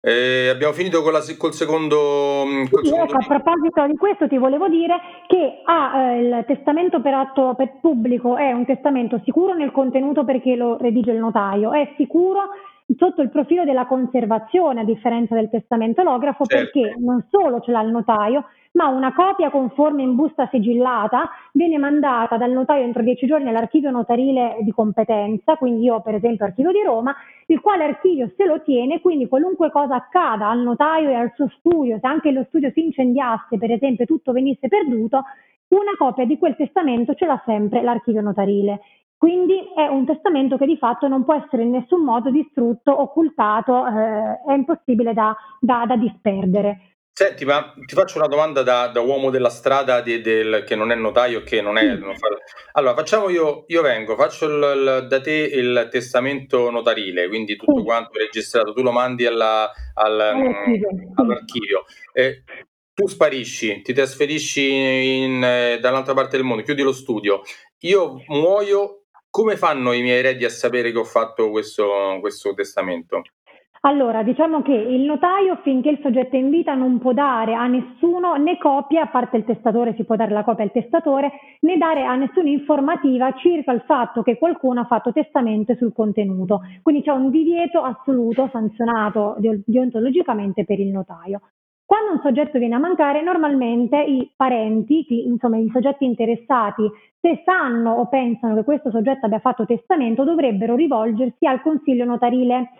Eh, 0.00 0.48
abbiamo 0.48 0.72
finito 0.72 1.02
con 1.02 1.12
la, 1.12 1.20
col 1.36 1.52
secondo. 1.52 2.44
Mm, 2.46 2.66
col 2.70 2.84
sì, 2.84 2.90
secondo... 2.90 3.12
Ecco, 3.12 3.34
a 3.34 3.40
proposito 3.40 3.86
di 3.86 3.96
questo, 3.96 4.28
ti 4.28 4.38
volevo 4.38 4.68
dire 4.68 4.94
che 5.26 5.62
ah, 5.64 6.12
eh, 6.12 6.20
il 6.20 6.44
testamento 6.46 7.00
per 7.00 7.14
atto 7.14 7.54
per 7.56 7.80
pubblico 7.80 8.36
è 8.36 8.52
un 8.52 8.64
testamento 8.64 9.20
sicuro 9.24 9.54
nel 9.54 9.72
contenuto 9.72 10.24
perché 10.24 10.54
lo 10.54 10.76
redige 10.76 11.12
il 11.12 11.18
notaio, 11.18 11.72
è 11.72 11.92
sicuro 11.96 12.50
sotto 12.96 13.20
il 13.20 13.30
profilo 13.30 13.64
della 13.64 13.86
conservazione, 13.86 14.82
a 14.82 14.84
differenza 14.84 15.34
del 15.34 15.50
testamento 15.50 16.02
lografo, 16.02 16.44
certo. 16.44 16.70
perché 16.70 16.94
non 17.00 17.26
solo 17.30 17.60
ce 17.60 17.72
l'ha 17.72 17.82
il 17.82 17.90
notaio, 17.90 18.44
ma 18.76 18.88
una 18.88 19.12
copia 19.12 19.50
conforme 19.50 20.02
in 20.02 20.14
busta 20.14 20.48
sigillata 20.50 21.30
viene 21.52 21.78
mandata 21.78 22.36
dal 22.36 22.52
notaio 22.52 22.84
entro 22.84 23.02
dieci 23.02 23.26
giorni 23.26 23.48
all'archivio 23.48 23.90
notarile 23.90 24.58
di 24.60 24.70
competenza, 24.70 25.56
quindi 25.56 25.84
io 25.84 26.02
per 26.02 26.14
esempio 26.14 26.44
archivio 26.44 26.72
di 26.72 26.82
Roma, 26.82 27.14
il 27.46 27.60
quale 27.60 27.84
archivio 27.84 28.30
se 28.36 28.44
lo 28.44 28.62
tiene, 28.62 29.00
quindi 29.00 29.28
qualunque 29.28 29.70
cosa 29.70 29.96
accada 29.96 30.48
al 30.48 30.60
notaio 30.60 31.08
e 31.08 31.14
al 31.14 31.32
suo 31.34 31.48
studio, 31.58 31.98
se 31.98 32.06
anche 32.06 32.30
lo 32.30 32.44
studio 32.48 32.70
si 32.72 32.84
incendiasse, 32.84 33.56
per 33.56 33.72
esempio, 33.72 34.04
tutto 34.04 34.32
venisse 34.32 34.68
perduto, 34.68 35.24
una 35.68 35.96
copia 35.96 36.26
di 36.26 36.38
quel 36.38 36.54
testamento 36.54 37.14
ce 37.14 37.26
l'ha 37.26 37.42
sempre 37.44 37.82
l'archivio 37.82 38.20
notarile. 38.20 38.80
Quindi 39.16 39.58
è 39.74 39.86
un 39.86 40.04
testamento 40.04 40.58
che 40.58 40.66
di 40.66 40.76
fatto 40.76 41.08
non 41.08 41.24
può 41.24 41.34
essere 41.34 41.62
in 41.62 41.70
nessun 41.70 42.04
modo 42.04 42.30
distrutto, 42.30 43.00
occultato, 43.00 43.86
eh, 43.86 44.42
è 44.46 44.52
impossibile 44.52 45.14
da, 45.14 45.34
da, 45.58 45.84
da, 45.86 45.96
disperdere. 45.96 46.95
Senti, 47.18 47.46
ma 47.46 47.72
ti 47.74 47.94
faccio 47.94 48.18
una 48.18 48.26
domanda 48.26 48.62
da, 48.62 48.88
da 48.88 49.00
uomo 49.00 49.30
della 49.30 49.48
strada 49.48 50.02
di, 50.02 50.20
del, 50.20 50.64
che 50.66 50.76
non 50.76 50.90
è 50.90 50.94
notaio, 50.94 51.42
che 51.44 51.62
non 51.62 51.78
è... 51.78 51.94
Non 51.94 52.14
fa... 52.14 52.28
Allora, 52.72 52.94
facciamo 52.94 53.30
io, 53.30 53.64
io 53.68 53.80
vengo, 53.80 54.16
faccio 54.16 54.44
il, 54.44 54.52
il, 54.52 55.06
da 55.08 55.20
te 55.22 55.32
il 55.32 55.88
testamento 55.90 56.68
notarile, 56.68 57.26
quindi 57.26 57.56
tutto 57.56 57.82
quanto 57.84 58.18
registrato, 58.18 58.74
tu 58.74 58.82
lo 58.82 58.92
mandi 58.92 59.24
alla, 59.24 59.72
al, 59.94 60.20
all'archivio. 60.20 60.88
all'archivio. 61.14 61.84
Eh, 62.12 62.42
tu 62.92 63.06
sparisci, 63.06 63.80
ti 63.80 63.94
trasferisci 63.94 65.22
in, 65.22 65.42
eh, 65.42 65.78
dall'altra 65.80 66.12
parte 66.12 66.36
del 66.36 66.44
mondo, 66.44 66.64
chiudi 66.64 66.82
lo 66.82 66.92
studio, 66.92 67.40
io 67.78 68.22
muoio 68.26 69.04
come 69.30 69.56
fanno 69.56 69.92
i 69.92 70.02
miei 70.02 70.18
eredi 70.18 70.44
a 70.44 70.50
sapere 70.50 70.92
che 70.92 70.98
ho 70.98 71.04
fatto 71.04 71.48
questo, 71.48 72.18
questo 72.20 72.52
testamento? 72.52 73.22
Allora, 73.86 74.24
diciamo 74.24 74.62
che 74.62 74.72
il 74.72 75.02
notaio 75.02 75.60
finché 75.62 75.90
il 75.90 76.00
soggetto 76.02 76.34
è 76.34 76.40
in 76.40 76.50
vita 76.50 76.74
non 76.74 76.98
può 76.98 77.12
dare 77.12 77.54
a 77.54 77.68
nessuno 77.68 78.34
né 78.34 78.58
copia, 78.58 79.02
a 79.02 79.06
parte 79.06 79.36
il 79.36 79.44
testatore 79.44 79.94
si 79.94 80.02
può 80.02 80.16
dare 80.16 80.32
la 80.32 80.42
copia 80.42 80.64
al 80.64 80.72
testatore, 80.72 81.30
né 81.60 81.78
dare 81.78 82.04
a 82.04 82.16
nessuno 82.16 82.48
informativa 82.48 83.32
circa 83.34 83.70
il 83.70 83.82
fatto 83.86 84.22
che 84.22 84.38
qualcuno 84.38 84.80
ha 84.80 84.86
fatto 84.86 85.12
testamento 85.12 85.76
sul 85.76 85.92
contenuto. 85.92 86.62
Quindi 86.82 87.02
c'è 87.02 87.12
un 87.12 87.30
divieto 87.30 87.80
assoluto 87.80 88.48
sanzionato 88.50 89.36
deontologicamente 89.38 90.64
per 90.64 90.80
il 90.80 90.90
notaio. 90.90 91.42
Quando 91.84 92.14
un 92.14 92.20
soggetto 92.22 92.58
viene 92.58 92.74
a 92.74 92.80
mancare, 92.80 93.22
normalmente 93.22 94.02
i 94.02 94.28
parenti, 94.34 95.28
insomma 95.28 95.58
i 95.58 95.70
soggetti 95.72 96.04
interessati, 96.04 96.82
se 97.20 97.42
sanno 97.44 97.92
o 97.92 98.08
pensano 98.08 98.56
che 98.56 98.64
questo 98.64 98.90
soggetto 98.90 99.26
abbia 99.26 99.38
fatto 99.38 99.64
testamento, 99.64 100.24
dovrebbero 100.24 100.74
rivolgersi 100.74 101.46
al 101.46 101.62
consiglio 101.62 102.04
notarile 102.04 102.70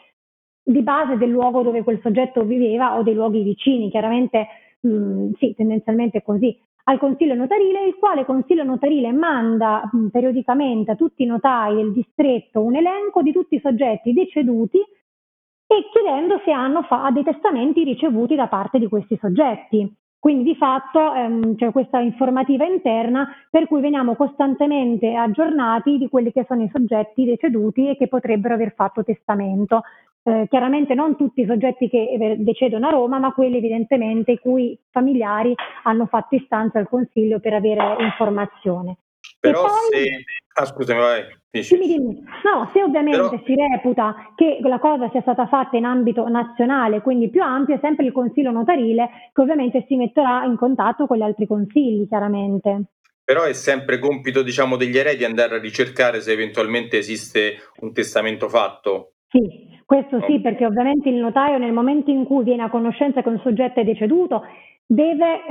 di 0.69 0.83
base 0.83 1.17
del 1.17 1.31
luogo 1.31 1.63
dove 1.63 1.85
quel 1.85 2.01
soggetto 2.03 2.43
viveva 2.43 2.99
o 2.99 3.05
dei 3.05 3.15
luoghi 3.15 3.45
vicini, 3.45 3.89
chiaramente 3.89 4.49
mh, 4.81 5.31
sì, 5.39 5.55
tendenzialmente 5.55 6.19
è 6.19 6.23
così, 6.23 6.59
al 6.89 6.99
consiglio 6.99 7.35
notarile, 7.35 7.87
il 7.87 7.95
quale 7.95 8.25
consiglio 8.25 8.65
notarile 8.65 9.13
manda 9.13 9.89
mh, 9.91 10.09
periodicamente 10.09 10.91
a 10.91 10.97
tutti 10.97 11.23
i 11.23 11.27
notai 11.27 11.77
del 11.77 11.93
distretto 11.93 12.63
un 12.63 12.75
elenco 12.75 13.23
di 13.23 13.31
tutti 13.31 13.55
i 13.55 13.61
soggetti 13.61 14.13
deceduti 14.13 14.79
e 14.79 15.89
chiedendo 15.93 16.41
se 16.45 16.51
hanno 16.51 16.83
fa- 16.83 17.11
dei 17.13 17.23
testamenti 17.23 17.85
ricevuti 17.85 18.35
da 18.35 18.49
parte 18.49 18.81
di 18.81 18.89
questi 18.89 19.17
soggetti. 19.21 19.95
Quindi 20.19 20.43
di 20.43 20.57
fatto 20.57 21.15
ehm, 21.15 21.55
c'è 21.55 21.71
questa 21.71 22.01
informativa 22.01 22.65
interna 22.65 23.29
per 23.49 23.69
cui 23.69 23.81
veniamo 23.81 24.17
costantemente 24.17 25.15
aggiornati 25.15 25.99
di 25.99 26.09
quelli 26.09 26.33
che 26.33 26.45
sono 26.49 26.65
i 26.65 26.71
soggetti 26.73 27.25
deceduti 27.25 27.89
e 27.89 27.97
che 27.97 28.09
potrebbero 28.09 28.55
aver 28.55 28.75
fatto 28.75 29.05
testamento. 29.05 29.83
Eh, 30.29 30.47
chiaramente 30.49 30.95
non 30.95 31.17
tutti 31.17 31.43
i 31.43 31.47
soggetti 31.47 31.89
che 31.89 32.03
eh, 32.03 32.37
decedono 32.39 32.89
a 32.89 32.91
Roma, 32.91 33.21
ma 33.21 33.33
quelli 33.33 33.59
evidentemente 33.59 34.33
i 34.33 34.39
cui 34.41 34.77
familiari 34.91 35.55
hanno 35.85 36.07
fatto 36.07 36.35
istanza 36.35 36.81
al 36.81 36.89
Consiglio 36.89 37.39
per 37.39 37.55
avere 37.55 37.95
informazione. 38.01 38.97
Però 39.39 39.63
poi, 39.63 39.71
se... 39.89 40.25
Ah, 40.55 40.65
scusami, 40.65 40.99
vai. 40.99 41.23
Dimmi. 41.51 42.25
No, 42.43 42.71
se 42.73 42.83
ovviamente 42.83 43.19
Però... 43.19 43.43
si 43.45 43.55
reputa 43.55 44.33
che 44.35 44.59
la 44.63 44.81
cosa 44.81 45.09
sia 45.11 45.21
stata 45.21 45.47
fatta 45.47 45.77
in 45.77 45.85
ambito 45.85 46.27
nazionale, 46.29 47.03
quindi 47.03 47.31
più 47.31 47.43
ampio, 47.43 47.77
è 47.77 47.79
sempre 47.81 48.07
il 48.07 48.13
Consiglio 48.13 48.51
notarile 48.51 49.31
che 49.33 49.41
ovviamente 49.41 49.85
si 49.87 49.95
metterà 49.95 50.43
in 50.45 50.57
contatto 50.57 51.07
con 51.07 51.19
gli 51.19 51.23
altri 51.23 51.47
consigli, 51.47 52.09
chiaramente. 52.09 52.87
Però 53.23 53.45
è 53.45 53.53
sempre 53.53 54.01
compito, 54.01 54.43
diciamo, 54.43 54.75
degli 54.75 54.99
eredi 54.99 55.25
andare 55.25 55.55
a 55.55 55.61
ricercare 55.61 56.21
se 56.21 56.33
eventualmente 56.33 56.99
esiste 56.99 57.59
un 57.81 57.93
testamento 57.93 58.49
fatto. 58.49 59.13
Sì, 59.29 59.75
questo 59.87 60.21
sì, 60.27 60.41
perché 60.41 60.67
ovviamente 60.67 61.09
il 61.09 61.15
notaio 61.15 61.59
nel 61.59 61.73
momento 61.73 62.11
in 62.11 62.25
cui 62.25 62.43
viene 62.43 62.63
a 62.63 62.71
conoscenza 62.71 63.23
che 63.23 63.29
un 63.29 63.39
soggetto 63.39 63.79
è 63.81 63.85
deceduto 63.85 64.43
deve 64.85 65.43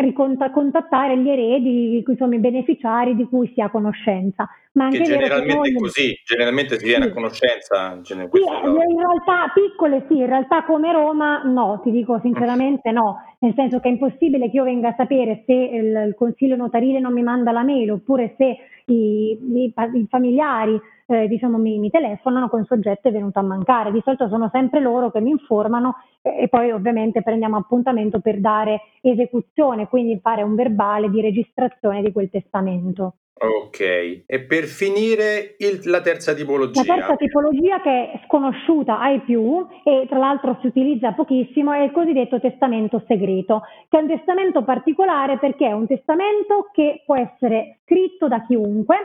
contattare 0.51 1.17
gli 1.17 1.29
eredi, 1.29 2.03
insomma, 2.05 2.36
i 2.36 2.39
beneficiari 2.39 3.15
di 3.15 3.23
cui 3.25 3.49
si 3.53 3.61
ha 3.61 3.69
conoscenza. 3.69 4.47
Ma 4.76 4.86
anche 4.86 4.97
che 4.97 5.03
generalmente 5.05 5.69
è 5.69 5.73
così, 5.73 6.19
generalmente 6.26 6.78
si 6.78 6.86
viene 6.86 7.05
sì. 7.05 7.09
a 7.09 7.13
conoscenza. 7.13 7.99
Sì, 8.03 8.13
in 8.13 8.97
realtà 8.97 9.51
piccole 9.53 10.05
sì, 10.09 10.17
in 10.17 10.26
realtà 10.26 10.63
come 10.65 10.91
Roma 10.91 11.43
no, 11.43 11.80
ti 11.82 11.91
dico 11.91 12.19
sinceramente 12.21 12.91
no, 12.91 13.21
nel 13.39 13.53
senso 13.55 13.80
che 13.80 13.88
è 13.88 13.91
impossibile 13.91 14.49
che 14.49 14.57
io 14.57 14.63
venga 14.65 14.89
a 14.89 14.95
sapere 14.97 15.43
se 15.45 15.53
il, 15.53 16.07
il 16.07 16.15
consiglio 16.15 16.57
notarile 16.57 16.99
non 16.99 17.13
mi 17.13 17.23
manda 17.23 17.51
la 17.51 17.63
mail 17.63 17.91
oppure 17.91 18.36
se 18.38 18.57
i, 18.88 19.32
i, 19.32 19.73
i 19.93 20.07
familiari 20.09 20.80
eh, 21.07 21.28
diciamo, 21.28 21.57
mi, 21.57 21.78
mi, 21.78 21.89
telefonano 21.89 22.49
con 22.49 22.65
soggetto 22.65 23.07
è 23.07 23.11
venuto 23.11 23.39
a 23.39 23.43
mancare. 23.43 23.91
Di 23.91 24.01
solito 24.03 24.28
sono 24.28 24.49
sempre 24.51 24.80
loro 24.82 25.11
che 25.11 25.21
mi 25.21 25.30
informano 25.30 25.95
eh, 26.21 26.43
e 26.43 26.47
poi 26.47 26.71
ovviamente 26.71 27.21
prendiamo 27.21 27.57
appuntamento 27.57 28.19
per 28.19 28.39
dare 28.39 28.82
esecuzione, 29.01 29.88
quindi 29.88 30.19
fare 30.21 30.41
un 30.41 30.55
verbale 30.55 31.09
di 31.09 31.21
registrazione 31.21 32.01
di 32.01 32.11
quel 32.11 32.30
testamento. 32.30 33.15
Ok, 33.38 33.81
e 34.25 34.39
per 34.47 34.63
finire 34.63 35.55
il, 35.59 35.81
la 35.89 35.99
terza 35.99 36.33
tipologia. 36.33 36.81
La 36.86 36.95
terza 36.95 37.15
tipologia 37.17 37.81
che 37.81 38.11
è 38.11 38.21
sconosciuta 38.25 38.99
ai 38.99 39.19
più 39.19 39.67
e 39.83 40.05
tra 40.07 40.17
l'altro 40.17 40.57
si 40.61 40.67
utilizza 40.67 41.11
pochissimo 41.11 41.73
è 41.73 41.81
il 41.81 41.91
cosiddetto 41.91 42.39
testamento 42.39 43.03
segreto, 43.05 43.63
che 43.89 43.97
è 43.97 44.01
un 44.01 44.07
testamento 44.07 44.63
particolare 44.63 45.38
perché 45.38 45.67
è 45.67 45.73
un 45.73 45.86
testamento 45.86 46.69
che 46.71 47.03
può 47.05 47.17
essere 47.17 47.79
scritto 47.83 48.29
da 48.29 48.45
chiunque, 48.45 48.95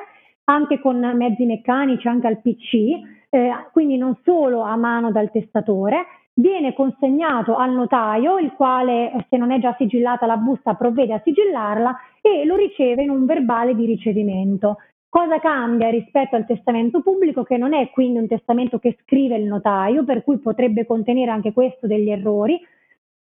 anche 0.44 0.78
con 0.78 1.00
mezzi 1.16 1.44
meccanici, 1.44 2.06
anche 2.06 2.28
al 2.28 2.40
PC, 2.40 2.74
eh, 3.30 3.50
quindi 3.72 3.96
non 3.96 4.16
solo 4.22 4.60
a 4.60 4.76
mano 4.76 5.10
dal 5.10 5.32
testatore, 5.32 6.06
viene 6.40 6.74
consegnato 6.74 7.56
al 7.56 7.72
notaio, 7.72 8.38
il 8.38 8.52
quale, 8.52 9.26
se 9.28 9.36
non 9.36 9.50
è 9.50 9.58
già 9.60 9.74
sigillata 9.78 10.26
la 10.26 10.36
busta, 10.36 10.74
provvede 10.74 11.14
a 11.14 11.20
sigillarla 11.22 11.96
e 12.20 12.44
lo 12.44 12.56
riceve 12.56 13.02
in 13.02 13.10
un 13.10 13.26
verbale 13.26 13.74
di 13.74 13.84
ricevimento. 13.84 14.78
Cosa 15.08 15.38
cambia 15.40 15.90
rispetto 15.90 16.36
al 16.36 16.46
testamento 16.46 17.00
pubblico, 17.02 17.42
che 17.42 17.56
non 17.56 17.74
è 17.74 17.90
quindi 17.90 18.18
un 18.18 18.28
testamento 18.28 18.78
che 18.78 18.96
scrive 19.02 19.36
il 19.36 19.44
notaio, 19.44 20.04
per 20.04 20.22
cui 20.22 20.38
potrebbe 20.38 20.86
contenere 20.86 21.30
anche 21.30 21.52
questo 21.52 21.86
degli 21.86 22.10
errori, 22.10 22.60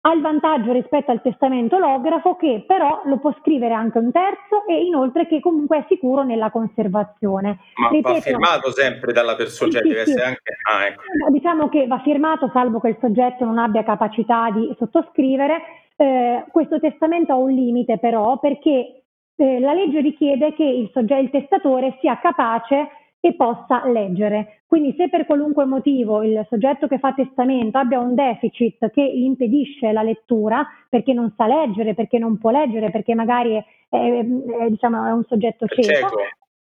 ha 0.06 0.12
il 0.12 0.20
vantaggio 0.20 0.72
rispetto 0.72 1.10
al 1.10 1.22
testamento 1.22 1.76
olografo 1.76 2.36
che 2.36 2.64
però 2.66 3.00
lo 3.06 3.18
può 3.18 3.34
scrivere 3.40 3.72
anche 3.72 3.98
un 3.98 4.12
terzo 4.12 4.66
e 4.68 4.84
inoltre 4.84 5.26
che 5.26 5.40
comunque 5.40 5.78
è 5.78 5.84
sicuro 5.88 6.22
nella 6.22 6.50
conservazione. 6.50 7.58
Ma 7.76 7.88
Ripeto, 7.88 8.12
va 8.12 8.20
firmato 8.20 8.70
sempre 8.70 9.12
dalla 9.14 9.34
persona, 9.34 9.70
sì, 9.70 9.78
cioè 9.78 9.86
deve 9.88 10.04
sì, 10.04 10.10
essere 10.10 10.24
anche... 10.26 10.40
Ah, 10.70 10.86
ecco. 10.86 11.02
Diciamo 11.30 11.70
che 11.70 11.86
va 11.86 12.00
firmato 12.00 12.50
salvo 12.52 12.80
che 12.80 12.88
il 12.88 12.98
soggetto 13.00 13.46
non 13.46 13.56
abbia 13.56 13.82
capacità 13.82 14.50
di 14.50 14.74
sottoscrivere. 14.78 15.62
Eh, 15.96 16.44
questo 16.50 16.78
testamento 16.80 17.32
ha 17.32 17.36
un 17.36 17.52
limite 17.52 17.98
però 17.98 18.38
perché 18.38 19.04
eh, 19.36 19.58
la 19.58 19.72
legge 19.72 20.02
richiede 20.02 20.52
che 20.52 20.64
il, 20.64 20.90
soggetto, 20.92 21.22
il 21.22 21.30
testatore 21.30 21.96
sia 22.02 22.18
capace 22.18 22.88
e 23.24 23.32
possa 23.32 23.88
leggere. 23.88 24.64
Quindi 24.66 24.94
se 24.98 25.08
per 25.08 25.24
qualunque 25.24 25.64
motivo 25.64 26.22
il 26.22 26.46
soggetto 26.50 26.86
che 26.86 26.98
fa 26.98 27.14
testamento 27.14 27.78
abbia 27.78 27.98
un 27.98 28.14
deficit 28.14 28.90
che 28.90 29.02
gli 29.02 29.22
impedisce 29.22 29.92
la 29.92 30.02
lettura, 30.02 30.62
perché 30.90 31.14
non 31.14 31.32
sa 31.34 31.46
leggere, 31.46 31.94
perché 31.94 32.18
non 32.18 32.36
può 32.36 32.50
leggere, 32.50 32.90
perché 32.90 33.14
magari 33.14 33.54
è, 33.54 33.64
è, 33.88 34.18
è, 34.18 34.68
diciamo, 34.68 35.06
è 35.06 35.12
un 35.12 35.24
soggetto 35.24 35.66
cieco, 35.66 36.16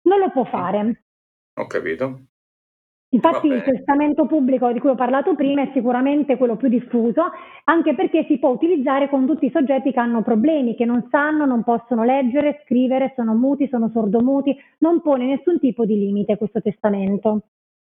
non 0.02 0.20
lo 0.20 0.30
può 0.30 0.44
fare. 0.44 1.02
Ho 1.54 1.66
capito. 1.66 2.20
Infatti 3.14 3.46
il 3.46 3.62
testamento 3.62 4.26
pubblico 4.26 4.72
di 4.72 4.80
cui 4.80 4.90
ho 4.90 4.96
parlato 4.96 5.36
prima 5.36 5.62
è 5.62 5.70
sicuramente 5.72 6.36
quello 6.36 6.56
più 6.56 6.68
diffuso, 6.68 7.30
anche 7.64 7.94
perché 7.94 8.24
si 8.28 8.38
può 8.38 8.48
utilizzare 8.48 9.08
con 9.08 9.24
tutti 9.24 9.46
i 9.46 9.52
soggetti 9.52 9.92
che 9.92 10.00
hanno 10.00 10.22
problemi, 10.22 10.74
che 10.74 10.84
non 10.84 11.06
sanno, 11.10 11.46
non 11.46 11.62
possono 11.62 12.02
leggere, 12.02 12.62
scrivere, 12.64 13.12
sono 13.14 13.34
muti, 13.34 13.68
sono 13.68 13.88
sordomuti, 13.92 14.56
non 14.78 15.00
pone 15.00 15.26
nessun 15.26 15.60
tipo 15.60 15.84
di 15.84 15.96
limite 15.96 16.36
questo 16.36 16.60
testamento. 16.60 17.42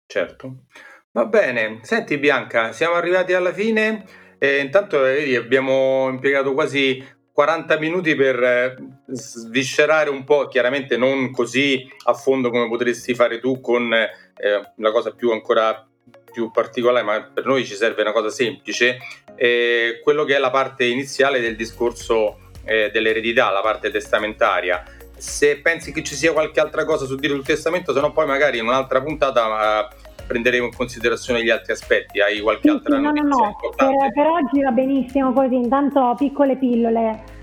Certo. 0.06 0.64
Va 1.12 1.24
bene, 1.24 1.78
senti 1.80 2.18
Bianca, 2.18 2.72
siamo 2.72 2.94
arrivati 2.94 3.32
alla 3.32 3.52
fine. 3.52 4.04
E 4.38 4.58
intanto 4.58 5.00
vedi, 5.00 5.36
abbiamo 5.36 6.06
impiegato 6.10 6.52
quasi 6.52 7.02
40 7.32 7.78
minuti 7.78 8.14
per 8.14 8.42
eh, 8.42 8.76
sviscerare 9.06 10.10
un 10.10 10.22
po', 10.24 10.48
chiaramente 10.48 10.98
non 10.98 11.30
così 11.30 11.88
a 12.04 12.12
fondo 12.12 12.50
come 12.50 12.68
potresti 12.68 13.14
fare 13.14 13.40
tu 13.40 13.60
con 13.60 13.90
eh, 14.36 14.60
la 14.76 14.90
cosa 14.90 15.12
più 15.12 15.30
ancora 15.30 15.86
più 16.34 16.50
particolare, 16.50 17.04
ma 17.04 17.22
per 17.32 17.46
noi 17.46 17.64
ci 17.64 17.74
serve 17.74 18.02
una 18.02 18.12
cosa 18.12 18.28
semplice, 18.28 18.98
eh, 19.36 20.00
quello 20.02 20.24
che 20.24 20.34
è 20.34 20.38
la 20.38 20.50
parte 20.50 20.84
iniziale 20.84 21.40
del 21.40 21.54
discorso 21.54 22.50
eh, 22.64 22.90
dell'eredità, 22.92 23.50
la 23.50 23.60
parte 23.60 23.90
testamentaria. 23.90 24.82
Se 25.16 25.60
pensi 25.60 25.92
che 25.92 26.02
ci 26.02 26.16
sia 26.16 26.32
qualche 26.32 26.60
altra 26.60 26.84
cosa 26.84 27.06
su 27.06 27.14
dire 27.14 27.34
sul 27.34 27.44
testamento, 27.44 27.92
se 27.92 28.00
no 28.00 28.12
poi 28.12 28.26
magari 28.26 28.58
in 28.58 28.66
un'altra 28.66 29.00
puntata 29.00 29.88
prenderemo 30.26 30.66
in 30.66 30.74
considerazione 30.74 31.42
gli 31.42 31.50
altri 31.50 31.72
aspetti. 31.72 32.20
Hai 32.20 32.40
qualche 32.40 32.68
sì, 32.68 32.68
altra 32.68 32.96
sì, 32.96 33.02
no, 33.02 33.10
no, 33.10 33.22
no. 33.22 33.56
Per, 33.76 34.12
per, 34.12 34.26
oggi 34.26 34.62
va 34.62 34.70
benissimo 34.70 35.32
così, 35.32 35.54
intanto 35.54 36.14
piccole 36.18 36.56
pillole. 36.56 37.33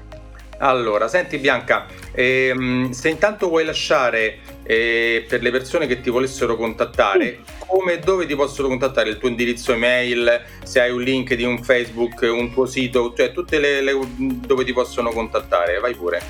Allora, 0.61 1.07
senti 1.07 1.39
Bianca, 1.39 1.87
ehm, 2.13 2.91
se 2.91 3.09
intanto 3.09 3.47
vuoi 3.47 3.65
lasciare 3.65 4.37
eh, 4.61 5.25
per 5.27 5.41
le 5.41 5.49
persone 5.49 5.87
che 5.87 6.01
ti 6.01 6.11
volessero 6.11 6.55
contattare, 6.55 7.39
sì. 7.43 7.65
come 7.65 7.93
e 7.93 7.99
dove 7.99 8.27
ti 8.27 8.35
possono 8.35 8.67
contattare? 8.67 9.09
Il 9.09 9.17
tuo 9.17 9.27
indirizzo 9.27 9.73
email, 9.73 10.39
se 10.63 10.79
hai 10.81 10.91
un 10.91 11.01
link 11.01 11.33
di 11.33 11.43
un 11.43 11.63
Facebook, 11.63 12.21
un 12.31 12.51
tuo 12.51 12.67
sito, 12.67 13.11
cioè 13.15 13.31
tutte 13.31 13.59
le, 13.59 13.81
le 13.81 13.97
dove 14.45 14.63
ti 14.63 14.71
possono 14.71 15.09
contattare, 15.09 15.79
vai 15.79 15.95
pure. 15.95 16.21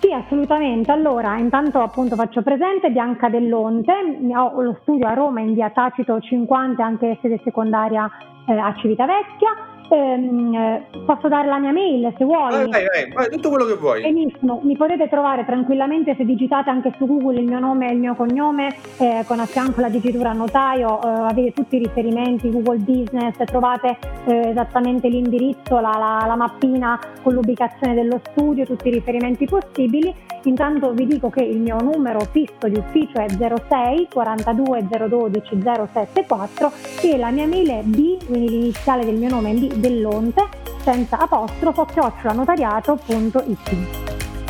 Sì, 0.00 0.12
assolutamente. 0.12 0.92
Allora, 0.92 1.38
intanto 1.38 1.80
appunto 1.80 2.14
faccio 2.14 2.42
presente 2.42 2.90
Bianca 2.90 3.30
Dell'Onte, 3.30 3.92
ho 4.36 4.60
lo 4.60 4.78
studio 4.82 5.06
a 5.06 5.14
Roma 5.14 5.40
in 5.40 5.54
via 5.54 5.70
Tacito 5.70 6.20
50, 6.20 6.84
anche 6.84 7.18
sede 7.22 7.40
secondaria 7.42 8.06
eh, 8.46 8.52
a 8.52 8.74
Civitavecchia 8.76 9.76
ehm, 9.90 10.54
eh, 10.54 10.82
posso 11.04 11.28
dare 11.28 11.48
la 11.48 11.58
mia 11.58 11.72
mail 11.72 12.12
se 12.16 12.24
vuoi. 12.24 12.50
Vai, 12.50 12.68
vai, 12.68 12.84
vai, 12.84 13.12
vai, 13.12 13.28
tutto 13.30 13.48
quello 13.48 13.64
che 13.64 13.74
vuoi. 13.74 14.02
Benissimo, 14.02 14.60
mi 14.62 14.76
potete 14.76 15.08
trovare 15.08 15.44
tranquillamente 15.44 16.14
se 16.16 16.24
digitate 16.24 16.70
anche 16.70 16.92
su 16.96 17.06
Google 17.06 17.40
il 17.40 17.46
mio 17.46 17.58
nome 17.58 17.88
e 17.88 17.92
il 17.92 17.98
mio 17.98 18.14
cognome, 18.14 18.74
eh, 18.98 19.24
con 19.26 19.40
a 19.40 19.46
fianco 19.46 19.80
la 19.80 19.88
digitura 19.88 20.32
notaio, 20.32 21.00
eh, 21.02 21.08
avete 21.08 21.52
tutti 21.52 21.76
i 21.76 21.78
riferimenti, 21.78 22.50
Google 22.50 22.78
Business, 22.78 23.36
trovate 23.44 23.96
eh, 24.26 24.48
esattamente 24.48 25.08
l'indirizzo, 25.08 25.80
la, 25.80 25.94
la, 25.98 26.24
la 26.26 26.36
mappina 26.36 26.98
con 27.22 27.32
l'ubicazione 27.34 27.94
dello 27.94 28.20
studio, 28.30 28.64
tutti 28.64 28.88
i 28.88 28.92
riferimenti 28.92 29.46
possibili. 29.46 30.14
Intanto 30.44 30.92
vi 30.92 31.06
dico 31.06 31.30
che 31.30 31.42
il 31.42 31.58
mio 31.58 31.78
numero 31.80 32.20
fisso 32.30 32.68
di 32.68 32.78
ufficio 32.78 33.18
è 33.18 33.26
06 33.28 34.08
42 34.12 34.86
012 35.08 35.60
074 35.62 36.72
e 37.02 37.16
la 37.16 37.30
mia 37.30 37.46
mail 37.46 37.68
è 37.68 37.80
b, 37.82 38.24
quindi 38.24 38.48
l'iniziale 38.48 39.04
del 39.04 39.16
mio 39.16 39.28
nome 39.28 39.50
è 39.50 39.54
b 39.54 39.77
dell'onte, 39.80 40.48
senza 40.82 41.18
apostrofo, 41.18 41.84
chiocciolanotariato.it. 41.86 43.76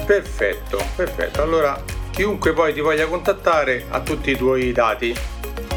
Perfetto, 0.04 0.78
perfetto. 0.96 1.42
Allora, 1.42 1.80
chiunque 2.10 2.52
poi 2.52 2.72
ti 2.72 2.80
voglia 2.80 3.06
contattare 3.06 3.84
ha 3.90 4.00
tutti 4.00 4.30
i 4.30 4.36
tuoi 4.36 4.72
dati. 4.72 5.14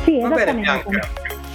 Sì, 0.04 0.20
Va 0.20 0.30
bene 0.30 0.56
Bianca, 0.56 1.08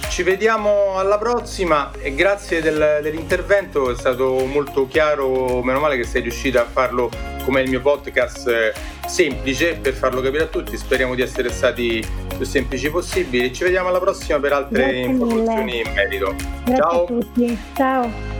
ci 0.09 0.23
vediamo 0.23 0.97
alla 0.97 1.17
prossima 1.17 1.91
e 1.99 2.15
grazie 2.15 2.61
del, 2.61 2.99
dell'intervento, 3.01 3.91
è 3.91 3.95
stato 3.95 4.45
molto 4.45 4.87
chiaro, 4.87 5.61
meno 5.61 5.79
male 5.79 5.97
che 5.97 6.05
sei 6.05 6.21
riuscita 6.21 6.61
a 6.61 6.65
farlo 6.65 7.09
come 7.43 7.61
il 7.61 7.69
mio 7.69 7.81
podcast 7.81 8.47
eh, 8.47 8.73
semplice 9.07 9.75
per 9.75 9.93
farlo 9.93 10.21
capire 10.21 10.43
a 10.43 10.47
tutti, 10.47 10.77
speriamo 10.77 11.15
di 11.15 11.21
essere 11.21 11.49
stati 11.49 12.05
più 12.35 12.45
semplici 12.45 12.89
possibili. 12.89 13.53
Ci 13.53 13.63
vediamo 13.63 13.89
alla 13.89 13.99
prossima 13.99 14.39
per 14.39 14.53
altre 14.53 14.83
Grazie 14.83 14.99
informazioni 14.99 15.63
mille. 15.63 15.81
in 15.81 15.93
merito. 15.93 16.35
Grazie 16.65 16.75
Ciao. 16.75 17.03
a 17.03 17.05
tutti. 17.05 17.57
Ciao. 17.75 18.36